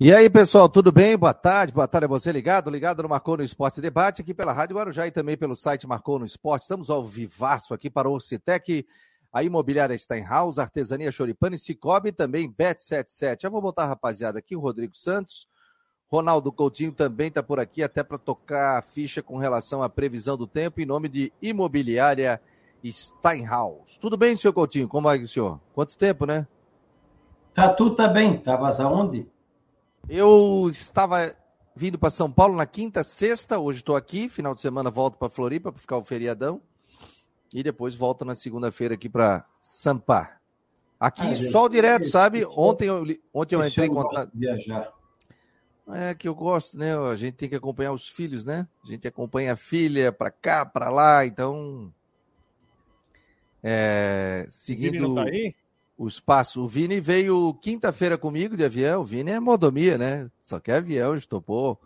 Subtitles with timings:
[0.00, 1.18] E aí, pessoal, tudo bem?
[1.18, 4.52] Boa tarde, boa tarde a você ligado, ligado no Marcou no Esporte Debate, aqui pela
[4.52, 6.62] Rádio Guarujá e também pelo site Marcou no Esporte.
[6.62, 8.86] Estamos ao vivaço aqui para o Orcitec,
[9.32, 13.42] a Imobiliária Steinhaus, Artesania Choripane, Cicobi também Bet77.
[13.42, 15.48] Já vou botar a rapaziada aqui, o Rodrigo Santos,
[16.06, 20.36] Ronaldo Coutinho também está por aqui, até para tocar a ficha com relação à previsão
[20.36, 22.40] do tempo, em nome de Imobiliária
[22.86, 23.98] Steinhaus.
[23.98, 24.86] Tudo bem, senhor Coutinho?
[24.86, 25.58] Como vai, senhor?
[25.74, 26.46] Quanto tempo, né?
[27.52, 28.36] Tá tudo tá bem.
[28.36, 29.26] Estavas aonde?
[30.06, 31.34] Eu estava
[31.74, 35.28] vindo para São Paulo na quinta, sexta, hoje estou aqui, final de semana volto para
[35.28, 36.60] Floripa para ficar o feriadão
[37.54, 40.38] e depois volto na segunda-feira aqui para Sampa.
[40.98, 42.44] Aqui ah, sol direto, sabe?
[42.44, 44.30] Ontem eu, ontem eu entrei em contato.
[44.34, 44.92] Viajar.
[45.90, 46.98] É que eu gosto, né?
[46.98, 48.66] A gente tem que acompanhar os filhos, né?
[48.84, 51.92] A gente acompanha a filha para cá, para lá, então.
[53.62, 55.14] É, seguindo.
[55.14, 55.54] Tá aí?
[55.98, 56.62] O espaço.
[56.62, 59.02] O Vini veio quinta-feira comigo de avião.
[59.02, 60.30] O Vini é modomia, né?
[60.40, 61.78] Só quer avião, estopou.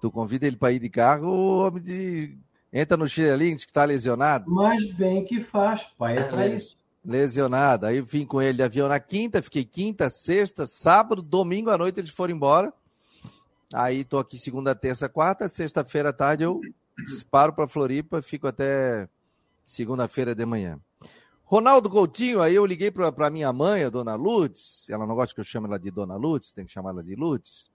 [0.00, 2.36] Tu convida ele para ir de carro, o homem de...
[2.70, 4.50] entra no chinelinho, que está lesionado.
[4.50, 6.76] Mas vem que faz, pai, é para isso.
[7.02, 7.86] Lesionado.
[7.86, 12.00] Aí vim com ele de avião na quinta, fiquei quinta, sexta, sábado, domingo à noite
[12.00, 12.70] eles foram embora.
[13.72, 16.60] Aí tô aqui segunda, terça, quarta, sexta-feira à tarde eu
[17.06, 19.08] disparo para Floripa, fico até
[19.64, 20.78] segunda-feira de manhã.
[21.44, 25.40] Ronaldo Coutinho, aí eu liguei para minha mãe, a dona Lutz, ela não gosta que
[25.40, 27.70] eu chame ela de dona Lutz, tem que chamar ela de Lutz,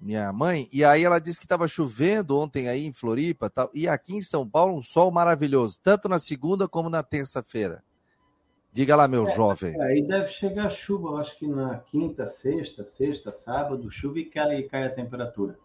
[0.00, 3.86] minha mãe, e aí ela disse que estava chovendo ontem aí em Floripa, tal, e
[3.86, 7.82] aqui em São Paulo um sol maravilhoso, tanto na segunda como na terça-feira.
[8.72, 9.80] Diga lá, meu é, jovem.
[9.80, 14.64] Aí deve chegar chuva, eu acho que na quinta, sexta, sexta, sábado, chuva e cai,
[14.64, 15.56] cai a temperatura.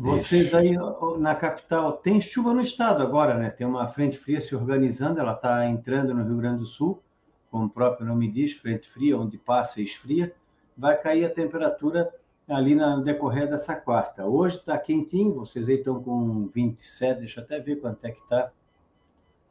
[0.00, 0.76] Vocês aí
[1.18, 3.50] na capital, tem chuva no estado agora, né?
[3.50, 7.02] Tem uma frente fria se organizando, ela está entrando no Rio Grande do Sul,
[7.50, 10.34] como o próprio nome diz, frente fria, onde passa e esfria.
[10.76, 12.10] Vai cair a temperatura
[12.48, 14.24] ali no decorrer dessa quarta.
[14.24, 18.20] Hoje está quentinho, vocês aí estão com 27, deixa eu até ver quanto é que
[18.20, 18.50] está.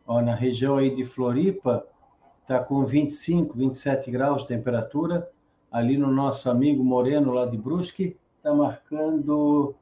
[0.07, 1.85] Na região aí de Floripa,
[2.41, 5.29] está com 25, 27 graus de temperatura.
[5.71, 9.75] Ali no nosso amigo Moreno, lá de Brusque, está marcando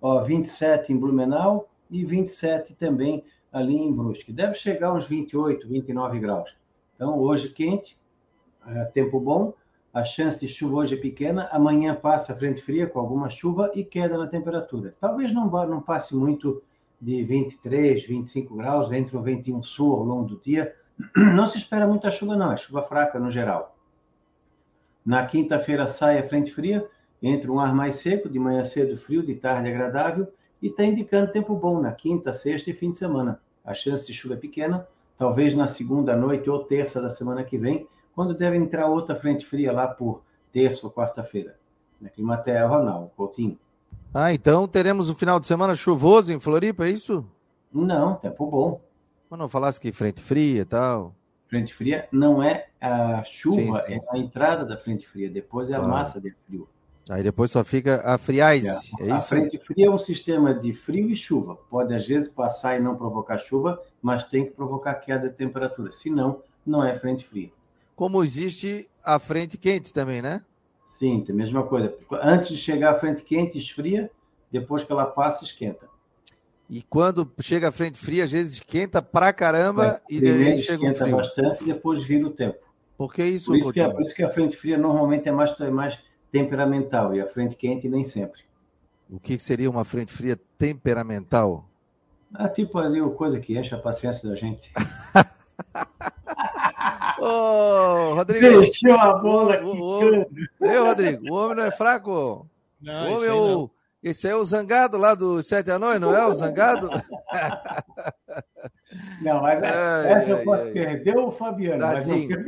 [0.00, 4.32] ó, 27 em Blumenau e 27 também ali em Brusque.
[4.32, 6.54] Deve chegar uns 28, 29 graus.
[6.94, 7.96] Então, hoje quente,
[8.66, 9.54] é, tempo bom,
[9.92, 13.84] a chance de chuva hoje é pequena, amanhã passa frente fria com alguma chuva e
[13.84, 14.94] queda na temperatura.
[15.00, 16.62] Talvez não, não passe muito
[17.00, 20.74] de 23, 25 graus, entre o ventinho sul ao longo do dia.
[21.16, 23.76] Não se espera muita chuva, não, é chuva fraca no geral.
[25.06, 26.84] Na quinta-feira sai a frente fria,
[27.22, 30.28] entre um ar mais seco, de manhã cedo frio, de tarde agradável,
[30.62, 33.40] e está indicando tempo bom na quinta, sexta e fim de semana.
[33.64, 34.86] A chance de chuva é pequena,
[35.16, 39.46] talvez na segunda noite ou terça da semana que vem, quando deve entrar outra frente
[39.46, 41.56] fria lá por terça ou quarta-feira.
[42.00, 43.58] Na Climatea Ronaldo, Coutinho.
[44.14, 47.24] Ah, então teremos um final de semana chuvoso em Floripa, é isso?
[47.72, 48.80] Não, tempo bom.
[49.28, 51.14] Mas não falasse que frente fria e tal.
[51.48, 54.16] Frente fria não é a chuva, sim, sim, sim.
[54.16, 55.86] é a entrada da frente fria, depois é a ah.
[55.86, 56.68] massa de frio.
[57.10, 58.90] Aí depois só fica a friais.
[59.00, 61.56] É, é a frente fria é um sistema de frio e chuva.
[61.70, 65.90] Pode às vezes passar e não provocar chuva, mas tem que provocar queda de temperatura.
[65.92, 67.50] Senão, não é frente fria.
[67.96, 70.42] Como existe a frente quente também, né?
[70.86, 71.94] Sim, tem a mesma coisa.
[72.22, 74.10] Antes de chegar a frente quente, esfria,
[74.50, 75.88] depois que ela passa, esquenta.
[76.68, 80.90] E quando chega a frente fria, às vezes esquenta pra caramba é, e daí chega
[80.90, 81.16] o frio.
[81.16, 82.58] bastante e depois vira o tempo.
[82.96, 83.46] Por que isso?
[83.46, 85.98] Por isso, que, por isso que a frente fria normalmente é mais, é mais
[86.30, 88.42] temperamental e a frente quente nem sempre.
[89.10, 91.64] O que seria uma frente fria temperamental?
[92.34, 94.70] Ah, tipo ali o coisa que enche a paciência da gente.
[97.18, 98.60] Ô, oh, Rodrigo.
[98.60, 99.66] Deixou a bola aqui.
[100.60, 102.46] Ei, Rodrigo, o homem não é fraco?
[102.80, 103.70] Não, o homem é o,
[104.02, 106.88] esse é o zangado lá do Sete Anões, não é o zangado?
[109.20, 111.80] Não, mas ai, essa ai, eu posso ai, perder o Fabiano.
[111.80, 112.46] Tadinho,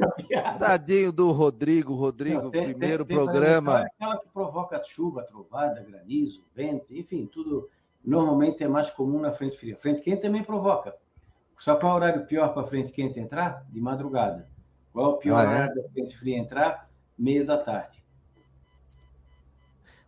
[0.59, 3.81] tadinho do Rodrigo, Rodrigo, não, tem, primeiro tem, tem programa.
[3.81, 7.69] Aquela que provoca chuva, trovada, granizo, vento, enfim, tudo
[8.05, 9.77] normalmente é mais comum na frente fria.
[9.77, 10.95] Frente quente também provoca.
[11.59, 13.67] Só para o horário pior para frente quente entrar?
[13.69, 14.49] De madrugada.
[14.93, 15.47] Qual é o pior ah, é?
[15.47, 16.89] horário da frente fria entrar?
[17.19, 18.03] Meio da tarde.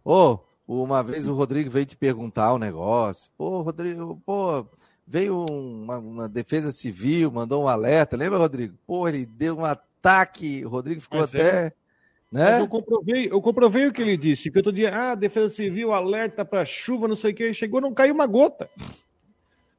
[0.02, 3.30] Ô, oh, uma vez o Rodrigo veio te perguntar o um negócio.
[3.36, 4.66] Pô, Rodrigo, pô,
[5.06, 8.16] veio uma, uma, defesa civil, mandou um alerta.
[8.16, 8.76] Lembra, Rodrigo?
[8.86, 10.64] Pô, ele deu um ataque.
[10.64, 11.66] O Rodrigo ficou Mas até.
[11.66, 11.72] É.
[12.30, 12.50] Né?
[12.50, 15.50] Mas eu comprovei, eu comprovei o que ele disse, que eu tô dizendo, ah, defesa
[15.50, 18.70] civil, alerta para chuva, não sei o que, chegou, não caiu uma gota.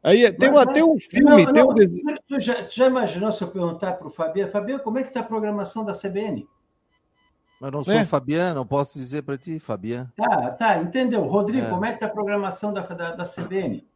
[0.04, 1.46] Aí tem, mas, até um filme.
[1.48, 2.18] Não, tem um...
[2.28, 5.22] Tu já, já imaginou se eu perguntar para o Fabiano, Fabiano, como é que está
[5.22, 6.48] a programação da CBN?
[7.60, 8.04] Eu não sou né?
[8.04, 10.12] Fabiano, não posso dizer para ti, Fabiano.
[10.18, 11.24] Tá, tá, entendeu.
[11.24, 11.70] Rodrigo, é.
[11.70, 13.88] como é que tá a programação da, da, da CBN?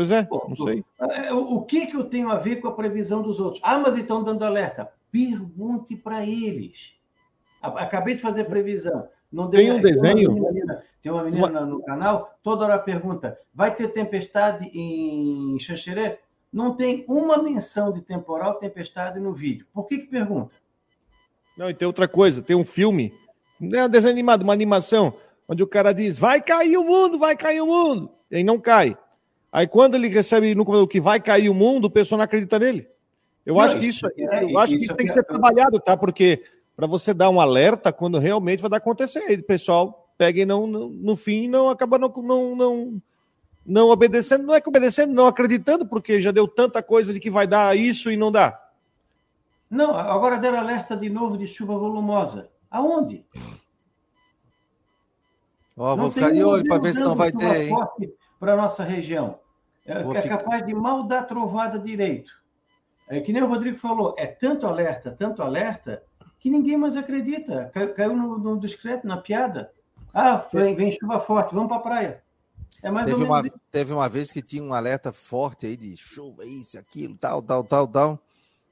[0.00, 0.82] Pois é, não sei.
[0.98, 3.60] É, o, o que, que eu tenho a ver com a previsão dos outros?
[3.62, 4.90] Ah, mas estão dando alerta.
[5.12, 6.94] Pergunte para eles.
[7.60, 9.06] Acabei de fazer previsão.
[9.30, 10.16] Não tem um desenho.
[10.16, 11.66] Tem uma menina, tem uma menina uma...
[11.66, 16.18] no canal, toda hora pergunta: vai ter tempestade em Xanxerê?
[16.50, 19.66] Não tem uma menção de temporal, tempestade no vídeo.
[19.70, 20.54] Por que, que pergunta?
[21.58, 23.12] Não, e tem outra coisa: tem um filme,
[23.60, 25.12] não é um desenho animado, uma animação,
[25.46, 28.10] onde o cara diz: vai cair o mundo, vai cair o mundo.
[28.30, 28.96] E aí não cai.
[29.52, 32.58] Aí quando ele recebe no computador que vai cair o mundo, o pessoal não acredita
[32.58, 32.88] nele.
[33.44, 35.96] Eu não, acho que isso, é, eu acho que isso tem que ser trabalhado, tá?
[35.96, 36.44] Porque
[36.76, 39.20] para você dar um alerta quando realmente vai acontecer.
[39.20, 43.02] Aí o pessoal pega e não, no, no fim não acaba não, não, não,
[43.66, 47.30] não obedecendo, não é que obedecendo, não acreditando, porque já deu tanta coisa de que
[47.30, 48.60] vai dar isso e não dá.
[49.68, 52.50] Não, agora deram alerta de novo de chuva volumosa.
[52.70, 53.24] Aonde?
[55.76, 57.70] Ó, oh, vou ficar de olho para ver se não vai ter.
[58.40, 59.38] Para nossa região.
[59.86, 60.38] É, é ficar...
[60.38, 62.32] capaz de mal dar trovada direito.
[63.08, 66.02] É que nem o Rodrigo falou, é tanto alerta, tanto alerta,
[66.38, 67.70] que ninguém mais acredita.
[67.94, 69.70] Caiu no, no discreto, na piada.
[70.12, 72.22] Ah, vem, vem chuva forte, vamos para a praia.
[72.82, 76.44] É mais teve, uma, teve uma vez que tinha um alerta forte aí de chuva,
[76.46, 78.18] isso, aquilo, tal, tal, tal, tal.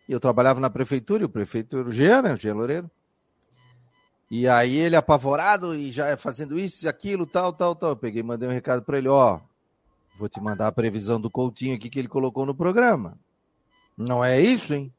[0.09, 2.33] E eu trabalhava na prefeitura, e o prefeito era o Jean, né?
[2.33, 2.91] O Jean Loureiro.
[4.31, 7.91] E aí ele apavorado e já fazendo isso, aquilo, tal, tal, tal.
[7.91, 9.41] Eu peguei mandei um recado para ele, ó,
[10.19, 13.17] vou te mandar a previsão do Coutinho aqui que ele colocou no programa.
[13.97, 14.93] Não é isso, hein?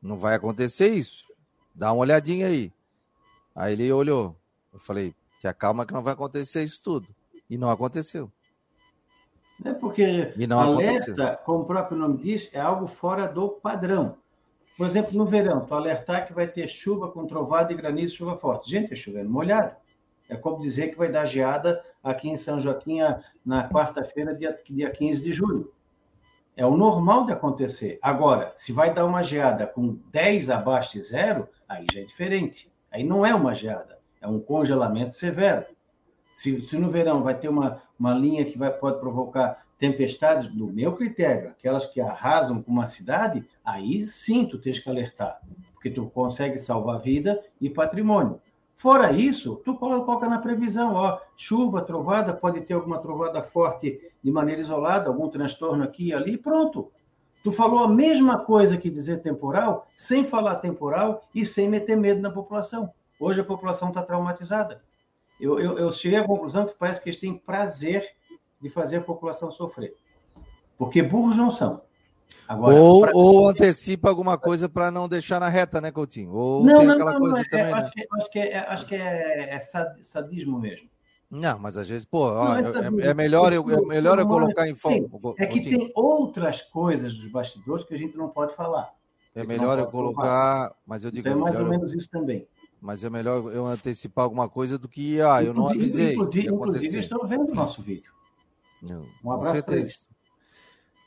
[0.00, 1.26] Não vai acontecer isso.
[1.74, 2.70] Dá uma olhadinha aí.
[3.54, 4.36] Aí ele olhou.
[4.72, 7.08] Eu falei, te acalma que não vai acontecer isso tudo.
[7.48, 8.30] E não aconteceu.
[9.64, 11.36] É porque e não alerta, aconteceu.
[11.44, 14.18] como o próprio nome diz, é algo fora do padrão.
[14.76, 18.36] Por exemplo, no verão, tu alertar que vai ter chuva com trovada e granizo, chuva
[18.36, 18.70] forte.
[18.70, 19.74] Gente, é chovendo molhado.
[20.28, 22.98] É como dizer que vai dar geada aqui em São Joaquim
[23.44, 25.72] na quarta-feira, dia, dia 15 de julho.
[26.56, 27.98] É o normal de acontecer.
[28.00, 32.72] Agora, se vai dar uma geada com 10 abaixo de zero, aí já é diferente.
[32.90, 35.66] Aí não é uma geada, é um congelamento severo.
[36.34, 40.66] Se, se no verão vai ter uma, uma linha que vai, pode provocar tempestades, do
[40.66, 45.40] meu critério, aquelas que arrasam com uma cidade, aí sim tu tens que alertar,
[45.74, 48.40] porque tu consegue salvar vida e patrimônio.
[48.76, 54.30] Fora isso, tu coloca na previsão, ó, chuva, trovada, pode ter alguma trovada forte de
[54.30, 56.90] maneira isolada, algum transtorno aqui e ali, pronto.
[57.42, 62.20] Tu falou a mesma coisa que dizer temporal, sem falar temporal e sem meter medo
[62.20, 62.92] na população.
[63.18, 64.82] Hoje a população está traumatizada.
[65.40, 68.14] Eu, eu, eu cheguei à conclusão que parece que eles têm prazer
[68.60, 69.94] de fazer a população sofrer.
[70.76, 71.82] Porque burros não são.
[72.48, 73.12] Agora, ou, pra...
[73.14, 76.32] ou antecipa alguma coisa para não deixar na reta, né, Coutinho?
[76.32, 77.72] Ou não, tem não, aquela não, coisa não, é, também, né?
[77.72, 79.60] acho, que, acho, que é, acho que é, é
[80.02, 80.88] sadismo mesmo.
[81.28, 84.68] Não, mas às vezes, pô, ó, é, é, é, melhor eu, é melhor eu colocar
[84.68, 85.34] em foco.
[85.38, 88.94] É que tem outras coisas dos bastidores que a gente não pode falar.
[89.34, 90.76] É melhor eu colocar, falar.
[90.86, 91.28] mas eu digo.
[91.28, 92.46] Então é mais ou menos isso também.
[92.80, 96.14] Mas é melhor eu antecipar alguma coisa do que, ah, eu não avisei.
[96.14, 98.12] Inclusive, inclusive estou vendo o nosso vídeo.
[99.24, 100.08] Um abraço para eles.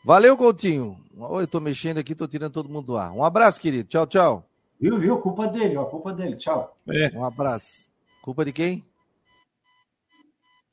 [0.03, 0.97] Valeu, Coutinho.
[1.17, 3.11] Oi, eu tô mexendo aqui, tô tirando todo mundo do ar.
[3.11, 3.89] Um abraço, querido.
[3.89, 4.49] Tchau, tchau.
[4.79, 5.17] Viu, viu?
[5.19, 5.85] Culpa dele, ó.
[5.85, 6.37] Culpa dele.
[6.37, 6.77] Tchau.
[6.87, 7.09] É.
[7.13, 7.89] Um abraço.
[8.21, 8.85] Culpa de quem?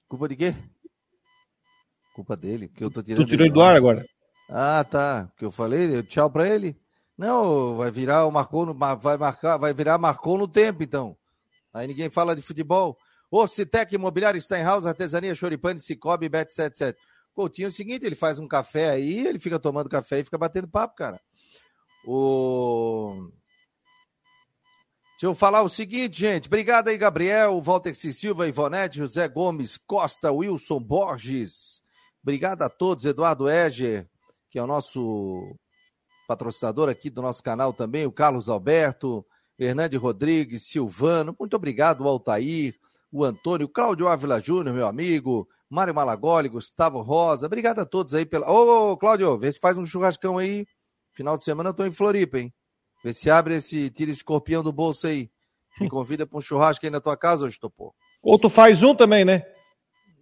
[0.08, 0.54] Culpa de quê?
[2.14, 3.24] Culpa dele, porque eu tô tirando.
[3.24, 4.06] Tô tirando do ar agora.
[4.48, 5.28] Ah, tá.
[5.36, 6.76] Que eu falei, tchau para ele.
[7.18, 11.16] Não, vai virar o marcou no, vai marcar, vai virar marcou no tempo, então.
[11.74, 12.96] Aí ninguém fala de futebol.
[13.30, 16.94] Ô, Citec Imobiliário, Steinhaus, Artesania, Choripane, Cicobi, Bet77.
[17.36, 20.38] Coutinho é o seguinte, ele faz um café aí, ele fica tomando café e fica
[20.38, 21.20] batendo papo, cara.
[22.06, 23.28] O...
[25.12, 26.46] Deixa eu falar o seguinte, gente.
[26.46, 28.10] Obrigado aí, Gabriel, Walter C.
[28.10, 31.82] Silva, Ivonete, José Gomes, Costa, Wilson Borges.
[32.22, 34.08] Obrigado a todos, Eduardo Eger,
[34.50, 35.54] que é o nosso
[36.26, 39.24] patrocinador aqui do nosso canal também, o Carlos Alberto,
[39.58, 41.36] Hernande Rodrigues, Silvano.
[41.38, 42.74] Muito obrigado, Altair,
[43.12, 47.46] o Antônio, Cláudio Ávila Júnior, meu amigo, Mário Malagoli, Gustavo Rosa.
[47.46, 48.50] Obrigado a todos aí pela.
[48.50, 50.66] Ô, ô Cláudio, vê se faz um churrascão aí.
[51.12, 52.52] Final de semana eu tô em Floripa, hein?
[53.02, 55.30] Vê se abre esse, tira esse escorpião do bolso aí.
[55.80, 57.94] Me convida para um churrasco aí na tua casa hoje, Topô.
[58.22, 59.44] Ou tu faz um também, né?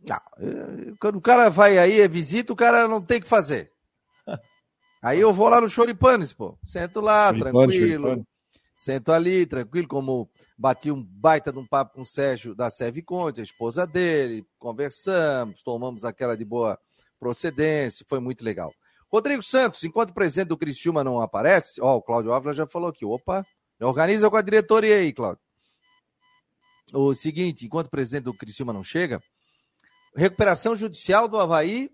[0.06, 3.72] Não, quando o cara vai aí, é visita, o cara não tem que fazer.
[5.02, 6.58] Aí eu vou lá no Choripanes, pô.
[6.64, 8.26] Sento lá, tranquilo.
[8.76, 13.02] Sento ali, tranquilo, como bati um baita de um papo com o Sérgio da Serve
[13.02, 16.78] Conte, a esposa dele, conversamos, tomamos aquela de boa
[17.18, 18.72] procedência, foi muito legal.
[19.12, 22.88] Rodrigo Santos, enquanto o presidente do Criciúma não aparece, ó, o Cláudio Ávila já falou
[22.88, 23.44] aqui, opa,
[23.80, 25.40] organiza com a diretoria aí, Cláudio.
[26.92, 29.20] o seguinte, enquanto o presidente do Criciúma não chega,
[30.16, 31.90] recuperação judicial do Havaí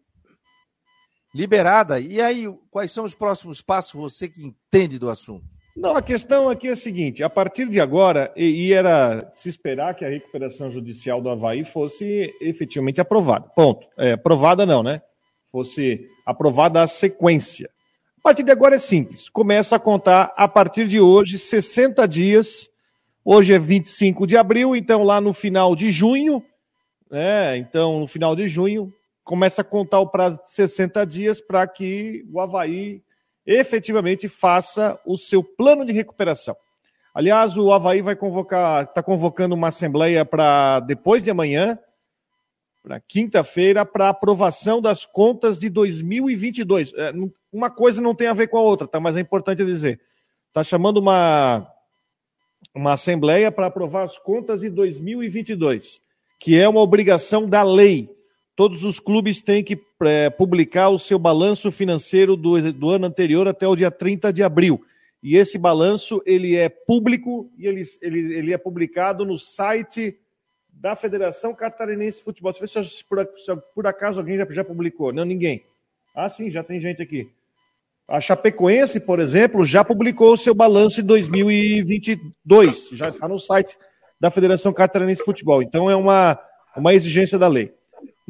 [1.35, 2.00] liberada.
[2.00, 5.47] E aí, quais são os próximos passos, você que entende do assunto?
[5.77, 9.49] Não, a questão aqui é a seguinte: a partir de agora, e, e era se
[9.49, 13.49] esperar que a recuperação judicial do Havaí fosse efetivamente aprovada.
[13.55, 13.87] Ponto.
[13.97, 15.00] É, aprovada não, né?
[15.50, 17.71] Fosse aprovada a sequência.
[18.19, 19.29] A partir de agora é simples.
[19.29, 22.69] Começa a contar a partir de hoje 60 dias.
[23.25, 26.43] Hoje é 25 de abril, então lá no final de junho,
[27.11, 27.57] né?
[27.57, 28.93] Então, no final de junho,
[29.25, 33.03] começa a contar o prazo de 60 dias para que o Havaí
[33.50, 36.57] efetivamente faça o seu plano de recuperação.
[37.12, 41.76] Aliás, o Havaí vai convocar, está convocando uma assembleia para depois de amanhã,
[42.80, 46.92] para quinta-feira, para aprovação das contas de 2022.
[46.95, 47.12] É,
[47.52, 49.00] uma coisa não tem a ver com a outra, tá?
[49.00, 50.00] Mas é importante dizer.
[50.47, 51.66] Está chamando uma,
[52.73, 56.00] uma assembleia para aprovar as contas de 2022,
[56.38, 58.09] que é uma obrigação da lei
[58.61, 63.49] todos os clubes têm que é, publicar o seu balanço financeiro do, do ano anterior
[63.49, 64.85] até o dia 30 de abril.
[65.23, 70.14] E esse balanço ele é público e ele, ele, ele é publicado no site
[70.69, 72.52] da Federação Catarinense de Futebol.
[72.52, 75.11] Deixa eu ver se por, se por acaso alguém já, já publicou.
[75.11, 75.64] Não, ninguém.
[76.14, 77.31] Ah, sim, já tem gente aqui.
[78.07, 82.90] A Chapecoense, por exemplo, já publicou o seu balanço de 2022.
[82.93, 83.75] Já está no site
[84.21, 85.62] da Federação Catarinense de Futebol.
[85.62, 86.38] Então é uma,
[86.76, 87.80] uma exigência da lei.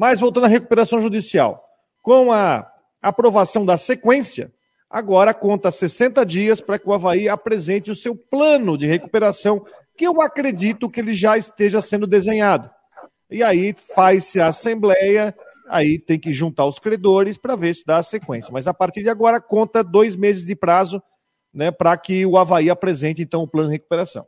[0.01, 1.63] Mas voltando à recuperação judicial,
[2.01, 2.67] com a
[2.99, 4.51] aprovação da sequência,
[4.89, 9.63] agora conta 60 dias para que o Havaí apresente o seu plano de recuperação,
[9.95, 12.67] que eu acredito que ele já esteja sendo desenhado.
[13.29, 15.35] E aí faz-se a assembleia,
[15.69, 18.51] aí tem que juntar os credores para ver se dá a sequência.
[18.51, 20.99] Mas a partir de agora conta dois meses de prazo
[21.53, 24.25] né, para que o Havaí apresente então o plano de recuperação.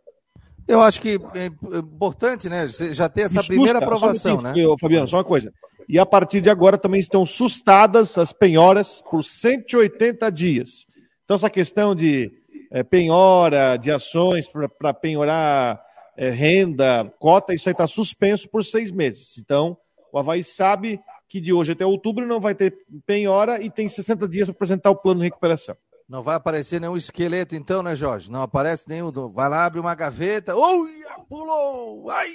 [0.68, 2.68] Eu acho que é importante, né?
[2.68, 4.54] Já ter essa primeira aprovação, né?
[4.80, 5.52] Fabiano, só uma coisa.
[5.88, 10.86] E a partir de agora também estão sustadas as penhoras por 180 dias.
[11.26, 12.32] Então, essa questão de
[12.72, 15.82] é, penhora, de ações para penhorar
[16.18, 19.38] é, renda, cota, isso aí está suspenso por seis meses.
[19.38, 19.78] Então,
[20.12, 24.28] o Havaí sabe que de hoje até outubro não vai ter penhora e tem 60
[24.28, 25.76] dias para apresentar o plano de recuperação.
[26.08, 28.32] Não vai aparecer nenhum esqueleto, então, né, Jorge?
[28.32, 29.12] Não aparece nenhum.
[29.30, 30.56] Vai lá, abre uma gaveta.
[30.56, 30.92] Ui,
[31.30, 32.10] pulou!
[32.10, 32.30] Ai!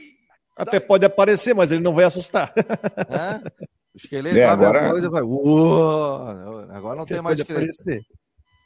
[0.56, 2.52] Até pode aparecer, mas ele não vai assustar.
[3.08, 3.68] É?
[3.94, 4.90] O esqueleto é, agora...
[4.90, 5.22] coisa vai.
[5.22, 6.68] Uou!
[6.70, 7.64] Agora não tem mais esqueleto.
[7.80, 8.02] Aparecer.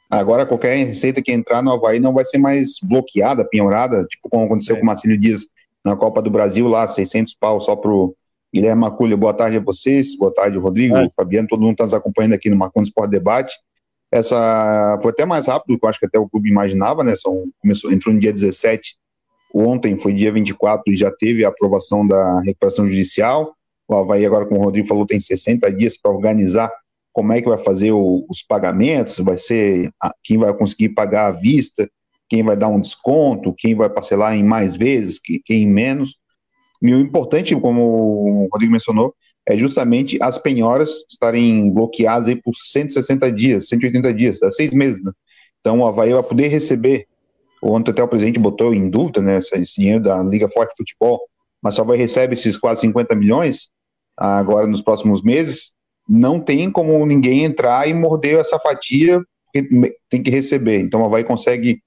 [0.09, 4.45] Agora, qualquer receita que entrar no Havaí não vai ser mais bloqueada, penhorada, tipo como
[4.45, 4.79] aconteceu é.
[4.79, 5.47] com o Marcelo Dias
[5.83, 8.15] na Copa do Brasil, lá, 600 pau só pro
[8.53, 9.17] Guilherme Maculha.
[9.17, 11.09] Boa tarde a vocês, boa tarde, Rodrigo, é.
[11.15, 13.53] Fabiano, todo mundo está nos acompanhando aqui no Marconi Sport Debate.
[14.13, 17.15] Essa foi até mais rápido do que eu acho que até o clube imaginava, né?
[17.15, 18.95] São, começou, entrou no dia 17,
[19.51, 23.55] ontem foi dia 24 e já teve a aprovação da recuperação judicial.
[23.87, 26.71] O Havaí, agora, como o Rodrigo falou, tem 60 dias para organizar
[27.11, 31.27] como é que vai fazer o, os pagamentos, vai ser a, quem vai conseguir pagar
[31.27, 31.89] à vista,
[32.29, 36.17] quem vai dar um desconto, quem vai parcelar em mais vezes, quem em menos.
[36.83, 39.15] E o importante, como o Rodrigo mencionou,
[39.47, 45.03] é justamente as penhoras estarem bloqueadas aí por 160 dias, 180 dias, é seis meses,
[45.03, 45.11] né?
[45.59, 47.05] Então o Havaí vai poder receber,
[47.61, 51.21] ontem até o presidente botou em dúvida, né, esse dinheiro da Liga Forte Futebol,
[51.61, 53.69] mas só vai receber esses quase 50 milhões
[54.17, 55.71] agora nos próximos meses,
[56.07, 59.21] não tem como ninguém entrar e morder essa fatia
[59.53, 59.63] que
[60.09, 60.79] tem que receber.
[60.79, 61.81] Então o Havaí consegue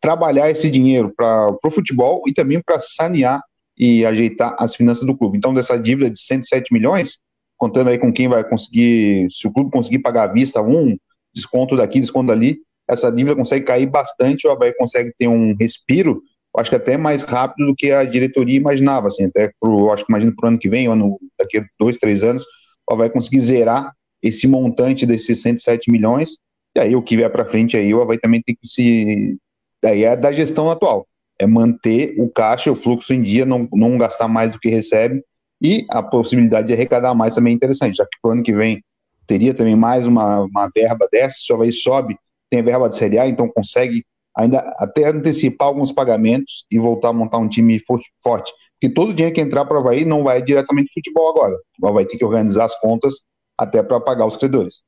[0.00, 3.40] trabalhar esse dinheiro para o futebol e também para sanear
[3.76, 5.38] e ajeitar as finanças do clube.
[5.38, 7.18] Então, dessa dívida de 107 milhões,
[7.56, 10.96] contando aí com quem vai conseguir, se o clube conseguir pagar à vista um,
[11.34, 16.22] desconto daqui, desconto dali, essa dívida consegue cair bastante, o Havaí consegue ter um respiro,
[16.56, 20.12] acho que até mais rápido do que a diretoria imaginava, assim, até pro, acho que
[20.12, 22.44] imagino para o ano que vem, ano, daqui a dois, três anos,
[22.88, 26.36] o Havaí conseguir zerar esse montante desses 107 milhões,
[26.76, 29.38] e aí o que vier para frente aí, o Havaí também tem que se...
[29.82, 31.06] Daí é da gestão atual
[31.38, 35.22] é manter o caixa, o fluxo em dia, não, não gastar mais do que recebe
[35.62, 38.52] e a possibilidade de arrecadar mais também é interessante, já que para o ano que
[38.52, 38.82] vem
[39.28, 42.16] teria também mais uma, uma verba dessa, só vai sobe,
[42.50, 44.04] tem verba de Série A, então consegue
[44.36, 47.80] ainda até antecipar alguns pagamentos e voltar a montar um time
[48.22, 48.52] forte.
[48.80, 51.56] Porque todo dinheiro que entrar para o Havaí não vai diretamente de futebol agora.
[51.80, 53.20] O Havaí tem que organizar as contas
[53.56, 54.82] até para pagar os credores.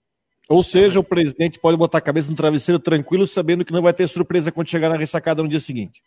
[0.49, 3.95] Ou seja, o presidente pode botar a cabeça no travesseiro tranquilo, sabendo que não vai
[3.95, 6.03] ter surpresa quando chegar na ressacada no dia seguinte.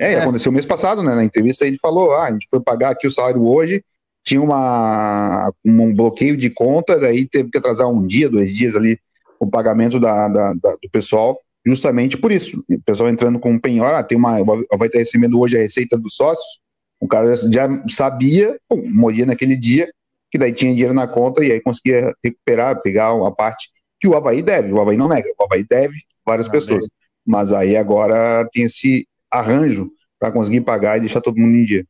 [0.00, 1.14] É, é, aconteceu mês passado, né?
[1.14, 3.84] Na entrevista gente falou, ah, a gente foi pagar aqui o salário hoje,
[4.24, 8.98] tinha uma, um bloqueio de conta, daí teve que atrasar um dia, dois dias ali
[9.38, 12.64] o pagamento da, da, da do pessoal, justamente por isso.
[12.70, 16.16] O pessoal entrando com penhora, ah, tem uma, vai estar recebendo hoje a receita dos
[16.16, 16.60] sócios,
[16.98, 19.90] O cara já sabia, morria naquele dia,
[20.30, 24.14] que daí tinha dinheiro na conta e aí conseguia recuperar, pegar a parte que o
[24.14, 24.72] Havaí deve.
[24.72, 26.80] O Havaí não nega, o Havaí deve várias não, pessoas.
[26.80, 26.92] Deve.
[27.26, 31.86] Mas aí agora tem esse arranjo para conseguir pagar e deixar todo mundo em dia.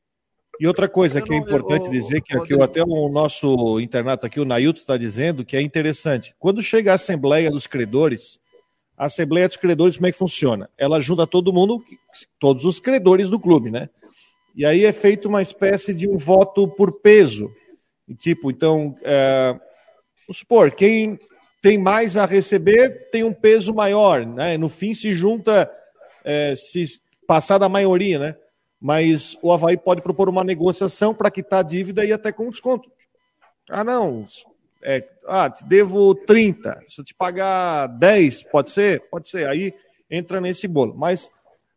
[0.61, 4.39] E outra coisa que é importante eu, dizer, que aqui, até o nosso internato aqui,
[4.39, 6.35] o Nailton, está dizendo, que é interessante.
[6.39, 8.39] Quando chega a Assembleia dos Credores,
[8.95, 10.69] a Assembleia dos Credores, como é que funciona?
[10.77, 11.83] Ela junta todo mundo,
[12.39, 13.89] todos os credores do clube, né?
[14.55, 17.51] E aí é feito uma espécie de um voto por peso.
[18.19, 19.53] Tipo, então, é,
[20.27, 21.19] vamos supor, quem
[21.63, 24.59] tem mais a receber tem um peso maior, né?
[24.59, 25.71] No fim se junta,
[26.23, 28.37] é, se passar da maioria, né?
[28.81, 32.91] Mas o Havaí pode propor uma negociação para quitar a dívida e até com desconto.
[33.71, 34.27] Ah, não,
[34.83, 39.09] é, ah, te devo 30, se eu te pagar 10, pode ser?
[39.09, 39.47] Pode ser.
[39.47, 39.73] Aí
[40.11, 40.93] entra nesse bolo.
[40.97, 41.31] Mas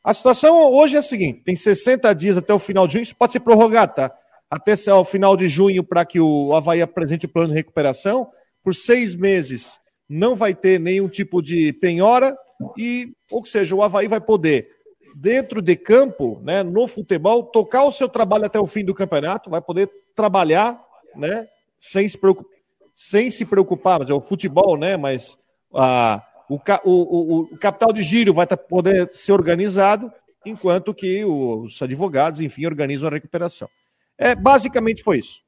[0.03, 3.15] a situação hoje é a seguinte: tem 60 dias até o final de junho, isso
[3.15, 4.12] pode ser prorrogado, tá?
[4.50, 8.27] Até o final de junho para que o Havaí apresente o plano de recuperação.
[8.63, 9.79] Por seis meses
[10.10, 12.36] não vai ter nenhum tipo de penhora,
[12.75, 14.72] e, ou seja, o Havaí vai poder,
[15.15, 19.50] dentro de campo, né, no futebol, tocar o seu trabalho até o fim do campeonato,
[19.50, 20.82] vai poder trabalhar
[21.15, 22.53] né, sem se preocupar
[22.96, 24.96] sem se preocupar, mas é o futebol, né?
[24.98, 25.38] Mas
[25.74, 30.12] ah, o, o, o, capital de giro vai tá, poder ser organizado,
[30.46, 33.70] enquanto que os advogados, enfim, organizam a recuperação.
[34.17, 35.41] É, basicamente foi isso.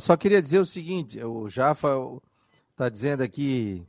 [0.00, 1.96] Só queria dizer o seguinte: o Jafa
[2.70, 3.84] está dizendo aqui,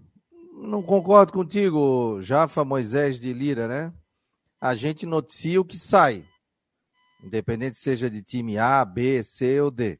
[0.53, 3.93] não concordo contigo, Jafa Moisés de Lira, né?
[4.59, 6.25] A gente noticia o que sai,
[7.23, 9.99] independente seja de time A, B, C ou D.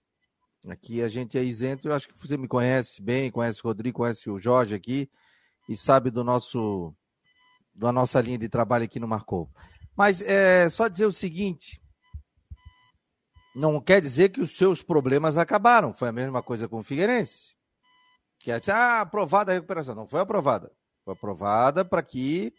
[0.68, 4.00] Aqui a gente é isento, eu acho que você me conhece bem, conhece o Rodrigo,
[4.00, 5.10] conhece o Jorge aqui
[5.70, 6.94] e sabe do nosso
[7.74, 9.50] da nossa linha de trabalho aqui no Marcou.
[9.96, 11.80] Mas é só dizer o seguinte,
[13.56, 15.94] não quer dizer que os seus problemas acabaram.
[15.94, 17.56] Foi a mesma coisa com o Figueirense.
[18.40, 19.96] Que é, ah, aprovada a recuperação.
[19.96, 20.72] Não foi aprovada.
[21.04, 22.54] Foi aprovada para que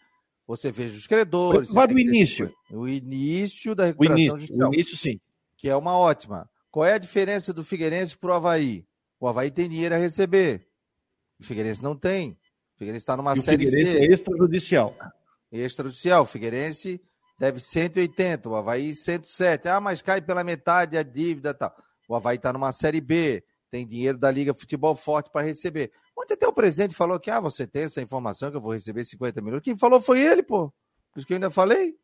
[0.48, 1.68] você veja os credores.
[1.68, 2.50] Foi o início.
[2.70, 4.70] O início da recuperação o início, judicial.
[4.70, 5.20] O início, sim.
[5.58, 6.48] Que é uma ótima.
[6.70, 8.86] Qual é a diferença do Figueirense para o Havaí?
[9.20, 10.66] O Havaí tem dinheiro a receber.
[11.38, 12.30] O Figueirense não tem.
[12.30, 13.98] O Figueirense está numa e série o Figueirense C.
[13.98, 14.96] é extrajudicial.
[15.52, 16.22] Extrajudicial.
[16.22, 16.98] O Figueirense
[17.38, 19.68] deve 180, o Havaí 107.
[19.68, 21.76] Ah, mas cai pela metade a dívida tal.
[22.08, 25.92] O Havaí está numa série B, tem dinheiro da Liga Futebol Forte para receber.
[26.18, 29.04] Ontem até o presidente falou que ah, você tem essa informação que eu vou receber
[29.04, 29.62] 50 milhões.
[29.62, 30.68] Quem falou foi ele, pô.
[31.12, 31.94] Por isso que eu ainda falei.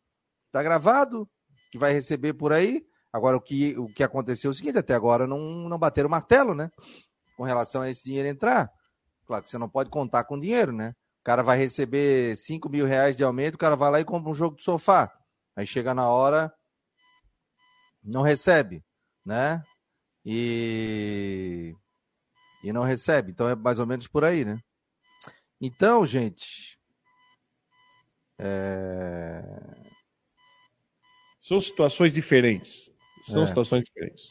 [0.53, 1.29] Tá gravado,
[1.73, 2.87] que vai receber por aí.
[3.13, 6.11] Agora, o que, o que aconteceu é o seguinte: até agora não, não bateram o
[6.11, 6.71] martelo, né?
[7.37, 8.71] Com relação a esse dinheiro entrar.
[9.27, 10.95] Claro que você não pode contar com dinheiro, né?
[11.21, 14.31] O cara vai receber 5 mil reais de aumento, o cara vai lá e compra
[14.31, 15.11] um jogo de sofá.
[15.57, 16.53] Aí chega na hora,
[18.03, 18.85] não recebe,
[19.25, 19.63] né?
[20.25, 21.75] E,
[22.65, 23.31] e não recebe.
[23.31, 24.59] Então é mais ou menos por aí, né?
[25.61, 26.79] Então, gente.
[28.39, 29.43] É...
[31.43, 32.91] São situações diferentes.
[33.23, 33.47] São é.
[33.47, 34.31] situações diferentes.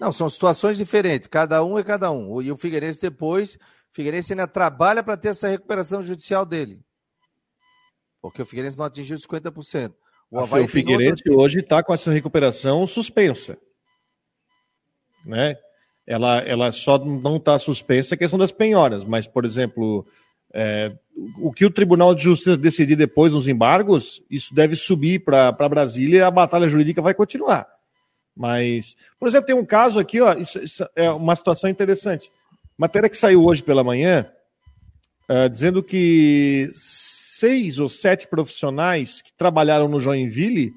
[0.00, 1.28] Não, são situações diferentes.
[1.28, 2.42] Cada um é cada um.
[2.42, 3.58] E o Figueirense depois, o
[3.92, 6.84] Figueirense ainda trabalha para ter essa recuperação judicial dele.
[8.20, 9.94] Porque o Figueirense não atingiu 50%.
[10.30, 11.40] O, Havaí o Figueirense outro...
[11.40, 13.56] hoje está com essa recuperação suspensa.
[15.24, 15.56] Né?
[16.06, 20.06] Ela, ela só não está suspensa a questão das penhoras, mas, por exemplo,
[20.54, 20.92] é,
[21.38, 26.18] o que o Tribunal de Justiça decidir depois nos embargos, isso deve subir para Brasília
[26.18, 27.66] e a batalha jurídica vai continuar.
[28.36, 32.30] Mas, por exemplo, tem um caso aqui, ó, isso, isso é uma situação interessante.
[32.76, 34.30] Matéria que saiu hoje pela manhã,
[35.28, 40.74] uh, dizendo que seis ou sete profissionais que trabalharam no Joinville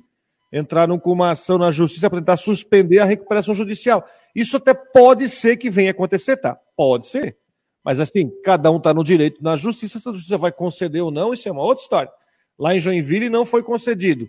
[0.51, 4.07] entraram com uma ação na justiça para tentar suspender a recuperação judicial.
[4.35, 6.57] Isso até pode ser que venha acontecer, tá?
[6.75, 7.37] Pode ser.
[7.83, 11.11] Mas assim, cada um está no direito na justiça, se a justiça vai conceder ou
[11.11, 12.11] não, isso é uma outra história.
[12.57, 14.27] Lá em Joinville não foi concedido.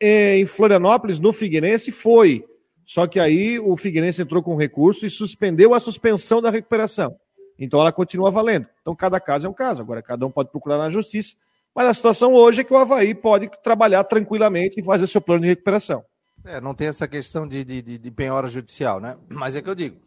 [0.00, 2.44] Em Florianópolis, no Figueirense, foi.
[2.84, 7.16] Só que aí o Figueirense entrou com recurso e suspendeu a suspensão da recuperação.
[7.58, 8.66] Então ela continua valendo.
[8.80, 9.82] Então cada caso é um caso.
[9.82, 11.34] Agora cada um pode procurar na justiça.
[11.74, 15.42] Mas a situação hoje é que o Havaí pode trabalhar tranquilamente e fazer seu plano
[15.42, 16.04] de recuperação.
[16.46, 19.18] É, não tem essa questão de, de, de penhora judicial, né?
[19.28, 20.00] Mas é que eu digo,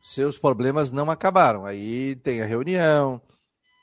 [0.00, 1.66] seus problemas não acabaram.
[1.66, 3.20] Aí tem a reunião,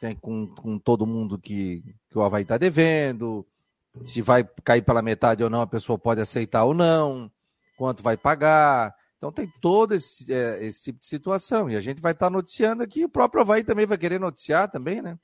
[0.02, 3.46] tem com, com todo mundo que, que o Havaí está devendo,
[4.04, 7.32] se vai cair pela metade ou não, a pessoa pode aceitar ou não
[7.78, 8.94] quanto vai pagar.
[9.18, 11.70] Então tem todo esse, é, esse tipo de situação.
[11.70, 13.06] E a gente vai estar tá noticiando aqui.
[13.06, 15.18] O próprio Havaí também vai querer noticiar também, né?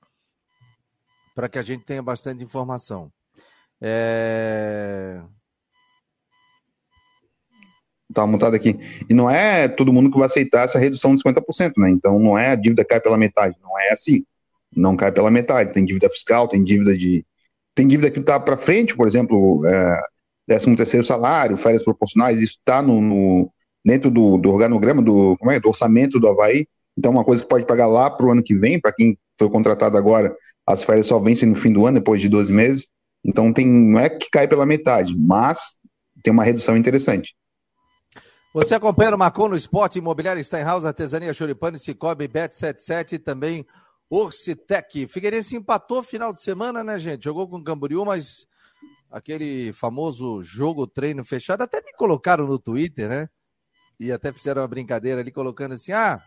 [1.34, 3.12] Para que a gente tenha bastante informação.
[3.82, 5.22] É...
[8.16, 8.80] Tá montado aqui.
[9.10, 11.92] E não é todo mundo que vai aceitar essa redução de 50%, né?
[11.92, 14.24] Então não é a dívida cai pela metade, não é assim.
[14.74, 15.74] Não cai pela metade.
[15.74, 17.26] Tem dívida fiscal, tem dívida de.
[17.76, 19.98] Tem dívida que está para frente, por exemplo, é,
[20.48, 23.52] 13 terceiro salário, férias proporcionais, isso está no, no,
[23.84, 26.66] dentro do, do organograma, do, como é, do orçamento do Havaí.
[26.98, 29.50] Então, uma coisa que pode pagar lá para o ano que vem, para quem foi
[29.50, 30.34] contratado agora,
[30.66, 32.88] as férias só vencem no fim do ano, depois de 12 meses.
[33.26, 35.76] Então, tem, não é que cai pela metade, mas
[36.24, 37.36] tem uma redução interessante.
[38.56, 43.68] Você acompanha o Marcon no Esporte Imobiliário Steinhaus, Artesania Choripane, Cicobi, Bet77 e também
[44.10, 45.08] Orcitec.
[45.10, 47.26] Figueirense empatou final de semana, né, gente?
[47.26, 48.48] Jogou com o Camboriú, mas
[49.12, 53.30] aquele famoso jogo treino fechado, até me colocaram no Twitter, né?
[54.00, 56.24] E até fizeram uma brincadeira ali, colocando assim: ah,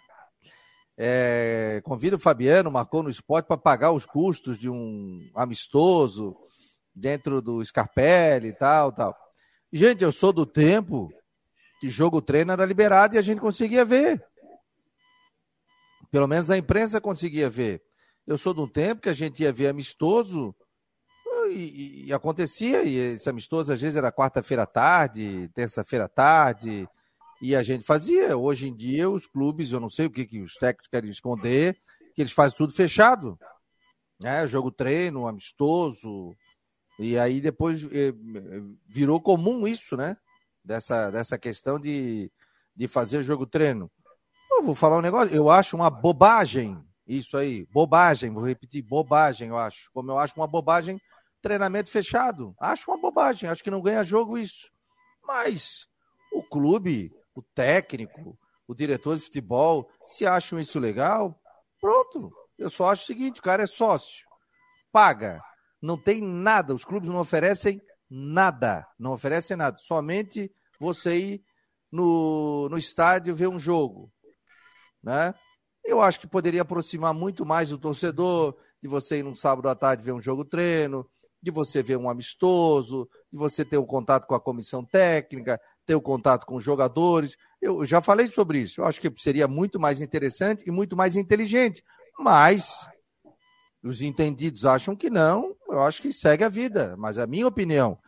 [0.99, 6.37] é, o Fabiano, marcou no esporte para pagar os custos de um amistoso
[6.95, 9.17] dentro do Scarpelli e tal, tal.
[9.73, 11.11] Gente, eu sou do tempo
[11.81, 14.25] que jogo treino era liberado e a gente conseguia ver.
[16.11, 17.83] Pelo menos a imprensa conseguia ver.
[18.27, 20.55] Eu sou de um tempo que a gente ia ver amistoso
[21.51, 26.89] e, e acontecia, e esse amistoso às vezes era quarta-feira à tarde, terça-feira à tarde,
[27.41, 28.37] e a gente fazia.
[28.37, 31.79] Hoje em dia, os clubes, eu não sei o que, que os técnicos querem esconder,
[32.15, 33.39] que eles fazem tudo fechado.
[34.23, 34.47] Né?
[34.47, 36.37] Jogo treino, amistoso.
[36.99, 38.13] E aí depois eh,
[38.87, 40.17] virou comum isso, né?
[40.69, 42.31] Dessa, dessa questão de,
[42.77, 43.91] de fazer jogo treino.
[44.53, 49.49] Eu vou falar um negócio, eu acho uma bobagem isso aí, bobagem, vou repetir, bobagem,
[49.49, 49.91] eu acho.
[49.93, 51.01] Como eu acho uma bobagem,
[51.41, 52.55] treinamento fechado.
[52.61, 54.71] Acho uma bobagem, acho que não ganha jogo isso.
[55.25, 55.87] Mas
[56.31, 61.41] o clube, o técnico, o diretor de futebol, se acham isso legal,
[61.81, 62.31] pronto.
[62.59, 64.27] Eu só acho o seguinte: o cara é sócio,
[64.93, 65.43] paga,
[65.81, 71.45] não tem nada, os clubes não oferecem nada, não oferecem nada, somente você ir
[71.91, 74.13] no, no estádio ver um jogo,
[75.03, 75.35] né?
[75.85, 79.75] Eu acho que poderia aproximar muito mais o torcedor de você ir num sábado à
[79.75, 81.09] tarde ver um jogo treino,
[81.41, 85.95] de você ver um amistoso, de você ter um contato com a comissão técnica, ter
[85.95, 87.37] o um contato com os jogadores.
[87.61, 88.81] Eu já falei sobre isso.
[88.81, 91.83] Eu acho que seria muito mais interessante e muito mais inteligente.
[92.19, 92.89] Mas
[93.83, 95.57] os entendidos acham que não.
[95.69, 96.97] Eu acho que segue a vida.
[96.99, 97.99] Mas a minha opinião,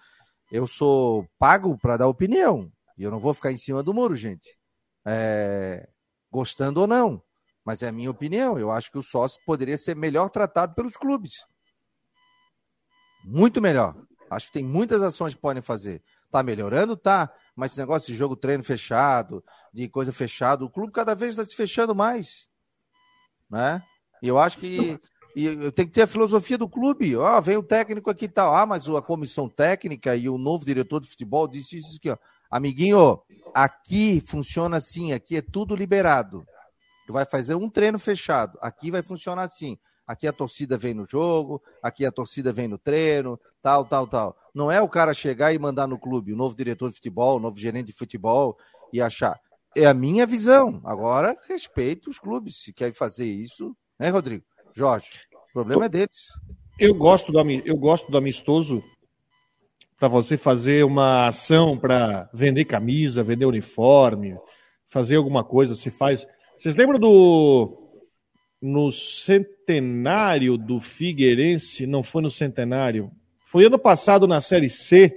[0.51, 2.71] eu sou pago para dar opinião.
[2.99, 4.59] E eu não vou ficar em cima do muro, gente.
[5.05, 5.89] É,
[6.31, 7.23] gostando ou não.
[7.65, 8.59] Mas é a minha opinião.
[8.59, 11.45] Eu acho que o sócio poderia ser melhor tratado pelos clubes.
[13.25, 13.95] Muito melhor.
[14.31, 16.03] Acho que tem muitas ações que podem fazer.
[16.31, 16.97] Tá melhorando?
[16.97, 17.33] Tá.
[17.55, 21.45] Mas esse negócio de jogo treino fechado, de coisa fechada, o clube cada vez está
[21.45, 22.49] se fechando mais.
[23.49, 23.83] Né?
[24.23, 25.01] E eu acho que
[25.35, 27.17] e tem que ter a filosofia do clube.
[27.17, 28.55] Ó, vem o técnico aqui e tal.
[28.55, 32.17] Ah, mas a comissão técnica e o novo diretor de futebol disse isso aqui, ó.
[32.51, 33.21] Amiguinho,
[33.55, 36.45] aqui funciona assim, aqui é tudo liberado.
[37.07, 38.59] Tu vai fazer um treino fechado.
[38.61, 39.79] Aqui vai funcionar assim.
[40.07, 44.37] Aqui a torcida vem no jogo, aqui a torcida vem no treino, tal, tal, tal.
[44.53, 47.41] Não é o cara chegar e mandar no clube, o novo diretor de futebol, o
[47.41, 48.59] novo gerente de futebol
[48.93, 49.39] e achar.
[49.77, 50.81] É a minha visão.
[50.85, 52.61] Agora, respeito os clubes.
[52.61, 54.45] Se querem fazer isso, né, Rodrigo?
[54.75, 55.11] Jorge,
[55.51, 56.29] o problema é deles.
[56.79, 58.83] Eu gosto do, eu gosto do amistoso
[59.99, 64.37] para você fazer uma ação para vender camisa, vender uniforme,
[64.89, 65.77] fazer alguma coisa.
[65.77, 66.27] Se faz.
[66.57, 67.77] Vocês lembram do
[68.63, 71.87] no centenário do Figueirense?
[71.87, 73.11] Não foi no centenário.
[73.47, 75.15] Foi ano passado na Série C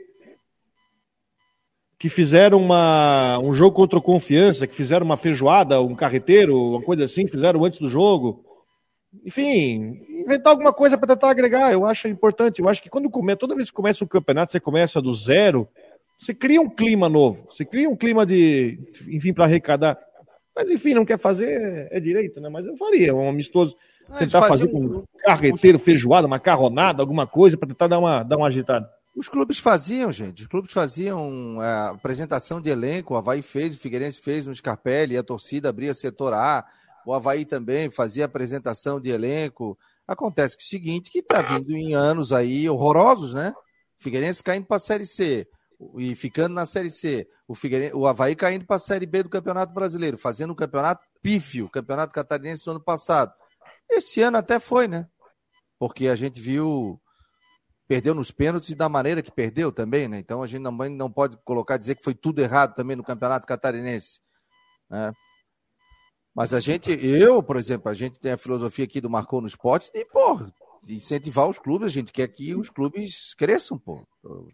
[1.98, 6.82] que fizeram uma, um jogo contra o Confiança, que fizeram uma feijoada, um carreteiro, uma
[6.82, 8.44] coisa assim, fizeram antes do jogo
[9.26, 12.62] enfim, inventar alguma coisa para tentar agregar, eu acho importante.
[12.62, 15.68] Eu acho que quando começa, toda vez que começa o campeonato, você começa do zero,
[16.18, 19.98] você cria um clima novo, você cria um clima de, enfim, para arrecadar.
[20.56, 22.50] Mas enfim, não quer fazer, é direito, né?
[22.50, 23.76] Mas eu faria um amistoso,
[24.20, 28.48] tentar fazer um, um carreteiro, feijoada, macarronada, alguma coisa para tentar dar uma, dar uma
[28.48, 28.88] agitada.
[29.16, 30.42] Os clubes faziam, gente.
[30.42, 33.14] Os clubes faziam a é, apresentação de elenco.
[33.14, 36.66] O Havaí fez, o Figueirense fez no Scarpelli, a torcida abria setor A
[37.06, 39.78] o Havaí também fazia apresentação de elenco.
[40.08, 43.54] Acontece que é o seguinte, que está vindo em anos aí horrorosos, né?
[44.00, 45.48] Figueirense caindo para a Série C
[45.98, 47.28] e ficando na Série C.
[47.48, 47.56] O,
[47.98, 52.14] o Havaí caindo para a Série B do Campeonato Brasileiro, fazendo um campeonato pífio, Campeonato
[52.14, 53.34] Catarinense do ano passado.
[53.90, 55.08] Esse ano até foi, né?
[55.80, 57.00] Porque a gente viu
[57.88, 60.18] perdeu nos pênaltis da maneira que perdeu também, né?
[60.18, 63.46] Então a gente não, não pode colocar dizer que foi tudo errado também no Campeonato
[63.46, 64.20] Catarinense.
[64.90, 65.12] Né?
[66.36, 69.48] Mas a gente, eu, por exemplo, a gente tem a filosofia aqui do Marcou no
[69.48, 70.40] Esporte de, pô,
[70.88, 74.06] incentivar os clubes, a gente quer que os clubes cresçam, pô.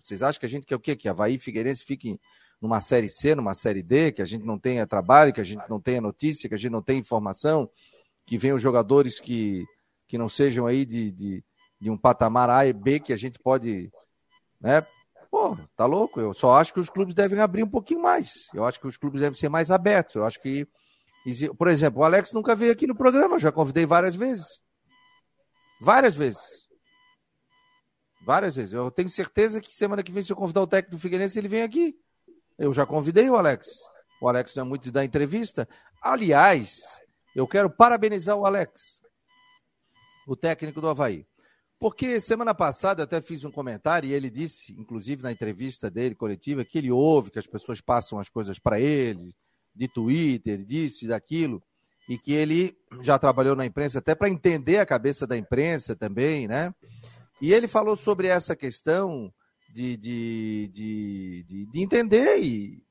[0.03, 0.95] Vocês acham que a gente quer o quê?
[0.95, 2.19] Que Havaí e Figueirense fiquem
[2.61, 5.63] numa série C, numa série D, que a gente não tenha trabalho, que a gente
[5.69, 7.69] não tenha notícia, que a gente não tenha informação,
[8.25, 9.65] que venham jogadores que,
[10.07, 11.43] que não sejam aí de, de,
[11.79, 13.89] de um patamar A e B que a gente pode.
[14.59, 14.85] Né?
[15.31, 16.19] Pô, tá louco?
[16.19, 18.47] Eu só acho que os clubes devem abrir um pouquinho mais.
[18.53, 20.15] Eu acho que os clubes devem ser mais abertos.
[20.15, 20.67] Eu acho que.
[21.57, 24.61] Por exemplo, o Alex nunca veio aqui no programa, já convidei várias vezes.
[25.81, 26.67] Várias vezes.
[28.25, 28.73] Várias vezes.
[28.73, 31.47] Eu tenho certeza que semana que vem, se eu convidar o técnico do Figueirense, ele
[31.47, 31.97] vem aqui.
[32.57, 33.87] Eu já convidei o Alex.
[34.21, 35.67] O Alex não é muito da entrevista.
[36.01, 36.99] Aliás,
[37.35, 39.01] eu quero parabenizar o Alex,
[40.27, 41.25] o técnico do Havaí.
[41.79, 46.13] Porque semana passada eu até fiz um comentário e ele disse, inclusive na entrevista dele
[46.13, 49.33] coletiva, que ele ouve que as pessoas passam as coisas para ele,
[49.79, 51.63] de Twitter, disso e daquilo,
[52.09, 56.49] e que ele já trabalhou na imprensa até para entender a cabeça da imprensa também,
[56.49, 56.75] né?
[57.41, 59.33] E ele falou sobre essa questão
[59.73, 62.83] de, de, de, de, entender e,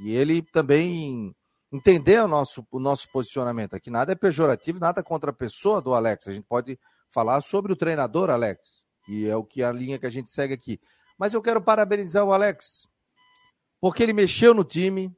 [0.00, 1.34] e, ele também
[1.70, 3.90] entender o nosso, o nosso posicionamento aqui.
[3.90, 6.26] Nada é pejorativo, nada contra a pessoa do Alex.
[6.26, 6.78] A gente pode
[7.10, 10.54] falar sobre o treinador, Alex, e é o que a linha que a gente segue
[10.54, 10.80] aqui.
[11.18, 12.88] Mas eu quero parabenizar o Alex,
[13.78, 15.14] porque ele mexeu no time.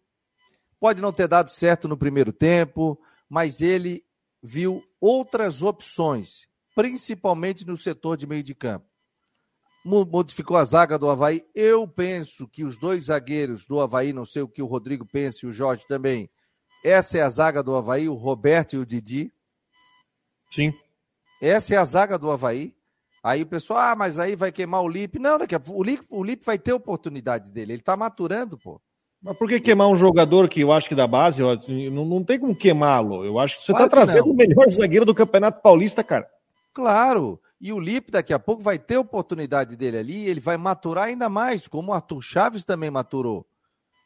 [0.80, 4.02] Pode não ter dado certo no primeiro tempo, mas ele
[4.42, 8.86] viu outras opções principalmente no setor de meio de campo.
[9.84, 11.44] Modificou a zaga do Havaí.
[11.52, 15.40] Eu penso que os dois zagueiros do Havaí, não sei o que o Rodrigo pensa
[15.42, 16.30] e o Jorge também.
[16.84, 19.32] Essa é a zaga do Havaí, o Roberto e o Didi.
[20.52, 20.72] Sim.
[21.42, 22.72] Essa é a zaga do Havaí.
[23.24, 25.18] Aí o pessoal, ah, mas aí vai queimar o Lipe.
[25.18, 25.62] Não, daqui a...
[25.66, 27.72] o Lipe, o Lipe vai ter oportunidade dele.
[27.72, 28.80] Ele tá maturando, pô.
[29.22, 31.42] Mas por que queimar um jogador que eu acho que da base,
[31.90, 33.24] não, não tem como queimá-lo.
[33.24, 36.28] Eu acho que você está trazendo o melhor zagueiro do Campeonato Paulista, cara.
[36.72, 37.40] Claro.
[37.60, 41.28] E o Lipe daqui a pouco vai ter oportunidade dele ali, ele vai maturar ainda
[41.28, 43.44] mais, como o Arthur Chaves também maturou.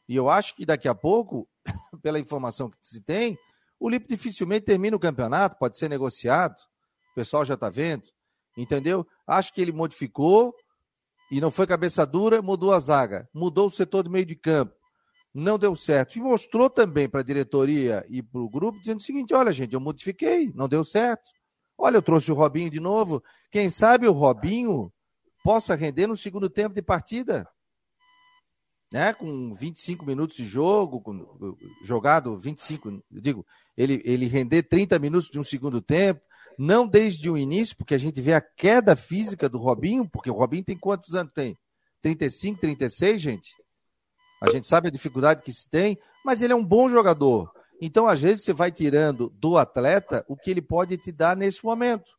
[0.08, 1.46] E eu acho que daqui a pouco,
[2.02, 3.38] pela informação que se tem,
[3.78, 6.56] o Lipe dificilmente termina o campeonato, pode ser negociado.
[7.10, 8.04] O pessoal já está vendo.
[8.56, 9.06] Entendeu?
[9.26, 10.54] Acho que ele modificou
[11.30, 14.74] e não foi cabeça dura, mudou a zaga, mudou o setor do meio de campo.
[15.34, 16.18] Não deu certo.
[16.18, 19.72] E mostrou também para a diretoria e para o grupo, dizendo o seguinte: olha, gente,
[19.72, 21.30] eu modifiquei, não deu certo.
[21.76, 23.22] Olha, eu trouxe o Robinho de novo.
[23.50, 24.92] Quem sabe o Robinho
[25.42, 27.48] possa render no segundo tempo de partida.
[28.92, 29.12] Né?
[29.14, 35.38] Com 25 minutos de jogo, com, jogado 25, digo, ele, ele render 30 minutos de
[35.38, 36.20] um segundo tempo,
[36.58, 40.34] não desde o início, porque a gente vê a queda física do Robinho, porque o
[40.34, 41.58] Robinho tem quantos anos tem?
[42.02, 43.61] 35, 36, gente?
[44.42, 47.52] A gente sabe a dificuldade que se tem, mas ele é um bom jogador.
[47.80, 51.64] Então, às vezes, você vai tirando do atleta o que ele pode te dar nesse
[51.64, 52.10] momento.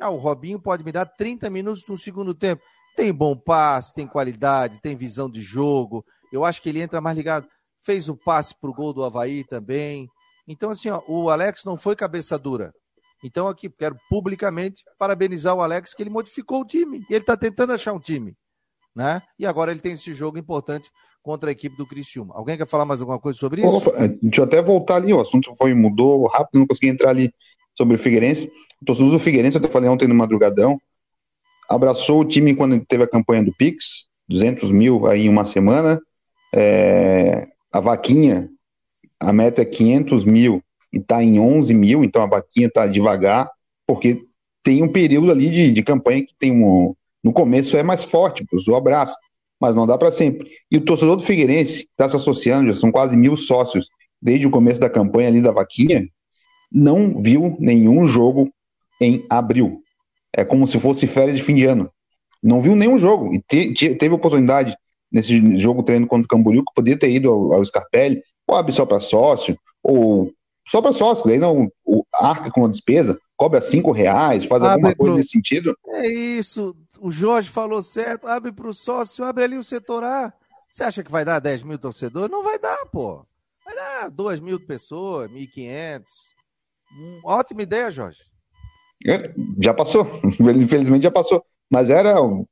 [0.00, 2.62] Ah, o Robinho pode me dar 30 minutos no segundo tempo.
[2.96, 6.04] Tem bom passe, tem qualidade, tem visão de jogo.
[6.32, 7.46] Eu acho que ele entra mais ligado.
[7.84, 10.08] Fez o passe para o gol do Havaí também.
[10.48, 12.72] Então, assim, ó, o Alex não foi cabeça dura.
[13.22, 17.04] Então, aqui, quero publicamente parabenizar o Alex, que ele modificou o time.
[17.08, 18.36] E ele está tentando achar um time.
[18.94, 19.22] Né?
[19.38, 20.90] E agora ele tem esse jogo importante
[21.22, 22.34] contra a equipe do Criciúma.
[22.34, 23.76] Alguém quer falar mais alguma coisa sobre isso?
[23.76, 27.10] Opa, é, deixa eu até voltar ali, o assunto foi, mudou rápido, não consegui entrar
[27.10, 27.32] ali
[27.76, 28.50] sobre o Figueirense.
[28.80, 30.80] O torcedor do Figueirense, eu até falei ontem no madrugadão,
[31.68, 36.00] abraçou o time quando teve a campanha do Pix, 200 mil aí em uma semana,
[36.54, 38.48] é, a vaquinha,
[39.20, 43.50] a meta é 500 mil e está em 11 mil, então a vaquinha está devagar,
[43.86, 44.24] porque
[44.62, 48.44] tem um período ali de, de campanha que tem um, no começo é mais forte,
[48.66, 49.16] o abraço
[49.60, 50.48] mas não dá para sempre.
[50.70, 53.88] E o torcedor do Figueirense, que está se associando, já são quase mil sócios
[54.20, 56.06] desde o começo da campanha ali da Vaquinha,
[56.72, 58.50] não viu nenhum jogo
[59.00, 59.82] em abril.
[60.34, 61.90] É como se fosse férias de fim de ano.
[62.42, 63.34] Não viu nenhum jogo.
[63.34, 64.74] E te, te, teve oportunidade
[65.10, 68.72] nesse jogo treino contra o Camboriú, que poderia ter ido ao, ao Scarpelli, ou abre
[68.72, 70.30] só para sócio, ou
[70.68, 74.74] só para sócio, daí não o, arca com a despesa, cobra cinco reais, faz abre
[74.74, 75.18] alguma coisa pro...
[75.18, 75.76] nesse sentido.
[75.88, 80.32] É isso, o Jorge falou certo, abre para o sócio, abre ali o setor A.
[80.68, 82.30] Você acha que vai dar 10 mil torcedores?
[82.30, 83.24] Não vai dar, pô.
[83.64, 86.02] Vai dar 2 mil pessoas, 1.500.
[86.92, 88.20] Hum, ótima ideia, Jorge.
[89.06, 90.06] É, já passou,
[90.56, 91.42] infelizmente já passou.
[91.70, 92.46] Mas era uma,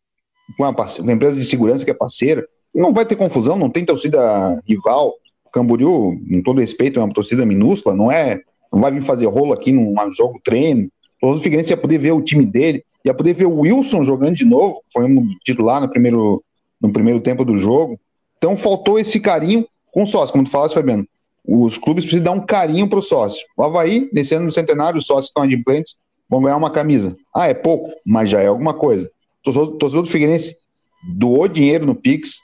[0.58, 2.46] uma empresa de segurança que é parceira.
[2.74, 5.14] Não vai ter confusão, não tem torcida rival.
[5.52, 8.40] Camboriú, com todo respeito, é uma torcida minúscula, não é.
[8.72, 10.90] Não vai vir fazer rolo aqui num jogo treino.
[11.22, 14.44] O Figueirense ia poder ver o time dele ia poder ver o Wilson jogando de
[14.44, 16.42] novo, foi um titular no primeiro,
[16.80, 17.98] no primeiro tempo do jogo.
[18.36, 21.06] Então faltou esse carinho com o sócio, como tu falaste, Fabiano.
[21.46, 23.44] Os clubes precisam dar um carinho para o sócio.
[23.56, 25.96] O Havaí, nesse ano do centenário, os sócios estão adimplentes,
[26.28, 27.16] vão ganhar uma camisa.
[27.34, 29.10] Ah, é pouco, mas já é alguma coisa.
[29.42, 30.56] Torcedor do Figueirense
[31.14, 32.40] doou dinheiro no Pix,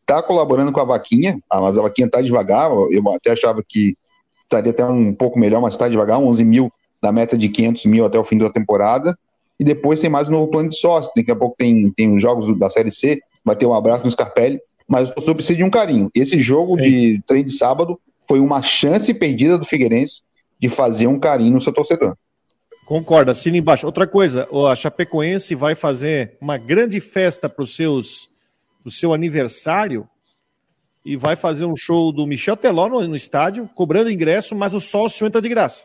[0.00, 3.96] está colaborando com a vaquinha, ah, mas a vaquinha está devagar, eu até achava que
[4.42, 8.04] estaria até um pouco melhor, mas está devagar, 11 mil da meta de 500 mil
[8.04, 9.16] até o fim da temporada,
[9.58, 12.22] e depois tem mais um novo plano de sócio, daqui a pouco tem, tem os
[12.22, 15.64] jogos da Série C, vai ter um abraço no Scarpelli, mas o torcedor precisa de
[15.64, 16.10] um carinho.
[16.14, 16.82] Esse jogo Sim.
[16.82, 20.22] de trem de sábado foi uma chance perdida do Figueirense
[20.60, 22.16] de fazer um carinho no seu torcedor.
[22.86, 23.84] Concorda, assina embaixo.
[23.84, 28.28] Outra coisa, a Chapecoense vai fazer uma grande festa para os seus
[28.82, 30.08] pro seu aniversário
[31.04, 34.80] e vai fazer um show do Michel Teló no, no, estádio, cobrando ingresso, mas o
[34.80, 35.84] sócio entra de graça.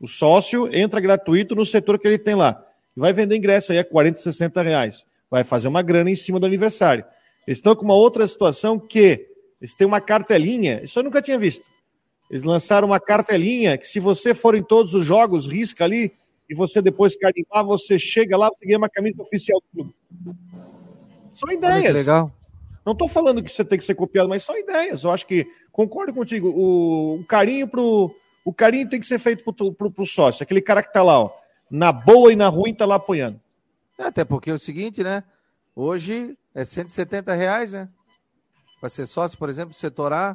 [0.00, 2.63] O sócio entra gratuito no setor que ele tem lá.
[2.96, 5.04] E vai vender ingresso aí a 40, 60 reais.
[5.30, 7.04] Vai fazer uma grana em cima do aniversário.
[7.46, 9.26] Eles estão com uma outra situação que
[9.60, 11.64] eles têm uma cartelinha, isso eu nunca tinha visto.
[12.30, 16.12] Eles lançaram uma cartelinha que se você for em todos os jogos, risca ali,
[16.48, 19.94] e você depois carimbar, você chega lá, você ganha uma camisa oficial do clube.
[21.32, 21.94] São ideias.
[21.94, 22.32] legal.
[22.84, 25.04] Não estou falando que você tem que ser copiado, mas são ideias.
[25.04, 26.48] Eu acho que concordo contigo.
[26.48, 30.60] O, o carinho pro o carinho tem que ser feito pro, pro, pro sócio, aquele
[30.60, 31.30] cara que tá lá, ó,
[31.70, 33.40] na boa e na ruim tá lá apoiando.
[33.98, 35.24] É, até porque é o seguinte, né?
[35.74, 37.88] Hoje é 170 reais, né?
[38.80, 40.34] Para ser sócio, por exemplo, setor A,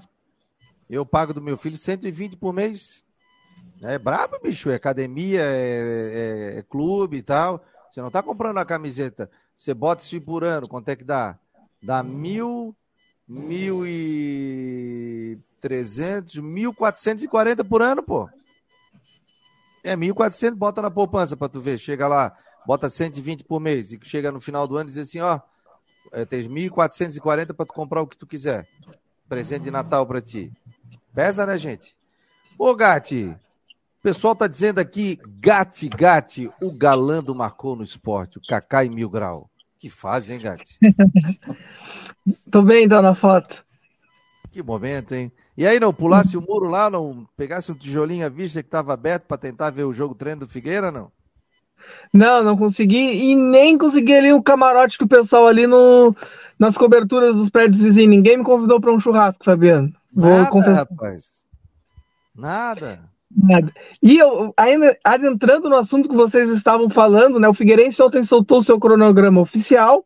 [0.90, 3.04] eu pago do meu filho 120 por mês.
[3.82, 4.70] É brabo, bicho.
[4.70, 7.64] É academia, é, é, é clube e tal.
[7.90, 9.30] Você não tá comprando a camiseta.
[9.56, 11.38] Você bota isso por ano, quanto é que dá?
[11.82, 12.76] Dá mil,
[13.28, 18.30] mil e trezentos, mil quatrocentos e quarenta por ano, pô.
[19.90, 21.80] É mil quatrocentos, bota na poupança para tu ver.
[21.80, 25.20] Chega lá, bota 120 por mês e chega no final do ano e diz assim,
[25.20, 25.40] ó,
[26.12, 28.68] é, tem 1.440 para tu comprar o que tu quiser.
[29.28, 30.52] Presente de Natal para ti.
[31.12, 31.98] Pesa, né, gente?
[32.56, 33.36] Ô, Gati,
[34.00, 38.90] o pessoal tá dizendo aqui, Gati, Gati, o galando marcou no esporte, o Kaká e
[38.90, 39.50] Mil Grau.
[39.80, 40.78] Que fase, hein, Gati?
[42.52, 43.66] Tô bem, dando a foto.
[44.52, 45.32] Que momento, hein?
[45.56, 48.94] E aí, não pulasse o muro lá, não pegasse um tijolinho à vista que estava
[48.94, 51.12] aberto para tentar ver o jogo treino do Figueira, não?
[52.14, 53.32] Não, não consegui.
[53.32, 56.16] E nem consegui ali o camarote do pessoal ali no,
[56.58, 58.10] nas coberturas dos prédios vizinhos.
[58.10, 59.94] Ninguém me convidou para um churrasco, Fabiano.
[60.14, 60.88] Vou Nada, confessar.
[60.90, 61.30] rapaz.
[62.36, 63.02] Nada.
[63.36, 63.72] Nada.
[64.02, 67.48] E eu, ainda adentrando no assunto que vocês estavam falando, né?
[67.48, 70.04] O Figueirense ontem soltou seu cronograma oficial,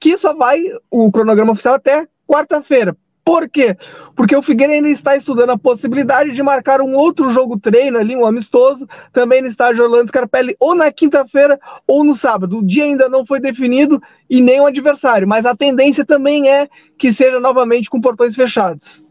[0.00, 2.96] que só vai o cronograma oficial até quarta-feira.
[3.26, 3.76] Por quê?
[4.14, 8.14] Porque o Figueira ainda está estudando a possibilidade de marcar um outro jogo treino ali,
[8.14, 11.58] um amistoso, também no estádio Orlando Scarpelli, ou na quinta-feira
[11.88, 12.58] ou no sábado.
[12.58, 16.68] O dia ainda não foi definido e nem o adversário, mas a tendência também é
[16.96, 19.04] que seja novamente com portões fechados.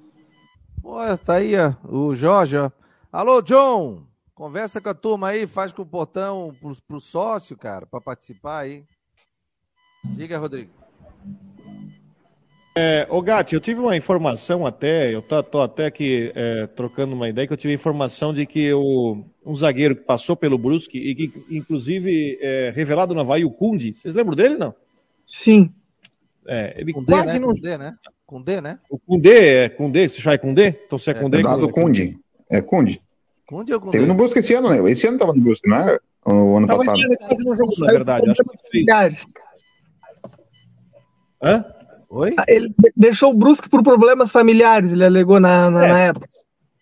[0.81, 2.71] Pô, tá aí ó, o Jorge, ó.
[3.11, 4.03] Alô, John!
[4.33, 8.59] Conversa com a turma aí, faz com o portão pro, pro sócio, cara, para participar
[8.59, 8.85] aí.
[10.05, 10.84] Diga, Rodrigo.
[12.77, 17.15] É, ô Gatti, eu tive uma informação até, eu tô, tô até aqui é, trocando
[17.15, 20.97] uma ideia, que eu tive informação de que o, um zagueiro que passou pelo Brusque
[20.97, 24.75] e que, inclusive, é, revelado no Havaí, o Kundi, vocês lembram dele, não?
[25.25, 25.71] Sim.
[26.45, 27.39] É, ele Kundê, quase né?
[27.39, 27.53] não...
[27.53, 27.95] Kundê, né?
[28.25, 28.79] Kundê, né?
[28.89, 30.67] O Kundê, é Kundê, você chama Kundê?
[30.67, 31.39] Então você é, é Kundê?
[31.39, 32.17] É dado Kundi,
[32.51, 33.01] é Kundi.
[33.47, 33.99] Kundi ou Kundê?
[33.99, 34.91] Teve no Brusque esse ano, né?
[34.91, 35.97] Esse ano tava no Brusque, não é?
[36.25, 36.99] O ano tava passado.
[36.99, 38.29] Ele quase não jogou, na verdade.
[38.29, 38.85] Acho que
[41.41, 41.74] Hã?
[42.15, 42.33] Oi?
[42.37, 45.87] Ah, ele deixou o Brusque por problemas familiares, ele alegou na, na, é.
[45.89, 46.29] na época.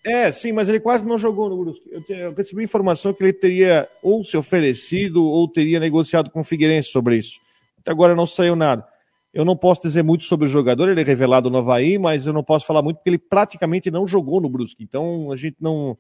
[0.06, 1.90] É, sim, mas ele quase não jogou no Brusque.
[1.90, 6.44] Eu, eu recebi informação que ele teria ou se oferecido ou teria negociado com o
[6.44, 7.40] Figueirense sobre isso.
[7.80, 8.86] Até agora não saiu nada.
[9.34, 12.34] Eu não posso dizer muito sobre o jogador, ele é revelado no Havaí, mas eu
[12.34, 14.84] não posso falar muito porque ele praticamente não jogou no Brusque.
[14.84, 15.98] Então a gente não,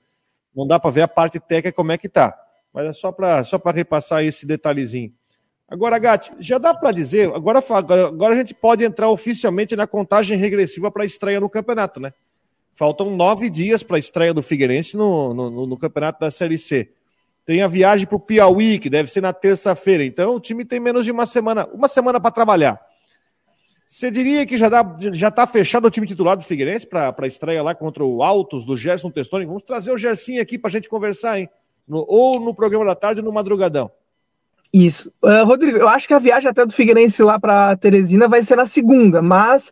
[0.55, 2.37] não dá para ver a parte técnica como é que tá.
[2.71, 5.11] Mas é só para só repassar esse detalhezinho.
[5.73, 10.37] Agora, Gatti, já dá para dizer, agora, agora a gente pode entrar oficialmente na contagem
[10.37, 12.13] regressiva para a estreia no campeonato, né?
[12.75, 16.91] Faltam nove dias para a estreia do Figueirense no, no, no, campeonato da Série C.
[17.43, 20.05] Tem a viagem para o Piauí, que deve ser na terça-feira.
[20.05, 22.79] Então o time tem menos de uma semana, uma semana para trabalhar.
[23.87, 24.69] Você diria que já
[25.11, 28.63] já está fechado o time titular do Figueirense para a estreia lá contra o Altos
[28.63, 29.47] do Gerson Testoni?
[29.47, 31.49] Vamos trazer o Gersinho aqui para a gente conversar, hein?
[31.87, 33.89] No, ou no programa da tarde ou no madrugadão.
[34.73, 35.13] Isso.
[35.21, 38.55] Uh, Rodrigo, eu acho que a viagem até do Figueirense lá para Teresina vai ser
[38.55, 39.71] na segunda, mas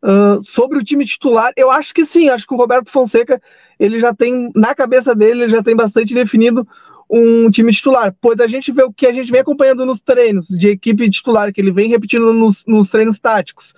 [0.00, 3.42] uh, sobre o time titular, eu acho que sim, acho que o Roberto Fonseca,
[3.80, 6.66] ele já tem, na cabeça dele, ele já tem bastante definido
[7.10, 10.46] um time titular, pois a gente vê o que a gente vem acompanhando nos treinos
[10.46, 13.74] de equipe titular, que ele vem repetindo nos, nos treinos táticos,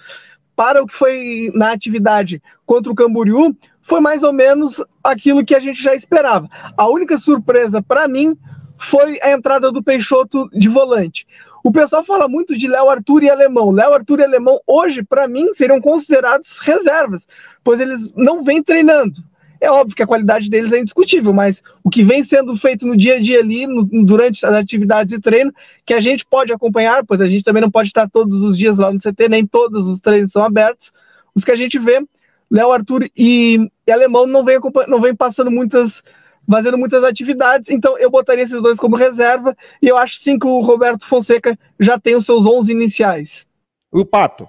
[0.54, 5.54] para o que foi na atividade contra o Camboriú, foi mais ou menos aquilo que
[5.54, 6.46] a gente já esperava.
[6.76, 8.36] A única surpresa para mim
[8.80, 11.26] foi a entrada do Peixoto de volante.
[11.62, 13.70] O pessoal fala muito de Léo Arthur e Alemão.
[13.70, 17.28] Léo Arthur e Alemão, hoje, para mim, seriam considerados reservas,
[17.62, 19.22] pois eles não vêm treinando.
[19.60, 22.96] É óbvio que a qualidade deles é indiscutível, mas o que vem sendo feito no
[22.96, 25.52] dia a dia ali, no, durante as atividades de treino,
[25.84, 28.78] que a gente pode acompanhar, pois a gente também não pode estar todos os dias
[28.78, 30.90] lá no CT, nem todos os treinos são abertos.
[31.34, 32.02] Os que a gente vê,
[32.50, 34.58] Léo Arthur e, e Alemão não vem,
[34.88, 36.02] não vem passando muitas
[36.48, 40.46] fazendo muitas atividades, então eu botaria esses dois como reserva, e eu acho sim que
[40.46, 43.46] o Roberto Fonseca já tem os seus 11 iniciais.
[43.92, 44.48] O Pato?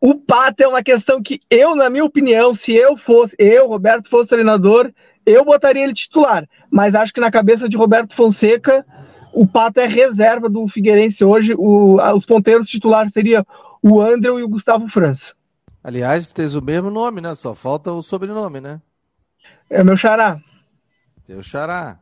[0.00, 4.08] O Pato é uma questão que eu, na minha opinião, se eu fosse, eu, Roberto,
[4.08, 4.92] fosse treinador,
[5.26, 6.48] eu botaria ele titular.
[6.70, 8.86] Mas acho que na cabeça de Roberto Fonseca,
[9.32, 11.54] o Pato é reserva do Figueirense hoje.
[11.56, 13.44] O, os ponteiros titulares seriam
[13.82, 15.34] o André e o Gustavo França.
[15.82, 17.34] Aliás, tens o mesmo nome, né?
[17.34, 18.80] Só falta o sobrenome, né?
[19.70, 20.40] É meu xará.
[21.26, 21.98] Teu xará.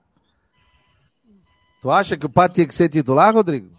[1.83, 3.71] Tu acha que o Pato tinha que ser titular, Rodrigo?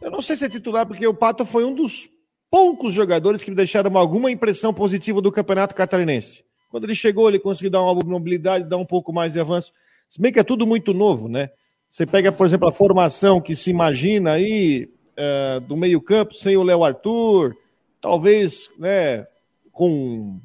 [0.00, 2.08] Eu não sei se é titular, porque o Pato foi um dos
[2.50, 6.44] poucos jogadores que me deixaram alguma impressão positiva do Campeonato Catarinense.
[6.70, 9.72] Quando ele chegou, ele conseguiu dar uma mobilidade, dar um pouco mais de avanço.
[10.08, 11.50] Se bem que é tudo muito novo, né?
[11.88, 16.62] Você pega, por exemplo, a formação que se imagina aí é, do meio-campo sem o
[16.62, 17.56] Léo Arthur,
[18.04, 19.26] talvez né,
[19.72, 20.38] com,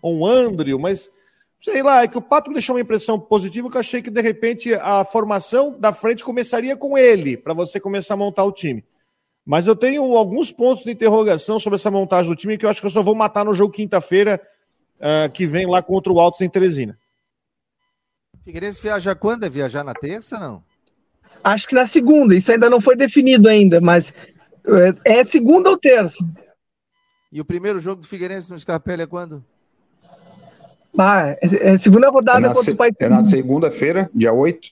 [0.00, 1.10] com o Andrew, mas
[1.60, 4.12] sei lá, é que o Pato me deixou uma impressão positiva que eu achei que
[4.12, 8.52] de repente a formação da frente começaria com ele, para você começar a montar o
[8.52, 8.84] time.
[9.44, 12.80] Mas eu tenho alguns pontos de interrogação sobre essa montagem do time que eu acho
[12.80, 14.40] que eu só vou matar no jogo quinta-feira,
[15.00, 16.96] uh, que vem lá contra o Altos em Teresina.
[18.44, 19.42] Figueirense viaja quando?
[19.42, 20.62] É viajar na terça, não?
[21.42, 24.14] Acho que na segunda, isso ainda não foi definido ainda, mas
[25.04, 26.24] é, é segunda ou terça.
[27.30, 29.44] E o primeiro jogo do Figueirense no Scarpelli é quando?
[30.98, 31.38] Ah, é,
[31.72, 34.70] é segunda rodada é contra o Pai É na segunda-feira, dia 8,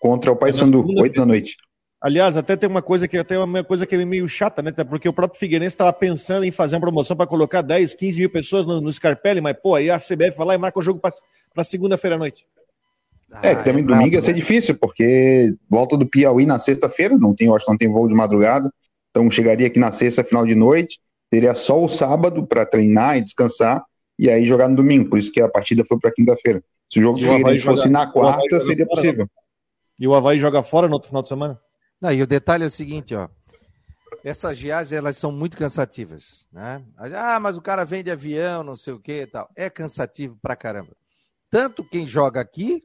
[0.00, 1.56] contra o Paysandu, é 8 da noite.
[2.00, 4.72] Aliás, até tem uma coisa que até uma coisa que é meio chata, né?
[4.72, 8.28] Porque o próprio Figueirense estava pensando em fazer uma promoção para colocar 10, 15 mil
[8.30, 11.00] pessoas no, no Scarpelli, mas pô, aí a CBF vai lá e marca o jogo
[11.00, 12.44] para segunda-feira à noite.
[13.40, 17.16] É, que também ah, é domingo ia ser difícil, porque volta do Piauí na sexta-feira,
[17.16, 18.70] não tem, eu acho que não tem voo de madrugada,
[19.10, 20.98] então chegaria aqui na sexta, final de noite,
[21.32, 23.82] teria só o sábado para treinar e descansar,
[24.18, 25.08] e aí jogar no domingo.
[25.08, 26.62] Por isso que a partida foi para quinta-feira.
[26.92, 29.26] Se o jogo do Figueirense fosse na quarta, seria possível.
[29.98, 31.58] E o Havaí joga fora no outro final de semana?
[31.98, 33.30] Não, e o detalhe é o seguinte, ó.
[34.22, 36.84] Essas viagens, elas são muito cansativas, né?
[36.98, 39.48] Ah, mas o cara vem de avião, não sei o que e tal.
[39.56, 40.94] É cansativo pra caramba.
[41.50, 42.84] Tanto quem joga aqui,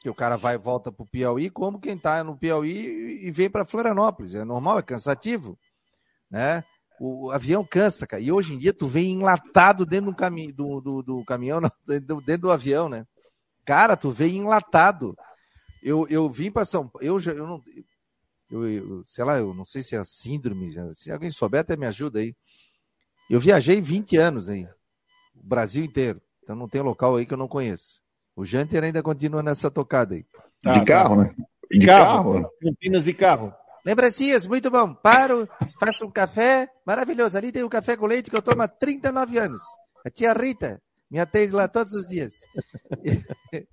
[0.00, 3.50] que o cara vai e volta pro Piauí, como quem tá no Piauí e vem
[3.50, 4.36] para Florianópolis.
[4.36, 5.58] É normal, é cansativo,
[6.30, 6.62] né?
[7.02, 8.22] O avião cansa, cara.
[8.22, 11.70] E hoje em dia tu vem enlatado dentro do, cami do, do, do caminhão, não,
[11.88, 13.06] dentro do avião, né?
[13.64, 15.16] Cara, tu vem enlatado.
[15.82, 17.62] Eu, eu vim para São Paulo, eu, eu não.
[18.50, 21.86] Eu, eu, sei lá, eu não sei se é síndrome, se alguém souber, até me
[21.86, 22.36] ajuda aí.
[23.30, 24.64] Eu viajei 20 anos aí,
[25.34, 26.20] o Brasil inteiro.
[26.42, 28.02] Então não tem local aí que eu não conheço.
[28.36, 30.26] O Janter ainda continua nessa tocada aí.
[30.62, 31.34] De carro, né?
[31.70, 32.34] De carro.
[32.34, 32.50] carro.
[32.60, 33.54] Campinas de carro.
[33.84, 34.94] Lembrancinhas, muito bom.
[34.94, 37.36] Paro, faço um café, maravilhoso.
[37.36, 39.60] Ali tem um café com leite que eu tomo há 39 anos.
[40.04, 42.34] A tia Rita me atende lá todos os dias.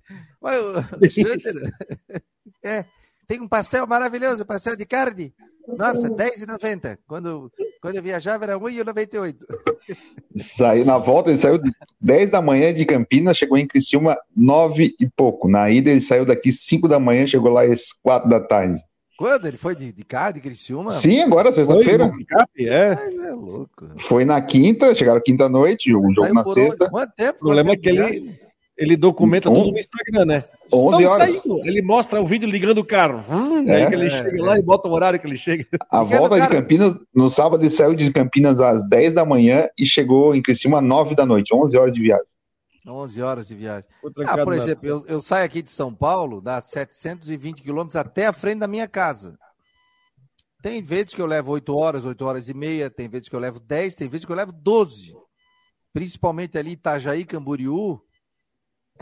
[2.62, 2.84] é,
[3.26, 5.32] tem um pastel maravilhoso, pastel de carne.
[5.76, 6.98] Nossa, R$10,90.
[7.06, 7.52] Quando,
[7.82, 9.36] quando eu viajava era R$1,98.
[10.36, 11.60] Saiu na volta, ele saiu
[12.00, 15.46] 10 da manhã de Campinas, chegou em Criciúma 9 e pouco.
[15.46, 18.82] Na ida ele saiu daqui 5 da manhã, chegou lá às 4 da tarde.
[19.18, 19.48] Quando?
[19.48, 20.94] Ele foi de, de carro, de Criciúma?
[20.94, 22.08] Sim, agora, sexta-feira.
[22.56, 22.96] É.
[23.26, 23.88] é louco.
[23.98, 26.84] Foi na quinta, chegaram quinta-noite, o jogo na sexta.
[26.84, 26.92] Onde?
[26.92, 27.38] Quanto tempo?
[27.38, 28.38] O problema é que ele,
[28.76, 30.44] ele documenta um, tudo no Instagram, né?
[30.72, 31.34] 11 horas.
[31.34, 31.66] Saindo.
[31.66, 33.24] Ele mostra o vídeo ligando o carro.
[33.28, 34.40] Hum, é, aí que ele é, chega é.
[34.40, 35.66] lá e bota o horário que ele chega.
[35.90, 39.84] A volta de Campinas, no sábado ele saiu de Campinas às 10 da manhã e
[39.84, 42.24] chegou em Criciúma às 9 da noite, 11 horas de viagem.
[42.88, 43.88] 11 horas de viagem.
[44.26, 48.32] Ah, por exemplo, eu, eu, saio aqui de São Paulo, dá 720 quilômetros até a
[48.32, 49.38] frente da minha casa.
[50.62, 53.40] Tem vezes que eu levo 8 horas, 8 horas e meia, tem vezes que eu
[53.40, 55.14] levo 10, tem vezes que eu levo 12.
[55.92, 58.02] Principalmente ali Itajaí, Camboriú,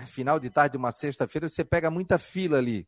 [0.04, 2.86] final de tarde, uma sexta-feira, você pega muita fila ali,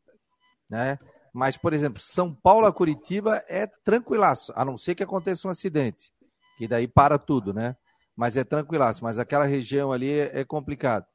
[0.69, 0.99] né?
[1.33, 5.51] Mas, por exemplo, São Paulo a Curitiba é tranquilaço, a não ser que aconteça um
[5.51, 6.13] acidente,
[6.57, 7.77] que daí para tudo, né?
[8.19, 11.07] Mas é tranquilaço, mas aquela região ali é, é complicado.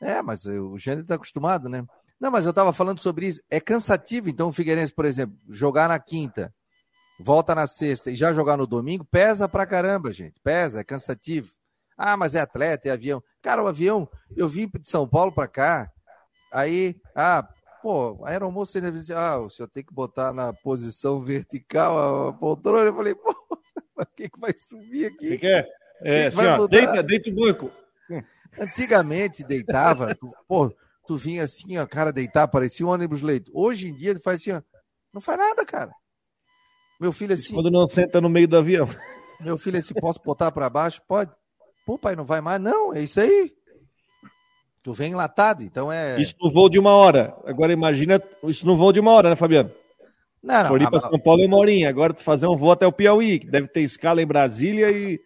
[0.00, 1.84] É, mas o Gênero está acostumado, né?
[2.18, 3.42] Não, mas eu estava falando sobre isso.
[3.50, 6.50] É cansativo, então, o Figueirense, por exemplo, jogar na quinta,
[7.20, 10.40] volta na sexta e já jogar no domingo, pesa pra caramba, gente.
[10.42, 11.52] Pesa, é cansativo.
[11.98, 13.22] Ah, mas é atleta, é avião.
[13.42, 15.92] Cara, o avião, eu vim de São Paulo para cá,
[16.50, 17.46] aí, ah,
[17.82, 22.86] pô, aeromoça ainda disse, ah, o senhor tem que botar na posição vertical a poltrona.
[22.86, 23.36] Eu falei, pô,
[24.00, 25.28] o que, que vai subir aqui?
[25.28, 25.81] Que que é?
[26.02, 27.70] É, assim, ó, deita, deita o banco.
[28.58, 30.70] Antigamente deitava, tu, pô,
[31.06, 33.50] tu vinha assim, ó, cara, deitar, parecia um ônibus leito.
[33.54, 34.62] Hoje em dia ele faz assim, ó,
[35.12, 35.92] não faz nada, cara.
[37.00, 37.54] Meu filho assim.
[37.54, 38.88] Quando não senta no meio do avião.
[39.40, 41.00] Meu filho assim, posso botar para baixo?
[41.08, 41.30] Pode.
[41.84, 42.60] Pô, pai, não vai mais?
[42.60, 43.52] Não, é isso aí.
[44.82, 46.20] Tu vem enlatado, então é.
[46.20, 47.36] Isso no voo de uma hora.
[47.44, 49.70] Agora imagina isso no voo de uma hora, né, Fabiano?
[50.42, 50.68] Não, não.
[50.68, 51.88] Floripa, São Paulo é uma horinha.
[51.88, 55.20] Agora tu fazer um voo até o Piauí, que deve ter escala em Brasília e.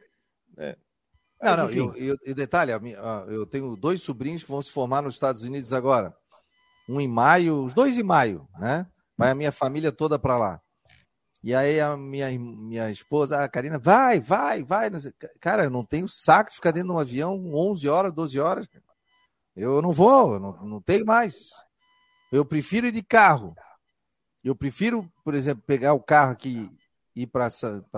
[1.40, 2.72] Não, não, e, detalhe,
[3.28, 6.14] eu tenho dois sobrinhos que vão se formar nos Estados Unidos agora.
[6.88, 8.86] Um em maio, os dois em maio, né?
[9.16, 10.60] Vai a minha família toda para lá.
[11.42, 14.90] E aí a minha, minha esposa, a Karina, vai, vai, vai.
[15.40, 18.68] Cara, eu não tenho saco de ficar dentro de um avião 11 horas, 12 horas.
[19.54, 21.50] Eu não vou, eu não, não tenho mais.
[22.32, 23.54] Eu prefiro ir de carro.
[24.42, 26.70] Eu prefiro, por exemplo, pegar o carro aqui
[27.16, 27.48] ir para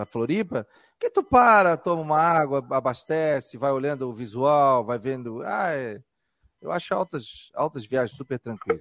[0.06, 0.66] Floripa,
[0.98, 5.42] que tu para, toma uma água, abastece, vai olhando o visual, vai vendo.
[5.44, 6.00] Ah, é...
[6.62, 8.80] eu acho altas, altas viagens super tranquilas.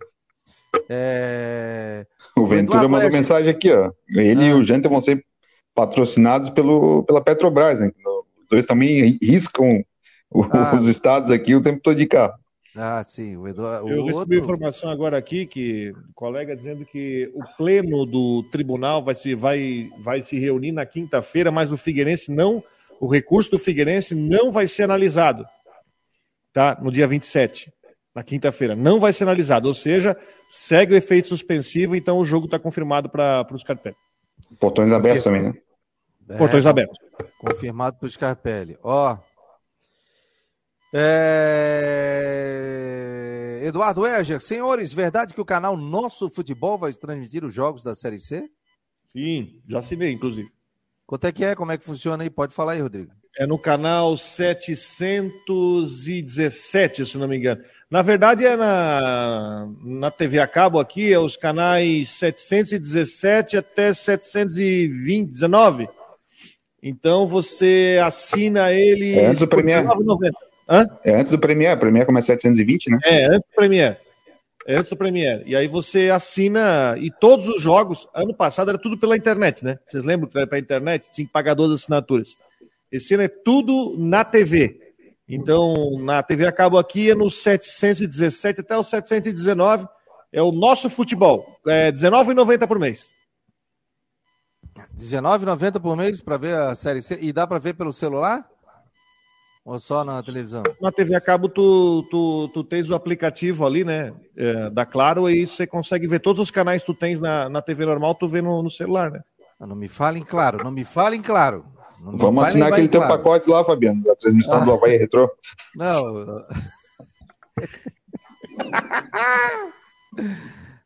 [0.88, 2.06] É...
[2.36, 3.92] O Ventura Eduardo mandou mensagem aqui, ó.
[4.10, 4.48] Ele ah.
[4.50, 5.26] e o Janta vão ser
[5.74, 7.92] patrocinados pelo, pela Petrobras, né?
[8.40, 9.84] Os dois também riscam
[10.52, 10.76] ah.
[10.76, 12.34] os estados aqui o tempo todo de carro.
[12.78, 13.36] Ah, sim.
[13.36, 14.38] O Eduardo, Eu recebi outro...
[14.38, 19.90] informação agora aqui que o colega dizendo que o pleno do tribunal vai se, vai,
[20.00, 22.64] vai se reunir na quinta-feira, mas o Figueirense não,
[23.02, 25.44] o recurso do Figueirense não vai ser analisado,
[26.54, 26.78] tá?
[26.80, 27.74] No dia 27,
[28.14, 30.16] na quinta-feira, não vai ser analisado, ou seja,
[30.52, 33.96] segue o efeito suspensivo, então o jogo está confirmado para os Scarpelli.
[34.60, 35.54] Portões abertos também, né?
[36.30, 36.98] É, Portões abertos.
[37.40, 38.78] Confirmado para o Scarpelli.
[38.84, 39.18] Ó,
[40.94, 42.78] é...
[43.64, 48.20] Eduardo Eger, senhores, verdade que o canal Nosso Futebol vai transmitir os jogos da Série
[48.20, 48.50] C?
[49.12, 50.50] Sim, já assinei, inclusive.
[51.06, 51.56] Quanto é que é?
[51.56, 52.30] Como é que funciona aí?
[52.30, 53.12] Pode falar aí, Rodrigo.
[53.40, 57.62] É no canal 717, se não me engano.
[57.90, 65.32] Na verdade, é na, na TV a cabo aqui, é os canais 717 até 720,
[65.32, 65.88] 19.
[66.82, 69.14] Então você assina ele.
[69.14, 69.86] É antes do Premier.
[70.70, 70.86] Hã?
[71.04, 73.00] É antes do Premiere, Premiere começa 720, né?
[73.06, 73.98] É, antes do Premiere.
[74.66, 75.44] É antes do Premiere.
[75.46, 79.80] E aí você assina, e todos os jogos, ano passado era tudo pela internet, né?
[79.88, 81.10] Vocês lembram que era pela internet?
[81.12, 82.36] Tinha que pagar duas assinaturas.
[82.92, 84.80] Esse ano é tudo na TV.
[85.28, 89.88] Então, na TV a cabo aqui é no 717 até o 719.
[90.32, 91.60] É o nosso futebol.
[91.66, 93.06] É R$19,90 por mês.
[94.76, 97.18] R$19,90 por mês para ver a Série C.
[97.22, 98.46] E dá para ver pelo celular?
[99.68, 100.64] Ou só na televisão?
[100.80, 104.14] Na TV a cabo, tu, tu, tu tens o aplicativo ali, né?
[104.34, 107.62] É, da Claro, e você consegue ver todos os canais que tu tens na, na
[107.62, 109.20] TV normal, tu vê no, no celular, né?
[109.60, 111.66] Ah, não me falem claro, não me falem claro.
[112.00, 113.18] Não Vamos assinar aquele teu claro.
[113.18, 114.64] pacote lá, Fabiano, da transmissão ah.
[114.64, 115.30] do Havaí Retro.
[115.76, 116.46] Não.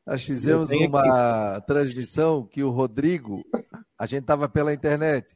[0.07, 1.67] Nós fizemos uma aqui.
[1.67, 3.43] transmissão que o Rodrigo,
[3.95, 5.35] a gente tava pela internet.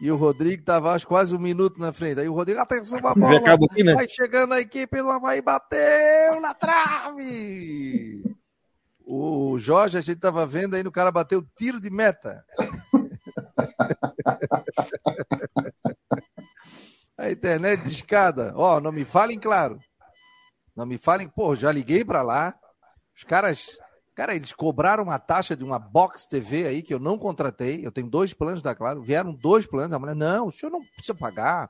[0.00, 2.20] E o Rodrigo estava, quase um minuto na frente.
[2.20, 3.38] Aí o Rodrigo, atenção, uma bola.
[3.38, 3.94] Aqui, né?
[3.94, 8.24] Vai chegando a equipe do Havaí, bateu na trave.
[9.06, 12.44] O Jorge, a gente estava vendo aí, o cara bateu tiro de meta.
[17.16, 18.52] a internet de escada.
[18.56, 19.78] Ó, não me falem claro.
[20.74, 22.58] Não me falem, pô, já liguei para lá.
[23.16, 23.78] Os caras
[24.14, 27.84] Cara, eles cobraram uma taxa de uma Box TV aí que eu não contratei.
[27.84, 29.02] Eu tenho dois planos da Claro.
[29.02, 29.92] Vieram dois planos.
[29.92, 31.68] A mulher, não, o senhor não precisa pagar.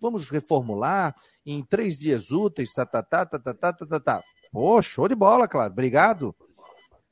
[0.00, 1.14] Vamos reformular
[1.44, 2.72] em três dias úteis.
[2.72, 4.00] Tá, tá, tá, tá, tá, tá, tá, tá.
[4.00, 4.24] tá.
[4.50, 5.70] Pô, show de bola, claro.
[5.70, 6.34] Obrigado.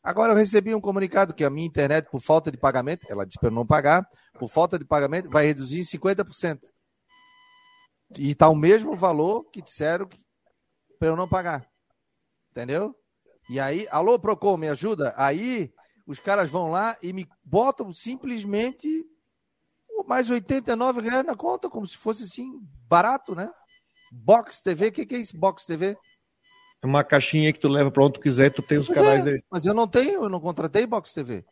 [0.03, 3.39] Agora eu recebi um comunicado que a minha internet, por falta de pagamento, ela disse
[3.39, 4.09] para eu não pagar,
[4.39, 6.59] por falta de pagamento, vai reduzir em 50%.
[8.18, 10.09] E está o mesmo valor que disseram
[10.99, 11.66] para eu não pagar.
[12.51, 12.97] Entendeu?
[13.51, 15.13] E aí, alô, Procon, me ajuda?
[15.17, 15.73] Aí
[16.07, 19.05] os caras vão lá e me botam simplesmente
[20.07, 23.51] mais 89 reais na conta, como se fosse assim, barato, né?
[24.13, 25.99] Box TV, o que, que é isso, Box TV?
[26.81, 29.21] É uma caixinha que tu leva para onde tu quiser, tu tem os pois canais
[29.21, 29.45] é, dele.
[29.51, 31.45] Mas eu não tenho, eu não contratei Box TV.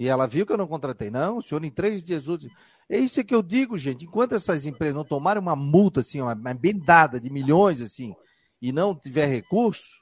[0.00, 1.10] E ela viu que eu não contratei.
[1.10, 2.50] Não, o senhor em três dias úteis.
[2.88, 4.06] É isso que eu digo, gente.
[4.06, 8.14] Enquanto essas empresas não tomarem uma multa, assim, uma, uma bendada de milhões, assim,
[8.62, 9.98] e não tiver recurso,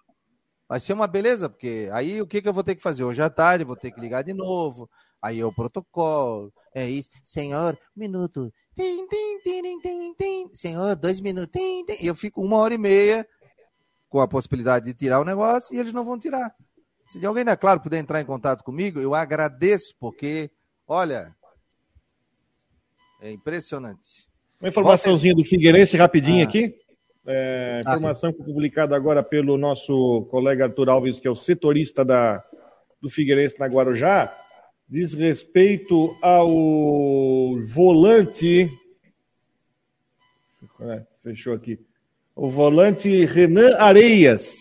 [0.69, 3.05] vai ser uma beleza, porque aí o que, que eu vou ter que fazer?
[3.05, 4.91] Hoje à tarde vou ter que ligar de novo,
[5.21, 7.11] aí é o protocolo, é isso.
[7.25, 8.53] Senhor, minuto.
[8.75, 10.51] Tim, tim, tim, tim, tim.
[10.55, 11.51] Senhor, dois minutos.
[11.53, 12.05] Tim, tim.
[12.05, 13.27] Eu fico uma hora e meia
[14.09, 16.55] com a possibilidade de tirar o negócio e eles não vão tirar.
[17.09, 20.51] Se alguém é claro puder entrar em contato comigo, eu agradeço, porque,
[20.87, 21.35] olha,
[23.21, 24.27] é impressionante.
[24.61, 26.49] Uma informaçãozinha do Figueirense rapidinho ah.
[26.49, 26.75] aqui.
[27.27, 32.05] É, ah, informação ah, publicada agora pelo nosso colega Arthur Alves, que é o setorista
[32.05, 32.43] da,
[33.01, 34.33] do Figueirense na Guarujá,
[34.89, 36.49] diz respeito ao
[37.75, 38.71] volante.
[40.81, 41.81] É, fechou aqui.
[42.35, 44.57] O volante Renan Areias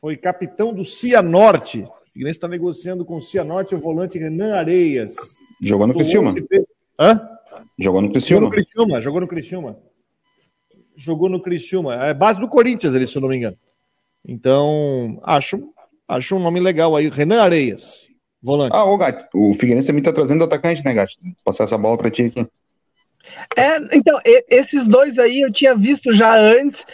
[0.00, 1.80] foi capitão do Cianorte.
[1.80, 5.14] O Figueirense está negociando com o Cianorte o volante Renan Areias.
[5.62, 6.34] Jogou no Criciúma.
[7.00, 7.28] Hã?
[7.78, 8.40] Jogou no Criciúma.
[8.40, 9.78] Jogou no Criciúma, jogou no Criciúma.
[10.96, 11.94] Jogou no Criciúma.
[12.06, 13.56] É base do Corinthians, ele, se eu não me engano.
[14.26, 15.70] Então, acho,
[16.08, 17.08] acho um nome legal aí.
[17.08, 18.08] Renan Areias,
[18.42, 18.74] volante.
[18.74, 21.12] Ah, o Gato, o Figueirense também tá trazendo atacante, né, Gato?
[21.22, 22.46] Vou passar essa bola para ti aqui.
[23.56, 24.18] É, então,
[24.48, 26.84] esses dois aí eu tinha visto já antes,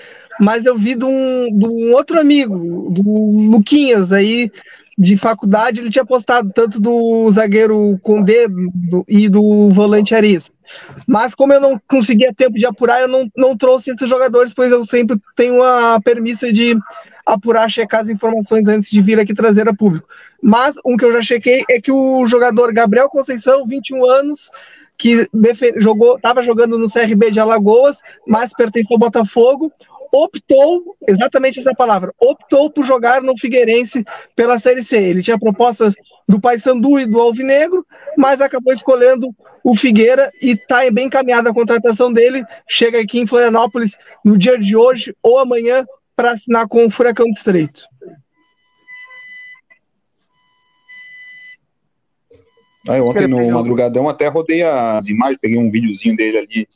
[0.40, 3.02] mas eu vi de um, de um outro amigo, do
[3.50, 4.50] Luquinhas aí,
[4.98, 8.46] de faculdade, ele tinha postado tanto do zagueiro Condé
[9.08, 10.50] e do volante Aris.
[11.06, 14.70] Mas como eu não conseguia tempo de apurar, eu não, não trouxe esses jogadores, pois
[14.70, 16.76] eu sempre tenho a permissa de
[17.24, 20.08] apurar, checar as informações antes de vir aqui trazer a público.
[20.42, 24.50] Mas um que eu já chequei é que o jogador Gabriel Conceição, 21 anos,
[24.98, 25.28] que
[25.78, 29.72] jogou, estava jogando no CRB de Alagoas, mas pertence ao Botafogo,
[30.12, 34.04] optou, exatamente essa palavra, optou por jogar no Figueirense
[34.36, 34.98] pela Série C.
[34.98, 35.94] Ele tinha propostas
[36.28, 37.86] do Paysandu e do Alvinegro,
[38.18, 39.34] mas acabou escolhendo
[39.64, 42.44] o Figueira e está bem encaminhada a contratação dele.
[42.68, 47.26] Chega aqui em Florianópolis no dia de hoje ou amanhã para assinar com o Furacão
[47.26, 47.82] do Estreito.
[52.88, 56.68] Aí, ontem no madrugadão até rodei as imagens, peguei um videozinho dele ali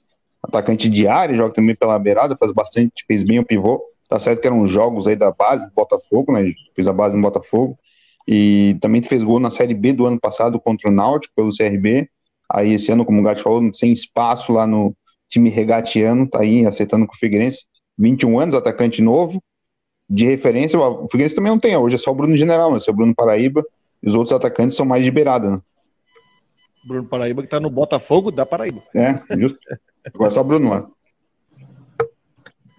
[0.47, 3.83] atacante de área, joga também pela beirada, faz bastante, fez bem o pivô.
[4.09, 6.53] Tá certo que eram jogos aí da base do Botafogo, né?
[6.75, 7.77] Fez a base no Botafogo.
[8.27, 12.09] E também fez gol na Série B do ano passado contra o Náutico pelo CRB.
[12.51, 14.95] Aí esse ano, como o Gato falou, sem espaço lá no
[15.29, 17.65] time regatiano, tá aí acertando com o Figueirense.
[17.99, 19.43] 21 anos, atacante novo,
[20.09, 20.79] de referência.
[20.79, 22.77] O Figueirense também não tem, hoje é só o Bruno General, né?
[22.77, 23.65] Esse é Bruno Paraíba.
[24.03, 25.61] E os outros atacantes são mais de beirada, né?
[26.87, 28.81] Bruno Paraíba que tá no Botafogo da Paraíba.
[28.95, 29.59] É, justo.
[30.15, 30.87] Agora só o Bruno lá.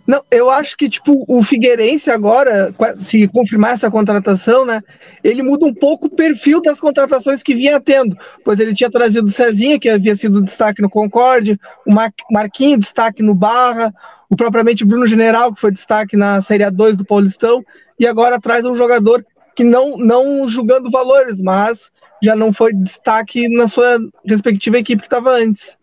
[0.08, 4.82] Não, eu acho que, tipo, o Figueirense agora, se confirmar essa contratação, né,
[5.22, 9.28] ele muda um pouco o perfil das contratações que vinha tendo, pois ele tinha trazido
[9.28, 13.94] o Cezinha, que havia sido destaque no Concorde, o Mar Marquinhos, destaque no Barra,
[14.30, 17.62] o propriamente Bruno General, que foi destaque na Série A2 do Paulistão,
[18.00, 19.26] e agora traz um jogador
[19.58, 21.92] que não, não julgando valores, mas
[22.24, 25.77] já não foi destaque na sua respectiva equipe que estava antes.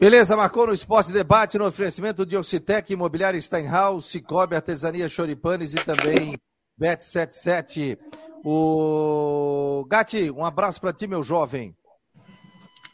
[0.00, 5.84] Beleza, marcou no Esporte Debate no oferecimento de Ocitec, Imobiliária Steinhaus, Cicobi, Artesania Choripanes e
[5.84, 6.38] também
[6.80, 7.98] Bet77.
[8.44, 11.74] O Gati, um abraço para ti, meu jovem.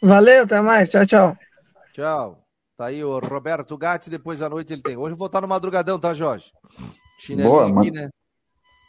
[0.01, 0.91] Valeu, até mais.
[0.91, 1.37] Tchau, tchau.
[1.93, 2.43] Tchau.
[2.75, 4.97] Tá aí o Roberto Gatti, depois à noite ele tem.
[4.97, 6.51] Hoje eu vou estar no madrugadão, tá, Jorge?
[7.37, 8.09] Boa, aqui, né?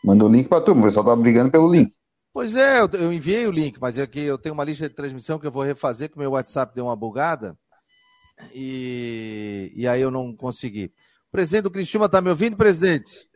[0.06, 1.92] Manda o link para tu, o pessoal tá brigando pelo link.
[2.34, 4.96] Pois é, eu, eu enviei o link, mas é que eu tenho uma lista de
[4.96, 7.58] transmissão que eu vou refazer, que o meu WhatsApp deu uma bugada
[8.54, 10.92] e, e aí eu não consegui.
[11.28, 13.30] O presidente do Criciúma está me ouvindo, presidente?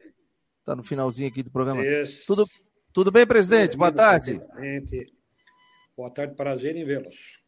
[0.59, 1.81] Está no finalzinho aqui do programa.
[2.25, 2.45] Tudo,
[2.93, 3.77] tudo bem, presidente?
[3.77, 4.39] Boa tarde.
[4.53, 5.13] Presidente.
[5.97, 7.39] Boa tarde, prazer em vê-los.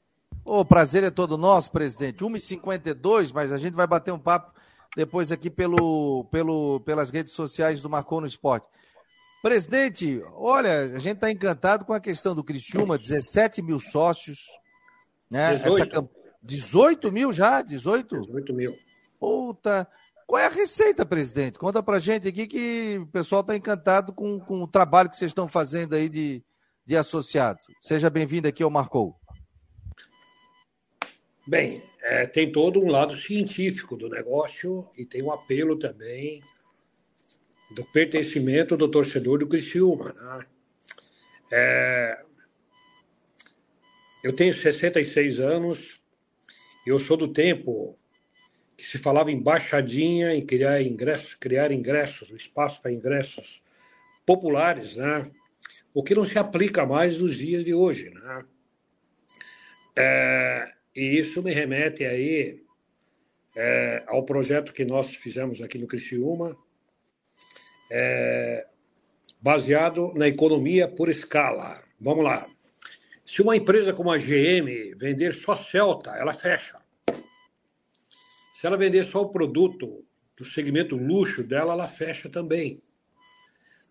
[0.44, 2.24] O prazer é todo nosso, presidente.
[2.24, 4.54] 1h52, mas a gente vai bater um papo
[4.96, 8.68] depois aqui pelo, pelo, pelas redes sociais do Marcou no Esporte.
[9.42, 14.46] Presidente, olha, a gente está encantado com a questão do Criciúma, 17 mil sócios.
[15.32, 15.56] Né?
[15.56, 15.82] 18.
[15.82, 16.10] Essa,
[16.42, 17.62] 18 mil já?
[17.62, 18.22] 18?
[18.22, 18.78] 18 mil.
[19.20, 19.88] Puta.
[20.26, 21.60] Qual é a receita, presidente?
[21.60, 25.32] Conta pra gente aqui que o pessoal está encantado com, com o trabalho que vocês
[25.32, 26.42] estão fazendo aí de,
[26.86, 27.68] de associados.
[27.82, 29.20] Seja bem-vindo aqui ao Marcou.
[31.46, 36.42] Bem, é, tem todo um lado científico do negócio e tem um apelo também
[37.70, 40.14] do pertencimento do torcedor do Criciúma.
[40.14, 40.46] Né?
[41.52, 42.24] É,
[44.24, 46.01] eu tenho 66 anos,
[46.86, 47.98] eu sou do tempo
[48.76, 53.64] que se falava em baixadinha, em criar ingressos, criar ingressos, espaço para ingressos
[54.26, 55.30] populares, né?
[55.94, 58.46] O que não se aplica mais nos dias de hoje, né?
[59.96, 62.64] É, e isso me remete aí
[63.56, 66.58] é, ao projeto que nós fizemos aqui no Criciúma,
[67.92, 68.66] é,
[69.42, 71.84] baseado na economia por escala.
[72.00, 72.48] Vamos lá.
[73.32, 76.78] Se uma empresa como a GM vender só Celta, ela fecha.
[78.60, 80.04] Se ela vender só o produto
[80.36, 82.84] do segmento luxo dela, ela fecha também.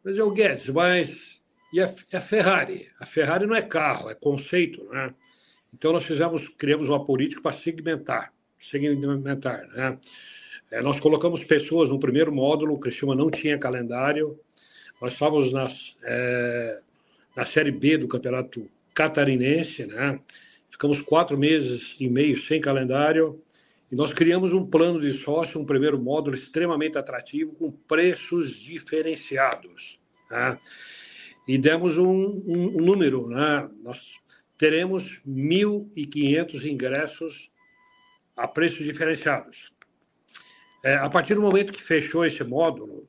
[0.05, 1.41] Mas eu Guedes, mas
[1.73, 2.91] e a, a, Ferrari?
[3.01, 5.15] A Ferrari não é carro, é conceito, né?
[5.73, 9.99] Então nós fizemos, criamos uma política para segmentar, segmentar, né?
[10.71, 14.39] É, nós colocamos pessoas no primeiro módulo, o Criciúma não tinha calendário,
[15.01, 16.81] nós estávamos nas, é,
[17.35, 20.21] na Série B do Campeonato Catarinense, né?
[20.71, 23.43] Ficamos quatro meses e meio sem calendário
[23.91, 29.99] e nós criamos um plano de sócio, um primeiro módulo extremamente atrativo, com preços diferenciados.
[30.31, 30.59] Né?
[31.49, 33.69] E demos um, um, um número, né?
[33.83, 34.15] nós
[34.57, 37.51] teremos 1.500 ingressos
[38.37, 39.73] a preços diferenciados.
[40.85, 43.09] É, a partir do momento que fechou esse módulo,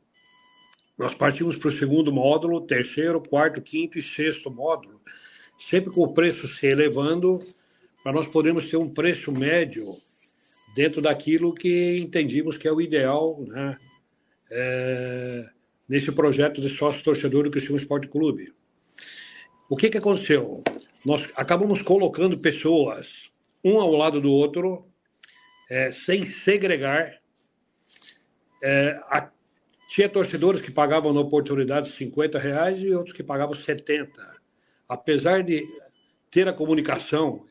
[0.98, 5.00] nós partimos para o segundo módulo, terceiro, quarto, quinto e sexto módulo,
[5.70, 7.42] sempre com o preço se elevando,
[8.04, 9.96] para nós podermos ter um preço médio
[10.76, 13.78] dentro daquilo que entendimos que é o ideal né,
[14.50, 15.50] é,
[15.88, 18.54] nesse projeto de sócio-torcedor do Cristiano Esporte Clube.
[19.70, 20.64] O que, que aconteceu?
[21.06, 23.32] Nós acabamos colocando pessoas
[23.64, 24.86] um ao lado do outro,
[25.70, 27.22] é, sem segregar.
[28.64, 29.30] É, a,
[29.90, 34.41] tinha torcedores que pagavam na oportunidade 50 reais e outros que pagavam 70.
[34.92, 35.66] Apesar de
[36.30, 37.46] ter a comunicação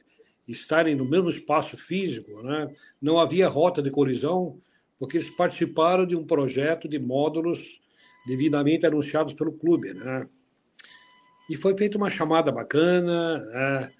[0.46, 2.70] estarem no mesmo espaço físico, né?
[3.00, 4.60] não havia rota de colisão,
[4.98, 7.80] porque eles participaram de um projeto de módulos
[8.26, 9.94] devidamente anunciados pelo clube.
[9.94, 10.28] Né?
[11.48, 13.90] E foi feita uma chamada bacana, né?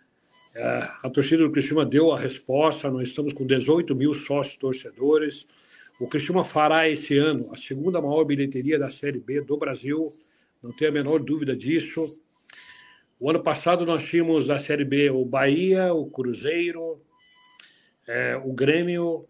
[0.52, 5.46] É, a torcida do Criciúma deu a resposta, nós estamos com 18 mil sócios torcedores.
[5.98, 10.12] O Criciúma fará esse ano a segunda maior bilheteria da Série B do Brasil,
[10.62, 12.20] não tenho a menor dúvida disso.
[13.20, 17.02] O ano passado nós tínhamos na Série B o Bahia, o Cruzeiro,
[18.08, 19.28] é, o Grêmio,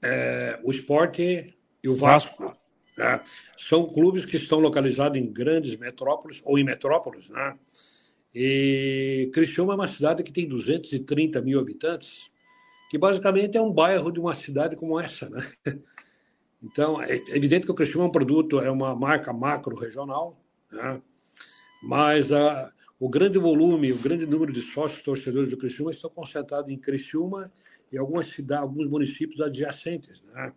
[0.00, 2.50] é, o Esporte e o Vasco.
[2.96, 3.20] Né?
[3.58, 7.28] São clubes que estão localizados em grandes metrópoles ou em metrópoles.
[7.28, 7.58] Né?
[8.34, 12.30] E Criciúma é uma cidade que tem 230 mil habitantes,
[12.90, 15.28] que basicamente é um bairro de uma cidade como essa.
[15.28, 15.46] Né?
[16.60, 20.36] Então, é evidente que o Criciúma é um produto, é uma marca macro-regional,
[20.72, 21.00] né?
[21.82, 26.70] Mas a, o grande volume, o grande número de sócios torcedores do Criciúma estão concentrados
[26.70, 27.50] em Criciúma
[27.92, 30.22] e algumas cidades, alguns municípios adjacentes.
[30.34, 30.52] Né?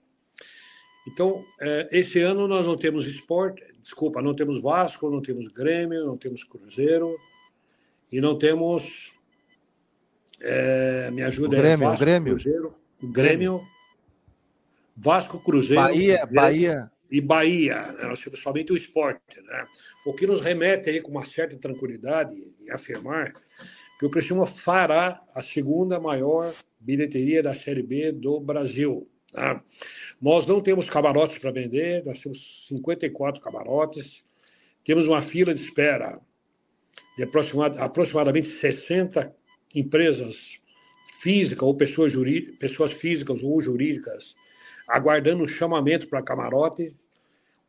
[1.08, 6.06] Então, é, esse ano nós não temos esporte, desculpa, não temos Vasco, não temos Grêmio,
[6.06, 7.16] não temos Cruzeiro
[8.12, 9.14] e não temos.
[10.44, 12.34] É, me ajuda o Grêmio, Vasco, o Grêmio.
[12.34, 13.62] Cruzeiro, o Grêmio,
[14.98, 15.82] Vasco, Cruzeiro.
[15.82, 18.14] Bahia, Cruzeiro, Bahia e Bahia, né?
[18.36, 19.42] somente o esporte.
[19.42, 19.68] Né?
[20.06, 23.34] O que nos remete aí com uma certa tranquilidade em afirmar
[24.00, 29.08] que o Criciúma fará a segunda maior bilheteria da Série B do Brasil.
[29.32, 29.62] Tá?
[30.22, 34.24] Nós não temos camarotes para vender, nós temos 54 camarotes,
[34.84, 36.20] temos uma fila de espera
[37.18, 37.24] de
[37.78, 39.36] aproximadamente 60
[39.76, 40.60] empresas
[41.20, 42.14] físicas ou pessoas,
[42.58, 44.34] pessoas físicas ou jurídicas
[44.92, 46.94] aguardando o chamamento para camarote.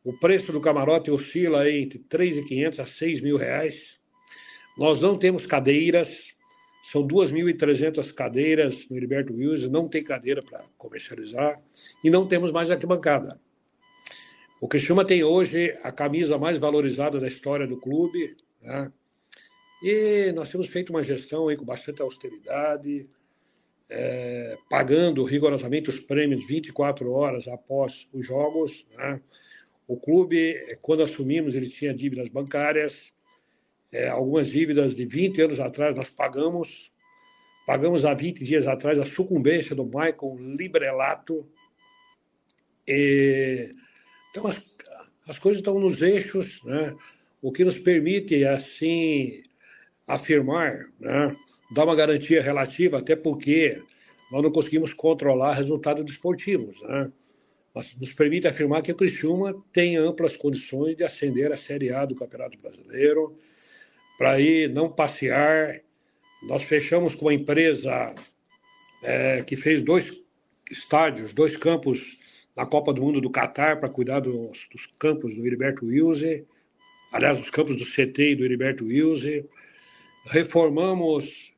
[0.03, 3.99] O preço do camarote oscila entre 3.500 a 6 mil reais.
[4.77, 6.33] Nós não temos cadeiras,
[6.91, 11.61] são 2.300 cadeiras no Heriberto Wilson, não tem cadeira para comercializar
[12.03, 13.39] e não temos mais arquibancada.
[14.59, 18.91] O Criciúma tem hoje a camisa mais valorizada da história do clube, né?
[19.81, 23.07] e nós temos feito uma gestão aí com bastante austeridade,
[23.89, 28.85] é, pagando rigorosamente os prêmios 24 horas após os jogos.
[28.97, 29.21] Né?
[29.93, 33.13] O clube, quando assumimos, ele tinha dívidas bancárias,
[33.91, 36.91] é, algumas dívidas de 20 anos atrás nós pagamos.
[37.67, 41.47] Pagamos há 20 dias atrás a sucumbência do Michael Librelato.
[42.87, 43.69] E,
[44.31, 44.59] então, as,
[45.29, 46.95] as coisas estão nos eixos, né?
[47.39, 49.43] o que nos permite, assim,
[50.07, 51.35] afirmar, né?
[51.71, 53.79] dar uma garantia relativa, até porque
[54.31, 56.81] nós não conseguimos controlar resultados desportivos.
[56.81, 57.11] Né?
[57.73, 62.15] Nos permite afirmar que o Criciúma tem amplas condições de ascender à Série A do
[62.15, 63.35] Campeonato Brasileiro,
[64.17, 65.81] para ir não passear.
[66.43, 68.13] Nós fechamos com uma empresa
[69.01, 70.05] é, que fez dois
[70.69, 72.19] estádios, dois campos
[72.55, 76.45] na Copa do Mundo do Catar para cuidar dos, dos, campos do Heriberto Wilson,
[77.11, 79.47] aliás, os campos do CT e do Heriberto Wilson.
[80.27, 81.53] Reformamos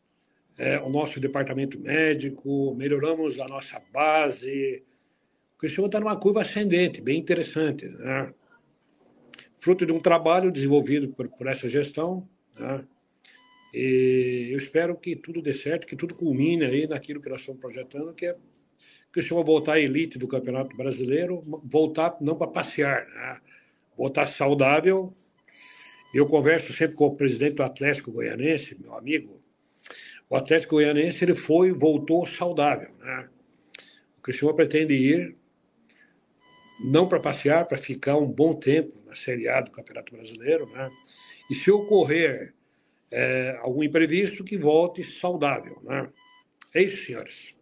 [0.58, 4.84] é, o nosso departamento médico, melhoramos a nossa base.
[5.56, 7.88] O Cristiano está numa curva ascendente, bem interessante.
[7.88, 8.34] Né?
[9.58, 12.28] Fruto de um trabalho desenvolvido por, por essa gestão.
[12.60, 12.86] Né?
[13.74, 17.62] E eu espero que tudo dê certo, que tudo culmine aí naquilo que nós estamos
[17.62, 18.38] projetando, que é
[19.16, 23.40] Criciúma voltar à elite do Campeonato Brasileiro, voltar não para passear, né?
[23.98, 25.14] voltar saudável.
[26.14, 29.42] Eu converso sempre com o presidente do Atlético Goianense, meu amigo.
[30.30, 33.30] O Atlético Goianense ele foi, voltou saudável, né?
[34.18, 35.38] O Criciúma pretende ir
[36.80, 40.90] não para passear, para ficar um bom tempo na Série A do Campeonato Brasileiro, né?
[41.50, 42.54] E se ocorrer
[43.12, 46.10] é, algum imprevisto, que volte saudável, né?
[46.74, 47.56] É isso, senhores.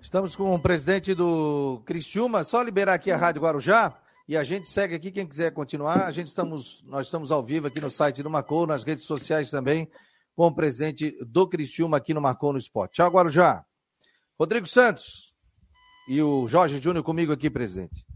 [0.00, 2.42] Estamos com o presidente do Criciúma.
[2.42, 3.96] Só liberar aqui a Rádio Guarujá
[4.26, 5.12] e a gente segue aqui.
[5.12, 8.66] Quem quiser continuar, a gente estamos, nós estamos ao vivo aqui no site do Marcou,
[8.66, 9.88] nas redes sociais também,
[10.34, 12.94] com o presidente do Criciúma aqui no Marcou no Esporte.
[12.94, 13.64] Tchau, Guarujá.
[14.38, 15.34] Rodrigo Santos
[16.08, 18.07] e o Jorge Júnior comigo aqui, presidente.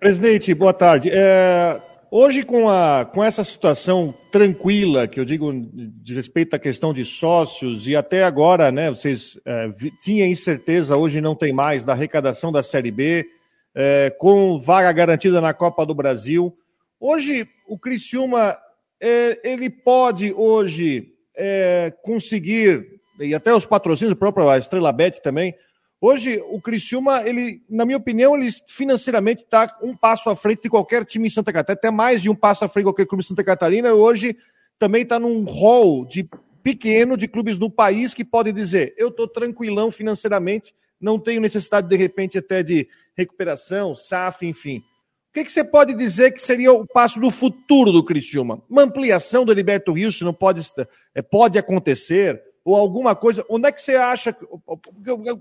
[0.00, 1.10] Presidente, boa tarde.
[1.12, 6.94] É, hoje, com, a, com essa situação tranquila, que eu digo de respeito à questão
[6.94, 9.68] de sócios, e até agora, né, vocês é,
[10.00, 13.26] tinham incerteza, hoje não tem mais, da arrecadação da Série B,
[13.74, 16.56] é, com vaga garantida na Copa do Brasil.
[17.00, 18.56] Hoje, o Criciúma,
[19.00, 25.56] é, ele pode hoje é, conseguir, e até os patrocínios, o próprio Estrela Bet também,
[26.00, 30.70] Hoje, o Criciúma, ele, na minha opinião, ele financeiramente está um passo à frente de
[30.70, 33.24] qualquer time em Santa Catarina, até mais de um passo à frente de qualquer clube
[33.24, 33.92] em Santa Catarina.
[33.92, 34.36] Hoje
[34.78, 36.28] também está num hall de
[36.62, 41.88] pequeno de clubes do país que pode dizer: eu estou tranquilão financeiramente, não tenho necessidade,
[41.88, 42.86] de repente, até de
[43.16, 44.78] recuperação, SAF, enfim.
[45.30, 48.62] O que, que você pode dizer que seria o passo do futuro do Criciúma?
[48.68, 50.62] Uma ampliação do Liberto Rio, se não pode,
[51.14, 52.40] é, pode acontecer?
[52.68, 53.44] Ou alguma coisa.
[53.48, 54.36] Onde é que você acha?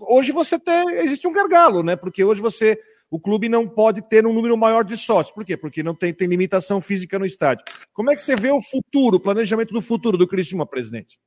[0.07, 0.91] Hoje você tem.
[0.99, 1.95] Existe um gargalo, né?
[1.95, 2.79] Porque hoje você.
[3.09, 5.33] O clube não pode ter um número maior de sócios.
[5.33, 5.55] Por quê?
[5.55, 7.63] Porque não tem, tem limitação física no estádio.
[7.93, 11.17] Como é que você vê o futuro, o planejamento do futuro do Criciúma, presidente?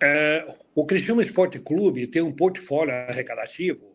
[0.00, 3.94] É, o Criciúma Esporte Clube tem um portfólio arrecadativo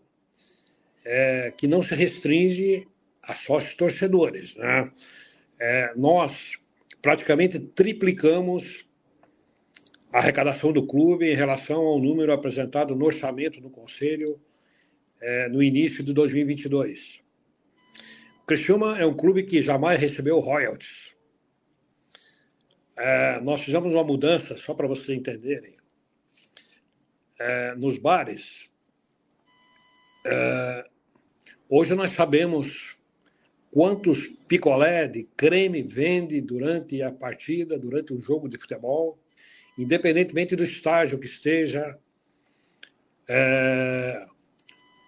[1.04, 2.88] é, que não se restringe
[3.24, 4.56] a sócios torcedores.
[4.56, 4.92] Né?
[5.60, 6.60] É, nós
[7.02, 8.86] praticamente triplicamos
[10.16, 14.40] a arrecadação do clube em relação ao número apresentado no orçamento do Conselho
[15.20, 17.22] é, no início de 2022.
[18.42, 21.14] O Criciúma é um clube que jamais recebeu royalties.
[22.96, 25.76] É, nós fizemos uma mudança, só para vocês entenderem.
[27.38, 28.70] É, nos bares,
[30.26, 30.86] é,
[31.68, 32.96] hoje nós sabemos
[33.70, 39.20] quantos picolé de creme vende durante a partida, durante o jogo de futebol
[39.78, 41.98] independentemente do estágio que esteja
[43.28, 44.26] é,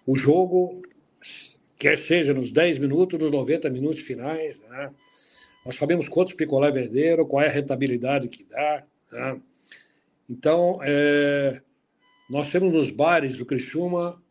[0.06, 0.82] o jogo,
[1.78, 4.60] quer seja nos 10 minutos, nos 90 minutos finais.
[4.60, 4.90] Né?
[5.64, 8.84] Nós sabemos quantos picolé venderam, qual é a rentabilidade que dá.
[9.12, 9.40] Né?
[10.28, 11.60] Então, é,
[12.28, 14.22] nós temos nos bares do Criciúma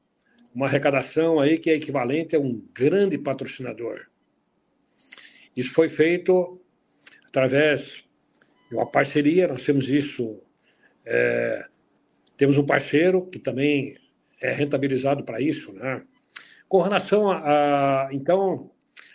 [0.53, 4.07] uma arrecadação aí que é equivalente a um grande patrocinador.
[5.55, 6.59] Isso foi feito
[7.27, 8.07] através
[8.72, 10.41] uma parceria, nós temos isso.
[11.05, 11.65] É,
[12.36, 13.95] temos um parceiro que também
[14.41, 15.72] é rentabilizado para isso.
[15.74, 16.03] Né?
[16.68, 18.72] Com relação a, a, Então,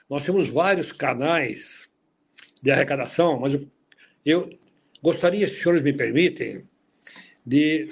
[0.09, 1.89] nós temos vários canais
[2.63, 3.69] de arrecadação, mas eu,
[4.25, 4.59] eu
[5.03, 6.63] gostaria, se os senhores me permitem,
[7.45, 7.89] de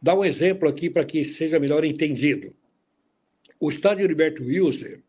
[0.00, 2.54] dar um exemplo aqui para que seja melhor entendido.
[3.58, 5.02] O estádio Heriberto Wilson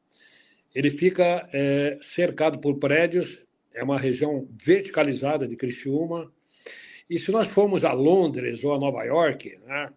[0.73, 3.44] ele fica é, cercado por prédios
[3.75, 6.31] é uma região verticalizada de Criciúma.
[7.09, 9.89] E se nós formos a Londres ou a Nova York, né,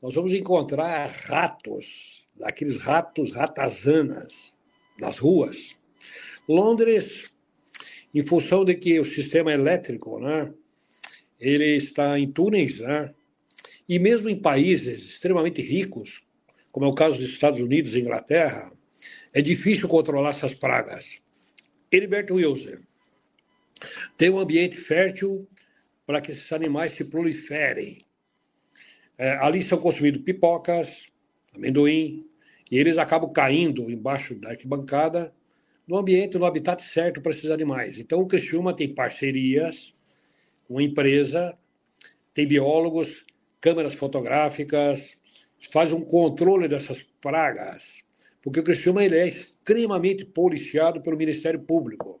[0.00, 4.54] nós vamos encontrar ratos, daqueles ratos ratazanas,
[4.98, 5.76] nas ruas.
[6.48, 7.32] Londres,
[8.14, 10.52] em função de que o sistema elétrico, né,
[11.40, 13.12] ele está em túneis, né,
[13.88, 16.22] e mesmo em países extremamente ricos,
[16.70, 18.70] como é o caso dos Estados Unidos e Inglaterra,
[19.32, 21.20] é difícil controlar essas pragas.
[21.90, 22.78] Heriberto Wilson,
[24.16, 25.48] tem um ambiente fértil
[26.06, 27.98] para que esses animais se proliferem.
[29.16, 31.06] É, ali são consumidos pipocas,
[31.54, 32.28] amendoim,
[32.70, 35.34] e eles acabam caindo embaixo da arquibancada
[35.86, 37.98] no ambiente, no habitat certo para esses animais.
[37.98, 39.94] Então, o Criciúma tem parcerias
[40.66, 41.56] com a empresa,
[42.32, 43.26] tem biólogos,
[43.60, 45.16] câmeras fotográficas,
[45.70, 48.02] faz um controle dessas pragas,
[48.40, 52.20] porque o Criciúma ele é extremamente policiado pelo Ministério Público.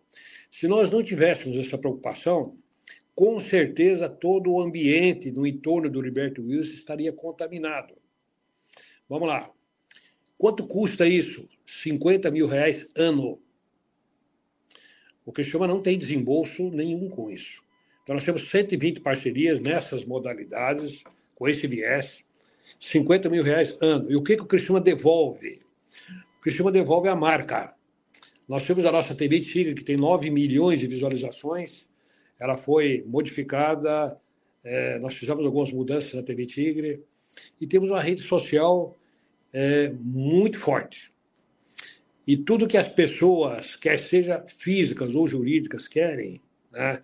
[0.52, 2.58] Se nós não tivéssemos essa preocupação,
[3.14, 7.94] com certeza todo o ambiente no entorno do Liberto Wilson estaria contaminado.
[9.08, 9.50] Vamos lá.
[10.36, 11.48] Quanto custa isso?
[11.66, 13.40] 50 mil reais ano.
[15.24, 17.62] O Cristiano não tem desembolso nenhum com isso.
[18.02, 21.02] Então, nós temos 120 parcerias nessas modalidades,
[21.34, 22.22] com esse viés.
[22.78, 24.12] 50 mil reais ano.
[24.12, 25.62] E o que, que o Cristiano devolve?
[26.38, 27.74] O Cristiano devolve a marca.
[28.52, 31.86] Nós temos a nossa TV Tigre, que tem 9 milhões de visualizações.
[32.38, 34.20] Ela foi modificada,
[34.62, 37.02] é, nós fizemos algumas mudanças na TV Tigre.
[37.58, 38.94] E temos uma rede social
[39.54, 41.10] é, muito forte.
[42.26, 46.38] E tudo que as pessoas, quer seja físicas ou jurídicas, querem,
[46.70, 47.00] né,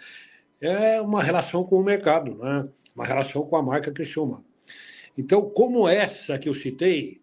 [0.61, 4.45] é uma relação com o mercado, né, uma relação com a marca Criciúma.
[5.17, 7.23] Então, como essa que eu citei,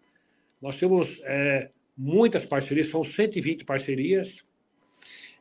[0.60, 4.44] nós temos é, muitas parcerias, são 120 parcerias.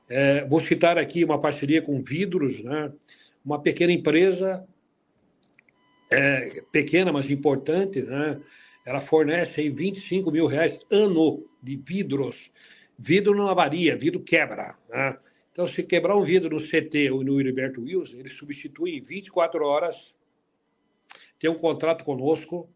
[0.08, 2.92] É, vou citar aqui uma parceria com Vidros, né?
[3.44, 4.66] uma pequena empresa,
[6.12, 8.40] é, pequena, mas importante, né?
[8.86, 12.52] ela fornece aí 25 mil reais ano de vidros.
[12.98, 14.78] Vidro não avaria, vidro quebra.
[14.90, 15.18] Né?
[15.52, 19.66] Então, se quebrar um vidro no CT ou no Heriberto Wilson, ele substitui em 24
[19.66, 20.16] horas
[21.40, 22.70] tem um contrato conosco,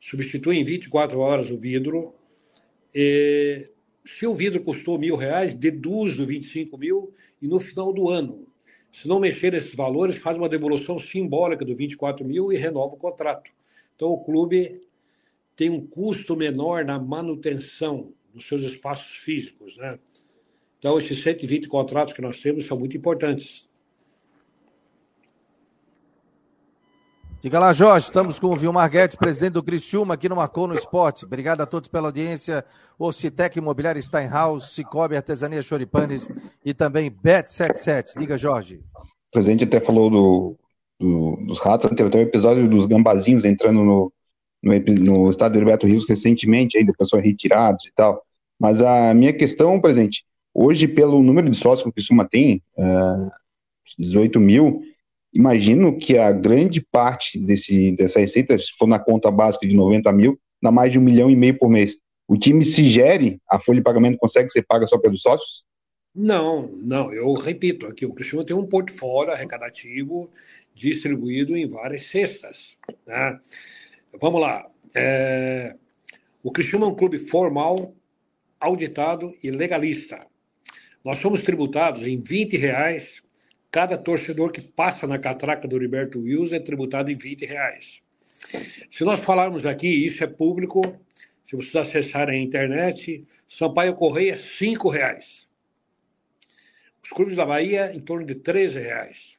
[0.00, 2.14] substitui em 24 horas o vidro.
[2.94, 3.70] E,
[4.04, 8.46] se o vidro custou mil reais, deduz do 25 mil e no final do ano,
[8.92, 12.98] se não mexer nesses valores, faz uma devolução simbólica do 24 mil e renova o
[12.98, 13.50] contrato.
[13.96, 14.82] Então, o clube
[15.56, 19.76] tem um custo menor na manutenção dos seus espaços físicos.
[19.76, 19.98] Né?
[20.78, 23.68] Então, esses 120 contratos que nós temos são muito importantes.
[27.42, 30.78] Diga lá, Jorge, estamos com o Vilmar Guedes, presidente do Criciúma, aqui no Marcou no
[30.78, 31.24] Esporte.
[31.24, 32.64] Obrigado a todos pela audiência.
[32.96, 36.30] O Citec Imobiliário Steinhaus, Cicobi Artesania Choripanes
[36.64, 38.16] e também Bet77.
[38.16, 38.80] Diga, Jorge.
[38.94, 40.56] O presidente até falou do,
[41.00, 44.12] do, dos ratos, teve até um episódio dos gambazinhos entrando no,
[44.62, 48.22] no, no estado do Herberto Rios recentemente, aí depois foram retirados e tal.
[48.56, 50.24] Mas a minha questão, presidente,
[50.54, 53.30] hoje, pelo número de sócios que o Criciúma tem, uh, é,
[53.98, 54.80] 18 mil,
[55.32, 60.12] imagino que a grande parte desse, dessa receita, se for na conta básica de 90
[60.12, 61.96] mil, dá mais de um milhão e meio por mês.
[62.28, 65.64] O time se gere, a folha de pagamento consegue ser paga só pelos sócios?
[66.14, 70.30] Não, não, eu repito aqui, o Cristiano tem um portfólio arrecadativo
[70.74, 72.76] distribuído em várias cestas.
[73.06, 73.40] Né?
[74.20, 74.66] Vamos lá.
[74.94, 75.74] É...
[76.42, 77.94] O Cristiano é um clube formal,
[78.60, 80.26] auditado e legalista.
[81.04, 83.22] Nós somos tributados em 20 reais
[83.72, 88.02] Cada torcedor que passa na catraca do Roberto Wilson é tributado em 20 reais.
[88.90, 90.82] Se nós falarmos aqui, isso é público,
[91.46, 95.48] se vocês acessarem a internet, Sampaio Correia, 5 reais.
[97.02, 99.38] Os clubes da Bahia, em torno de 13 reais.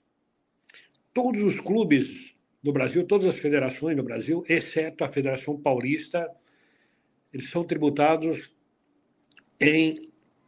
[1.14, 6.28] Todos os clubes do Brasil, todas as federações no Brasil, exceto a Federação Paulista,
[7.32, 8.52] eles são tributados
[9.62, 9.94] em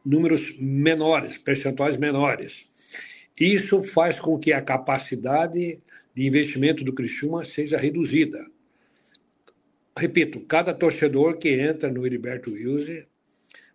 [0.03, 2.67] números menores, percentuais menores.
[3.39, 5.81] Isso faz com que a capacidade
[6.13, 8.45] de investimento do Criciúma seja reduzida.
[9.97, 13.05] Repito, cada torcedor que entra no Heriberto Wilson,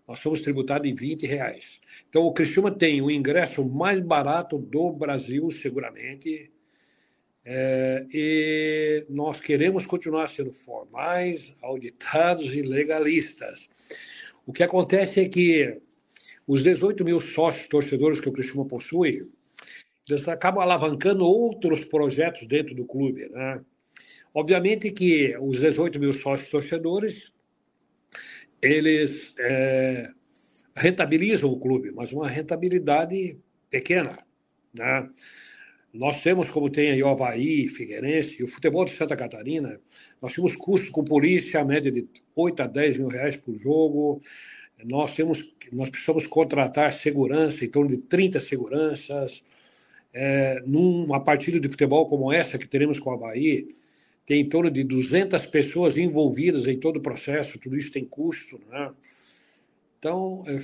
[0.08, 1.80] nós somos tributados em 20 reais.
[2.08, 6.50] Então, o Criciúma tem o ingresso mais barato do Brasil, seguramente,
[7.44, 13.68] é, e nós queremos continuar sendo formais, auditados e legalistas.
[14.44, 15.80] O que acontece é que
[16.46, 19.28] os 18 mil sócios torcedores que o Criciúma possui,
[20.10, 23.28] eles acabam alavancando outros projetos dentro do clube.
[23.28, 23.60] Né?
[24.34, 27.32] Obviamente que os 18 mil sócios torcedores,
[28.62, 30.10] eles é,
[30.76, 33.38] rentabilizam o clube, mas uma rentabilidade
[33.68, 34.18] pequena.
[34.74, 35.08] Né?
[35.92, 39.80] Nós temos, como tem aí o Havaí, Figueirense e o futebol de Santa Catarina,
[40.22, 42.06] nós temos custos com polícia, a média de
[42.36, 44.22] 8 a 10 mil reais por jogo.
[44.84, 49.42] Nós, temos, nós precisamos contratar segurança, em torno de 30 seguranças
[50.12, 53.68] é, numa partida de futebol como essa que teremos com o Havaí,
[54.26, 58.60] tem em torno de 200 pessoas envolvidas em todo o processo, tudo isso tem custo,
[58.70, 58.92] né?
[59.98, 60.60] Então, é,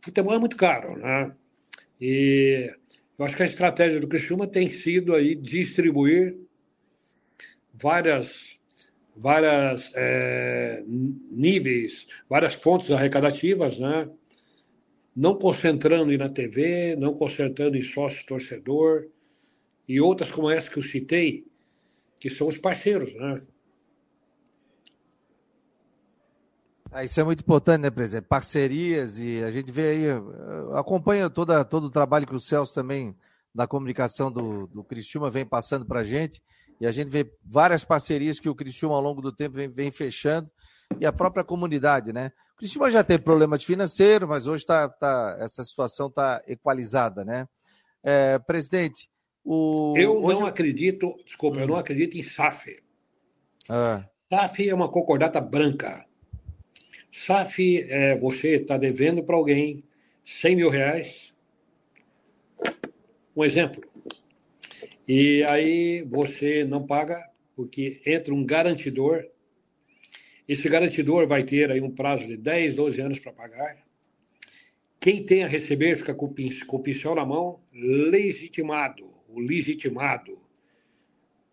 [0.00, 1.32] futebol é muito caro, né?
[2.00, 2.72] E
[3.18, 6.36] eu acho que a estratégia do Criciúma tem sido aí distribuir
[7.72, 8.56] várias
[9.16, 10.82] várias é,
[11.30, 14.10] níveis, várias fontes arrecadativas, né?
[15.16, 19.08] Não concentrando na TV, não concentrando em sócio torcedor
[19.88, 21.46] e outras como essa que eu citei,
[22.20, 23.40] que são os parceiros, né?
[26.92, 28.26] Ah, isso é muito importante, né, presidente?
[28.26, 30.04] Parcerias e a gente vê aí,
[30.78, 33.16] acompanha toda, todo o trabalho que o Celso também,
[33.54, 36.42] da comunicação do, do Cristiúma, vem passando para a gente.
[36.80, 39.90] E a gente vê várias parcerias que o Cristiúma, ao longo do tempo, vem, vem
[39.90, 40.50] fechando.
[41.00, 42.32] E a própria comunidade, né?
[42.60, 47.46] O já teve problema de financeiro, mas hoje tá, tá, essa situação está equalizada, né?
[48.02, 49.10] É, presidente,
[49.48, 49.94] o...
[49.96, 50.40] Eu hoje...
[50.40, 51.60] não acredito, desculpa, hum.
[51.60, 52.82] eu não acredito em SAF.
[53.68, 54.04] Ah.
[54.28, 56.04] SAF é uma concordata branca.
[57.12, 59.84] SAF é você está devendo para alguém
[60.24, 61.32] 100 mil reais.
[63.36, 63.84] Um exemplo.
[65.06, 69.24] E aí você não paga porque entra um garantidor.
[70.48, 73.76] Esse garantidor vai ter aí um prazo de 10, 12 anos para pagar.
[75.00, 80.38] Quem tem a receber fica com o pincel na mão, legitimado, o legitimado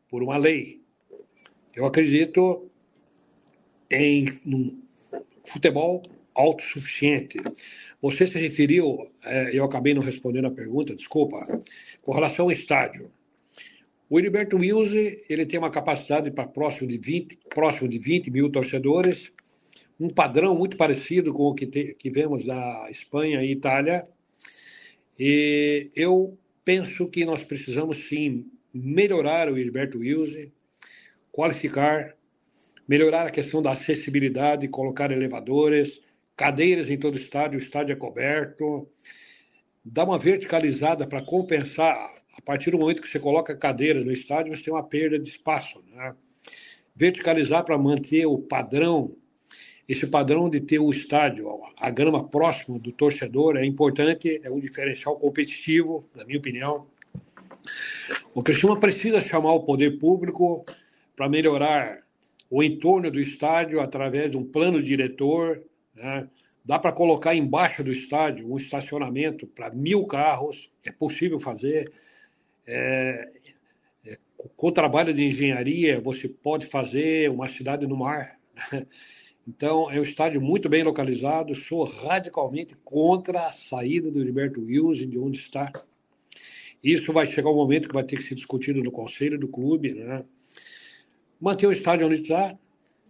[0.08, 0.82] por uma lei.
[1.76, 2.70] Eu acredito
[3.90, 4.80] em um
[5.46, 6.04] futebol
[6.36, 7.38] autossuficiente.
[8.02, 11.46] Você se referiu, é, eu acabei não respondendo a pergunta, desculpa,
[12.02, 13.12] com relação ao estádio.
[14.14, 18.48] O Heriberto Wilson ele tem uma capacidade para próximo de 20, próximo de 20 mil
[18.48, 19.32] torcedores,
[20.00, 24.08] um padrão muito parecido com o que, te, que vemos na Espanha e Itália.
[25.18, 30.52] E eu penso que nós precisamos sim melhorar o Heriberto Wilson,
[31.32, 32.16] qualificar,
[32.88, 36.00] melhorar a questão da acessibilidade, colocar elevadores,
[36.38, 38.88] cadeiras em todo o estádio, o estádio é coberto,
[39.84, 42.23] dar uma verticalizada para compensar.
[42.36, 45.30] A partir do momento que você coloca cadeira no estádio, você tem uma perda de
[45.30, 45.84] espaço.
[45.92, 46.16] Né?
[46.96, 49.16] Verticalizar para manter o padrão,
[49.88, 54.60] esse padrão de ter o estádio, a grama próxima do torcedor é importante, é um
[54.60, 56.88] diferencial competitivo, na minha opinião.
[58.34, 60.66] O Criciúma precisa chamar o poder público
[61.16, 62.04] para melhorar
[62.50, 65.62] o entorno do estádio através de um plano diretor,
[65.94, 66.28] né?
[66.66, 71.92] Dá para colocar embaixo do estádio um estacionamento para mil carros, é possível fazer.
[72.66, 73.32] É,
[74.06, 74.18] é,
[74.56, 78.40] com o trabalho de engenharia, você pode fazer uma cidade no mar.
[79.46, 81.54] Então, é um estádio muito bem localizado.
[81.54, 85.70] Sou radicalmente contra a saída do Heriberto Wilson de onde está.
[86.82, 89.96] Isso vai chegar um momento que vai ter que ser discutido no conselho do clube.
[89.96, 90.24] Né?
[91.42, 92.58] Manter o estádio onde está,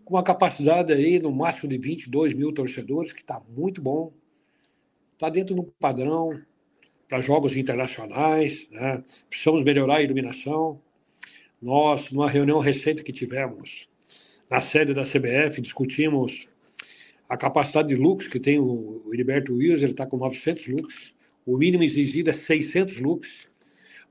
[0.03, 4.11] com uma capacidade aí no máximo de 22 mil torcedores, que está muito bom.
[5.13, 6.41] Está dentro do padrão
[7.13, 8.67] para jogos internacionais.
[8.71, 9.03] Né?
[9.29, 10.81] Precisamos melhorar a iluminação.
[11.61, 13.87] Nós, numa reunião recente que tivemos
[14.49, 16.49] na sede da CBF, discutimos
[17.29, 21.13] a capacidade de lux que tem o Heriberto Wills, ele está com 900 lux.
[21.45, 23.47] O mínimo exigido é 600 lux.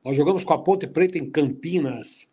[0.05, 2.28] Nós jogamos com a Ponte Preta em Campinas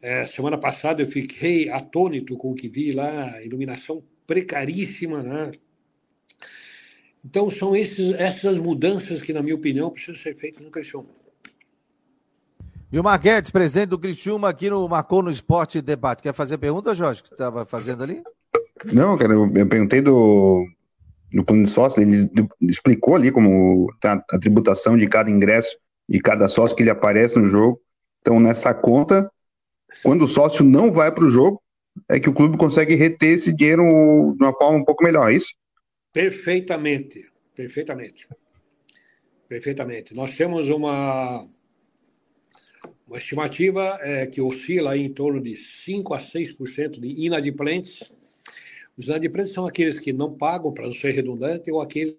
[0.00, 5.50] é, semana passada eu fiquei atônito com o que vi lá, iluminação precaríssima, né?
[7.26, 11.08] Então são esses, essas mudanças que, na minha opinião, precisam ser feitas no Criciúma.
[12.92, 16.22] E o Marquetes, presidente do Criciúma, aqui no Marcou no Esporte Debate.
[16.22, 18.22] Quer fazer pergunta, Jorge, que estava fazendo ali?
[18.92, 20.64] Não, cara, eu, eu perguntei do,
[21.32, 25.76] no plano de sócio, ele explicou ali como tá a tributação de cada ingresso,
[26.08, 27.80] de cada sócio que ele aparece no jogo.
[28.20, 29.28] Então, nessa conta,
[30.04, 31.60] quando o sócio não vai para o jogo,
[32.08, 33.82] é que o clube consegue reter esse dinheiro
[34.38, 35.48] de uma forma um pouco melhor, é isso?
[36.16, 38.26] Perfeitamente, perfeitamente.
[39.46, 40.14] Perfeitamente.
[40.14, 41.46] Nós temos uma,
[43.06, 48.10] uma estimativa é, que oscila em torno de 5 a 6% de inadimplentes.
[48.96, 52.16] Os inadimplentes são aqueles que não pagam, para não ser redundante, ou aqueles.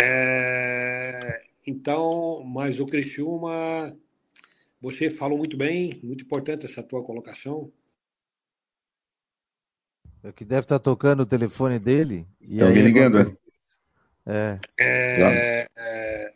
[0.00, 3.94] É, então, mas o Criciúma,
[4.80, 7.70] você falou muito bem, muito importante essa tua colocação.
[10.24, 12.26] É que deve estar tocando o telefone dele.
[12.40, 13.18] Estão me ligando,
[14.24, 14.58] é.
[14.78, 16.32] É, é,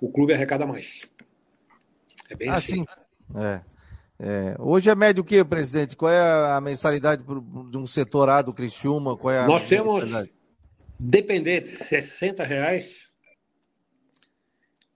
[0.00, 1.02] O clube arrecada mais.
[2.28, 2.76] É bem ah, assim.
[2.76, 2.86] Sim.
[3.36, 3.60] É.
[4.18, 4.56] É.
[4.58, 5.96] Hoje é médio o que, presidente?
[5.96, 6.20] Qual é
[6.52, 9.16] a mensalidade de um setor A do Criciúma?
[9.16, 10.04] Qual é Nós temos
[10.98, 13.04] dependente, 60 reais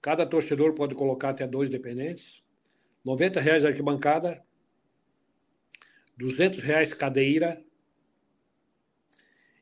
[0.01, 2.43] Cada torcedor pode colocar até dois dependentes.
[3.05, 4.43] R$ reais arquibancada.
[6.19, 7.63] R$ reais cadeira.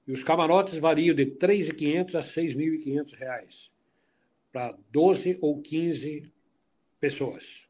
[0.07, 3.70] E os camarotes variam de R$ 3.500 a 6.500 reais.
[4.53, 6.33] Para 12 ou 15
[7.01, 7.66] pessoas.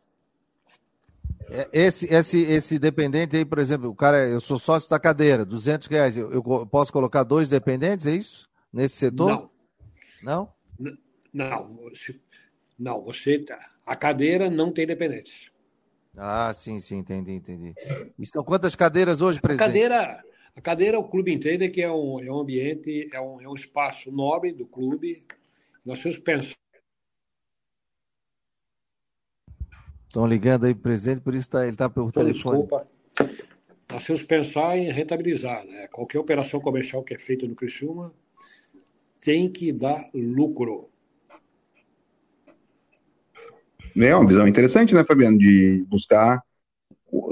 [1.48, 5.44] É, esse, esse, esse dependente aí, por exemplo, o cara, eu sou sócio da cadeira,
[5.44, 8.48] 200 reais, eu, eu posso colocar dois dependentes, é isso?
[8.72, 9.28] Nesse setor?
[9.28, 9.50] Não.
[10.22, 10.52] Não?
[11.32, 11.76] Não.
[12.78, 13.44] Não, você.
[13.86, 15.50] A cadeira não tem dependentes.
[16.16, 17.74] Ah, sim, sim, entendi, entendi.
[18.18, 19.64] E são quantas cadeiras hoje, presidente?
[19.64, 20.24] A cadeira,
[20.56, 23.54] a cadeira, o clube entende que é um, é um ambiente, é um, é um
[23.54, 25.22] espaço nobre do clube.
[25.84, 26.54] Nós temos que pensar.
[30.08, 32.62] Estão ligando aí, presidente, por isso tá, ele está pelo telefone.
[32.62, 32.88] Desculpa.
[33.90, 35.64] Nós temos que pensar em rentabilizar.
[35.66, 35.88] Né?
[35.88, 38.14] Qualquer operação comercial que é feita no Criciúma
[39.20, 40.88] tem que dar lucro.
[43.94, 46.42] É uma visão interessante, né, Fabiano, de buscar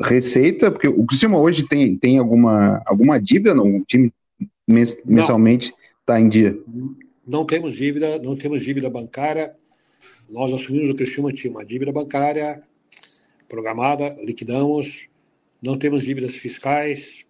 [0.02, 3.76] receita, porque o Criciúma hoje tem, tem alguma, alguma dívida, não?
[3.76, 4.12] O time
[4.66, 6.58] mensalmente está em dia?
[7.26, 9.54] Não temos dívida, não temos dívida bancária.
[10.28, 12.62] Nós assumimos o Criciúma tinha uma dívida bancária
[13.48, 15.08] programada, liquidamos,
[15.62, 17.24] não temos dívidas fiscais.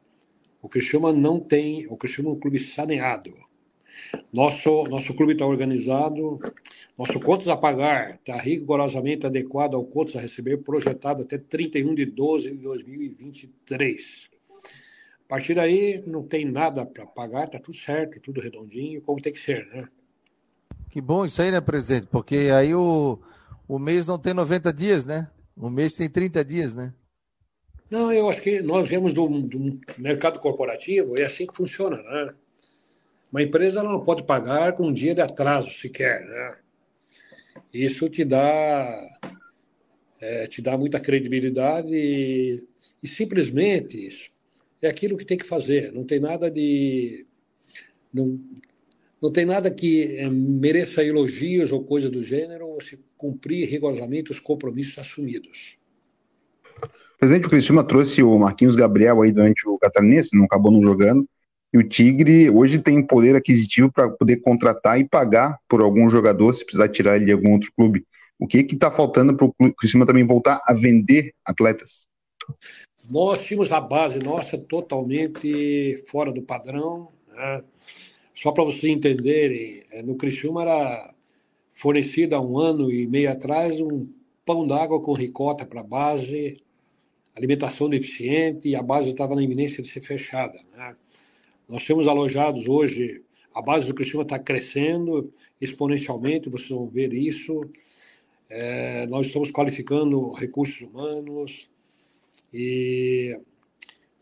[0.62, 3.34] O Criciúma não tem, o Criciúma é um clube saneado.
[4.32, 6.40] Nosso, nosso clube está organizado,
[6.98, 12.06] nosso contas a pagar está rigorosamente adequado ao contas a receber, projetado até 31 de
[12.06, 14.30] 12 de 2023.
[15.24, 19.32] A partir daí, não tem nada para pagar, está tudo certo, tudo redondinho, como tem
[19.32, 19.88] que ser, né?
[20.90, 22.06] Que bom isso aí, né, presidente?
[22.06, 23.18] Porque aí o,
[23.66, 25.28] o mês não tem 90 dias, né?
[25.56, 26.92] O mês tem 30 dias, né?
[27.90, 32.34] Não, eu acho que nós viemos do, do mercado corporativo, é assim que funciona, né?
[33.34, 36.54] Uma empresa não pode pagar com um dia de atraso sequer, né?
[37.72, 39.10] Isso te dá
[40.20, 42.62] é, te dá muita credibilidade e,
[43.02, 44.32] e, simplesmente
[44.80, 45.92] é aquilo que tem que fazer.
[45.92, 47.26] Não tem nada de
[48.12, 48.38] não,
[49.20, 54.38] não tem nada que é, mereça elogios ou coisa do gênero se cumprir rigorosamente os
[54.38, 55.76] compromissos assumidos.
[56.80, 61.28] O presidente Cristina trouxe o Marquinhos Gabriel aí durante o Catarinense, não acabou não jogando,
[61.74, 66.54] e o Tigre hoje tem poder aquisitivo para poder contratar e pagar por algum jogador,
[66.54, 68.06] se precisar tirar ele de algum outro clube.
[68.38, 72.06] O que está faltando para o Criciúma também voltar a vender atletas?
[73.10, 77.08] Nós tínhamos a base nossa totalmente fora do padrão.
[77.28, 77.64] Né?
[78.32, 81.12] Só para vocês entenderem, é, no Criciúma era
[81.72, 84.06] fornecido há um ano e meio atrás um
[84.46, 86.56] pão d'água com ricota para a base,
[87.34, 90.56] alimentação deficiente, e a base estava na iminência de ser fechada.
[90.76, 90.94] Né?
[91.68, 93.22] Nós temos alojados hoje,
[93.54, 97.70] a base do Criciúma está crescendo exponencialmente, vocês vão ver isso.
[98.50, 101.70] É, nós estamos qualificando recursos humanos
[102.52, 103.38] e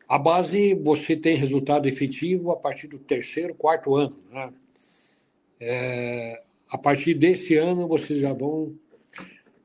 [0.09, 4.16] a base você tem resultado efetivo a partir do terceiro, quarto ano.
[4.31, 4.52] Né?
[5.59, 8.74] É, a partir desse ano vocês já vão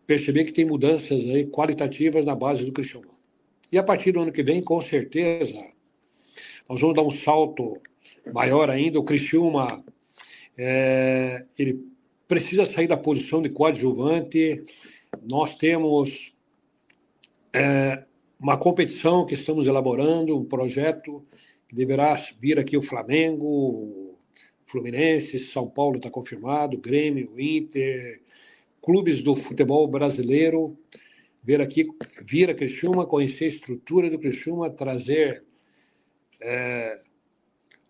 [0.07, 3.15] perceber que tem mudanças aí qualitativas na base do Criciúma.
[3.71, 5.59] E a partir do ano que vem, com certeza,
[6.69, 7.81] nós vamos dar um salto
[8.33, 8.99] maior ainda.
[8.99, 9.83] O Criciúma,
[10.57, 11.79] é, ele
[12.27, 14.61] precisa sair da posição de coadjuvante.
[15.29, 16.35] Nós temos
[17.53, 18.03] é,
[18.39, 21.25] uma competição que estamos elaborando, um projeto
[21.67, 24.15] que deverá vir aqui o Flamengo,
[24.65, 28.21] Fluminense, São Paulo está confirmado, Grêmio, Inter,
[28.81, 30.77] clubes do futebol brasileiro,
[31.41, 31.87] vir aqui,
[32.25, 35.46] vir a Criciúma, conhecer a estrutura do Criciúma, trazer
[36.41, 37.01] é,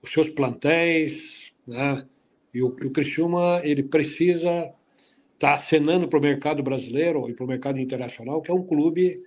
[0.01, 2.05] os seus plantéis, né?
[2.53, 4.71] E o, o Criciúma, ele precisa
[5.33, 8.65] estar tá acenando para o mercado brasileiro e para o mercado internacional, que é um
[8.65, 9.23] clube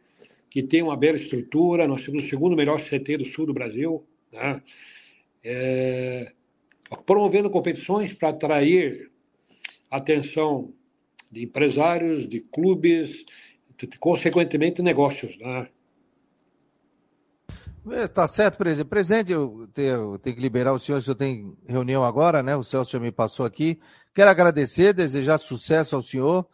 [0.49, 4.05] que tem uma bela estrutura, nós temos o segundo melhor CT do sul do Brasil,
[4.33, 4.61] né?
[5.43, 6.33] É,
[7.07, 9.11] promovendo competições para atrair
[9.91, 10.75] atenção
[11.31, 13.25] de empresários, de clubes,
[14.01, 15.69] consequentemente negócios, né?
[17.89, 18.89] É, tá certo, presidente.
[18.89, 22.55] Presidente, eu tenho, eu tenho, que liberar o senhor, o senhor tem reunião agora, né?
[22.55, 23.81] O Celso já me passou aqui.
[24.15, 26.47] Quero agradecer, desejar sucesso ao senhor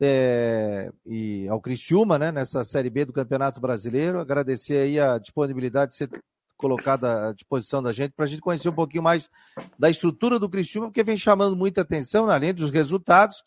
[0.00, 2.30] é, e ao Criciúma, né?
[2.30, 4.20] Nessa Série B do Campeonato Brasileiro.
[4.20, 6.10] Agradecer aí a disponibilidade de ser
[6.56, 9.30] colocada à disposição da gente para a gente conhecer um pouquinho mais
[9.78, 12.34] da estrutura do Criciúma, porque vem chamando muita atenção, né?
[12.34, 13.42] além dos resultados,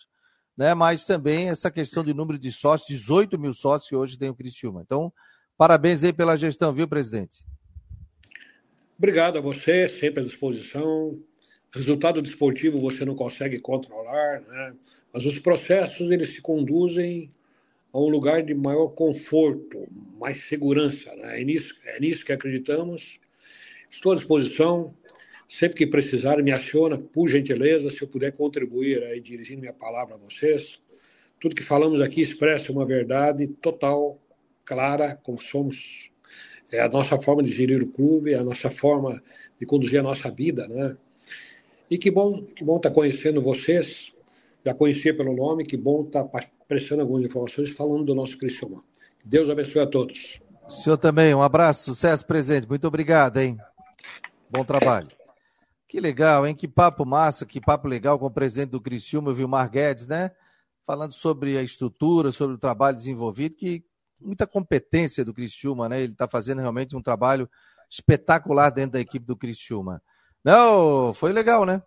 [0.57, 0.73] né?
[0.73, 4.35] Mas também essa questão de número de sócios, 18 mil sócios que hoje tem o
[4.35, 4.81] Criciúma.
[4.81, 5.13] Então,
[5.57, 7.43] Parabéns aí pela gestão, viu, presidente?
[8.95, 11.19] Obrigado a você, sempre à disposição.
[11.73, 14.73] Resultado desportivo você não consegue controlar, né?
[15.11, 17.31] mas os processos eles se conduzem
[17.91, 19.87] a um lugar de maior conforto,
[20.19, 21.13] mais segurança.
[21.15, 21.41] Né?
[21.41, 23.19] É, nisso, é nisso que acreditamos.
[23.89, 24.93] Estou à disposição.
[25.49, 30.15] Sempre que precisar, me aciona, por gentileza, se eu puder contribuir aí, dirigindo minha palavra
[30.15, 30.81] a vocês.
[31.39, 34.19] Tudo que falamos aqui expressa uma verdade total
[34.67, 36.11] clara, como somos,
[36.71, 39.23] é a nossa forma de gerir o clube, é a nossa forma
[39.57, 40.97] de conduzir a nossa vida, né?
[41.89, 44.13] E que bom, que bom estar tá conhecendo vocês,
[44.65, 48.83] já conhecia pelo nome, que bom estar tá prestando algumas informações falando do nosso Criciúma.
[49.23, 50.41] Deus abençoe a todos.
[50.67, 53.57] O senhor também, um abraço, sucesso presente, muito obrigado, hein?
[54.49, 55.07] Bom trabalho.
[55.87, 56.53] Que legal, hein?
[56.53, 60.31] Que papo massa, que papo legal com o presidente do Criciúma, o Vilmar Guedes, né?
[60.85, 63.85] Falando sobre a estrutura, sobre o trabalho desenvolvido, que
[64.21, 66.01] muita competência do Criciúma, né?
[66.01, 67.49] Ele está fazendo realmente um trabalho
[67.89, 70.01] espetacular dentro da equipe do Criciúma.
[70.43, 71.81] Não, foi legal, né?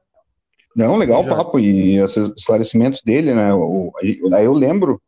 [0.74, 3.51] Não, legal o papo e esses esclarecimentos dele, né?
[4.32, 5.02] aí eu lembro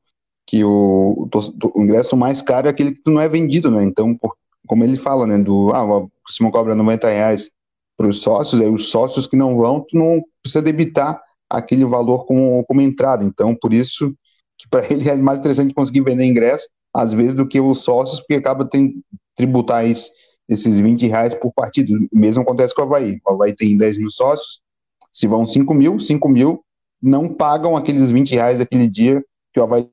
[0.46, 3.84] que o, o, o, ingresso mais caro é aquele que não é vendido, né?
[3.84, 4.36] Então, por,
[4.66, 5.38] como ele fala, né?
[5.38, 7.50] Do, ah, o Simão cobra 90 reais
[7.96, 12.24] para os sócios, aí os sócios que não vão, tu não precisa debitar aquele valor
[12.24, 13.24] como, como entrada.
[13.24, 14.14] Então, por isso
[14.58, 18.20] que para ele é mais interessante conseguir vender ingresso, às vezes, do que os sócios,
[18.20, 18.94] porque acaba tendo
[19.36, 20.10] tributar esse,
[20.48, 22.06] esses 20 reais por partido.
[22.12, 23.19] O mesmo acontece com o Havaí.
[23.27, 24.60] O Havaí tem 10 mil sócios,
[25.10, 26.64] se vão 5 mil, 5 mil
[27.02, 29.90] não pagam aqueles 20 reais daquele dia que o Havaí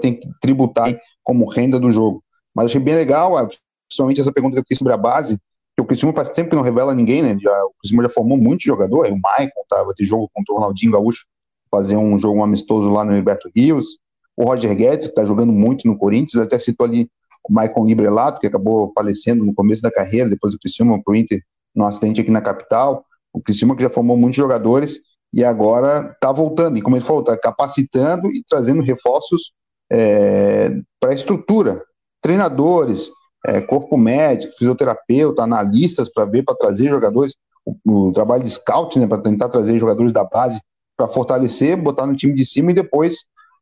[0.00, 2.22] tem que tributar como renda do jogo.
[2.54, 3.48] Mas achei bem legal, ah,
[3.88, 5.38] principalmente essa pergunta que eu fiz sobre a base,
[5.76, 7.36] que o Criciúma faz tempo que não revela ninguém, né?
[7.40, 10.58] Já, o Criciúma já formou muito jogador, aí o Maicon tava de jogo contra o
[10.58, 11.26] Ronaldinho Gaúcho,
[11.70, 13.98] fazer um jogo amistoso lá no Humberto Rios,
[14.38, 17.10] o Roger Guedes, que está jogando muito no Corinthians, até citou ali
[17.48, 21.42] o Maicon Librelato, que acabou falecendo no começo da carreira, depois do Criciúma pro Inter,
[21.74, 25.00] num acidente aqui na capital, o Criciúma que já formou muitos jogadores,
[25.32, 29.50] e agora está voltando, e como ele falou, está capacitando e trazendo reforços
[29.90, 30.70] é,
[31.00, 31.82] para a estrutura,
[32.22, 33.10] treinadores,
[33.44, 37.34] é, corpo médico, fisioterapeuta, analistas para ver, para trazer jogadores,
[37.66, 40.60] o, o, trabalho de scout, né, para tentar trazer jogadores da base
[40.96, 43.18] para fortalecer, botar no time de cima e depois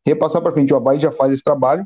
[0.06, 0.72] repassar para frente.
[0.72, 1.84] O Abai já faz esse trabalho,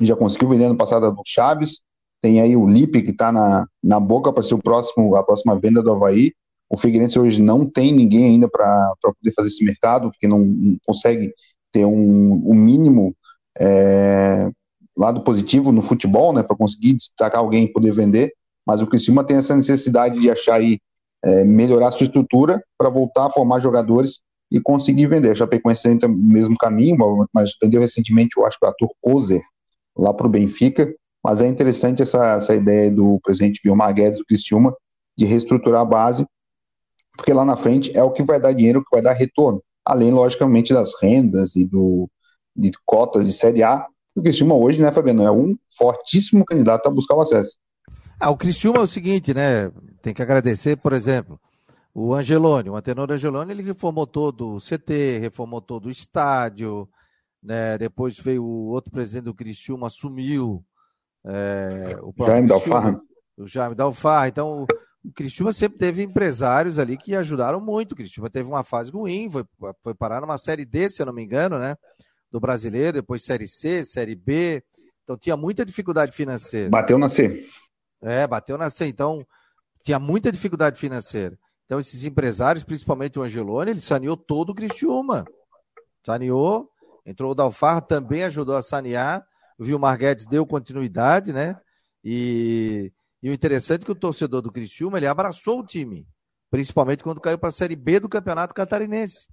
[0.00, 1.80] já conseguiu vender no passado do Chaves,
[2.20, 5.58] tem aí o Lipe que está na, na boca para ser o próximo, a próxima
[5.58, 6.32] venda do Havaí.
[6.68, 10.44] O Figueirense hoje não tem ninguém ainda para poder fazer esse mercado, porque não,
[10.84, 11.32] consegue
[11.72, 13.14] ter um, um mínimo
[13.58, 14.50] é,
[14.96, 18.32] lado positivo no futebol, né, para conseguir destacar alguém e poder vender,
[18.66, 20.78] mas o Criciúma tem essa necessidade de achar aí,
[21.24, 24.20] é, melhorar sua estrutura para voltar a formar jogadores
[24.50, 25.30] e conseguir vender.
[25.30, 26.96] A Chapecoense entra no mesmo caminho,
[27.32, 29.42] mas vendeu recentemente, eu acho o ator Kozer,
[29.96, 34.24] lá para o Benfica, mas é interessante essa, essa ideia do presidente Vilmar Guedes do
[34.24, 34.74] Criciúma
[35.16, 36.26] de reestruturar a base,
[37.16, 39.62] porque lá na frente é o que vai dar dinheiro, o que vai dar retorno,
[39.84, 42.08] além, logicamente, das rendas e do,
[42.56, 46.90] de cotas de Série A, o Criciúma hoje, né, Fabiano, é um fortíssimo candidato a
[46.90, 47.56] buscar o acesso.
[48.18, 49.70] Ah, o Criciúma é o seguinte, né,
[50.02, 51.38] tem que agradecer, por exemplo,
[51.94, 56.88] o Angeloni, o Antenor Angeloni, ele reformou todo o CT, reformou todo o estádio,
[57.42, 60.64] né, depois veio o outro presidente do Criciúma, assumiu
[61.24, 63.00] é, o Jaime Dalfarra.
[63.36, 64.66] O Jaime Dalfarra, então
[65.04, 67.92] o Criciúma sempre teve empresários ali que ajudaram muito.
[67.92, 69.44] O Criciúma teve uma fase ruim, foi,
[69.82, 71.76] foi parar numa série D, se eu não me engano, né?
[72.30, 74.62] do brasileiro, depois Série C, Série B.
[75.02, 76.70] Então tinha muita dificuldade financeira.
[76.70, 77.46] Bateu na C.
[78.00, 78.86] É, bateu na C.
[78.86, 79.26] Então
[79.82, 81.36] tinha muita dificuldade financeira.
[81.70, 85.24] Então esses empresários, principalmente o Angeloni, ele saneou todo o Criciúma.
[86.04, 86.68] Saneou,
[87.06, 89.24] entrou o Dalfar, também ajudou a sanear.
[89.56, 91.56] O Vilmar Guedes deu continuidade, né?
[92.02, 92.92] E,
[93.22, 96.08] e o interessante é que o torcedor do Criciúma, ele abraçou o time.
[96.50, 99.28] Principalmente quando caiu para a Série B do Campeonato Catarinense.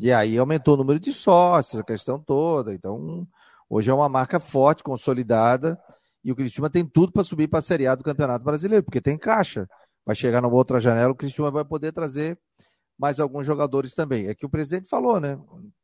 [0.00, 2.72] E aí aumentou o número de sócios, a questão toda.
[2.72, 3.26] Então,
[3.68, 5.76] hoje é uma marca forte, consolidada,
[6.22, 9.00] e o Cristiúma tem tudo para subir para a Série A do Campeonato Brasileiro, porque
[9.00, 9.68] tem caixa.
[10.10, 12.36] Vai chegar numa outra janela, o Cristiúma vai poder trazer
[12.98, 14.26] mais alguns jogadores também.
[14.26, 15.38] É que o presidente falou, né?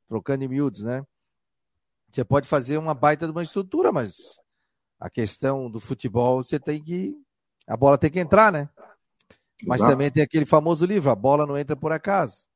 [0.09, 1.07] Trocando em miúdos, né?
[2.11, 4.16] Você pode fazer uma baita de uma estrutura, mas
[4.98, 7.15] a questão do futebol, você tem que.
[7.69, 8.69] A bola tem que entrar, né?
[9.65, 9.93] Mas Exato.
[9.93, 12.48] também tem aquele famoso livro, a bola não entra por acaso.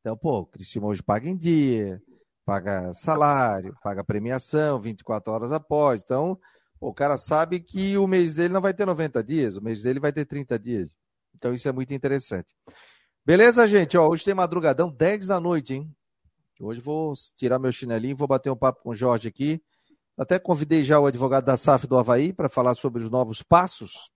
[0.00, 2.02] Então, pô, o Cristiano hoje paga em dia,
[2.44, 6.02] paga salário, paga premiação 24 horas após.
[6.02, 6.38] Então,
[6.78, 9.80] pô, o cara sabe que o mês dele não vai ter 90 dias, o mês
[9.80, 10.94] dele vai ter 30 dias.
[11.34, 12.54] Então, isso é muito interessante.
[13.24, 13.96] Beleza, gente?
[13.96, 15.94] Ó, hoje tem madrugadão, 10 da noite, hein?
[16.60, 19.62] Hoje vou tirar meu chinelinho, vou bater um papo com o Jorge aqui.
[20.16, 24.10] Até convidei já o advogado da SAF do Havaí para falar sobre os novos passos,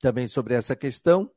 [0.00, 1.30] também sobre essa questão.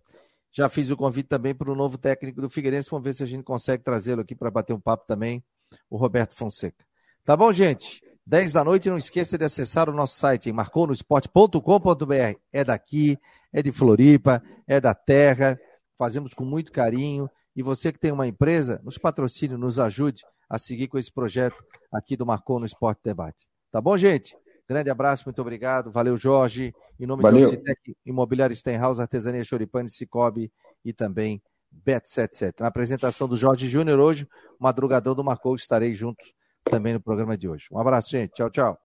[0.51, 2.89] Já fiz o convite também para o novo técnico do Figueirense.
[2.89, 5.43] Vamos ver se a gente consegue trazê-lo aqui para bater um papo também,
[5.89, 6.85] o Roberto Fonseca.
[7.23, 8.01] Tá bom, gente?
[8.25, 12.39] 10 da noite, não esqueça de acessar o nosso site marconosport.com.br.
[12.53, 13.19] É daqui,
[13.53, 15.59] é de Floripa, é da terra,
[15.97, 17.29] fazemos com muito carinho.
[17.55, 21.57] E você que tem uma empresa, nos patrocine, nos ajude a seguir com esse projeto
[21.91, 23.49] aqui do Marcou no Esporte Debate.
[23.71, 24.35] Tá bom, gente?
[24.67, 25.91] Grande abraço, muito obrigado.
[25.91, 26.73] Valeu, Jorge.
[26.99, 27.41] Em nome Valeu.
[27.41, 30.51] do Citec Imobiliário Stenhouse, Artesania Choripane, Cicobi
[30.85, 31.41] e também
[31.85, 32.53] Bet77.
[32.59, 34.27] Na apresentação do Jorge Júnior hoje,
[34.59, 36.23] madrugadão do Marcou, estarei junto
[36.63, 37.67] também no programa de hoje.
[37.71, 38.33] Um abraço, gente.
[38.33, 38.77] Tchau, tchau.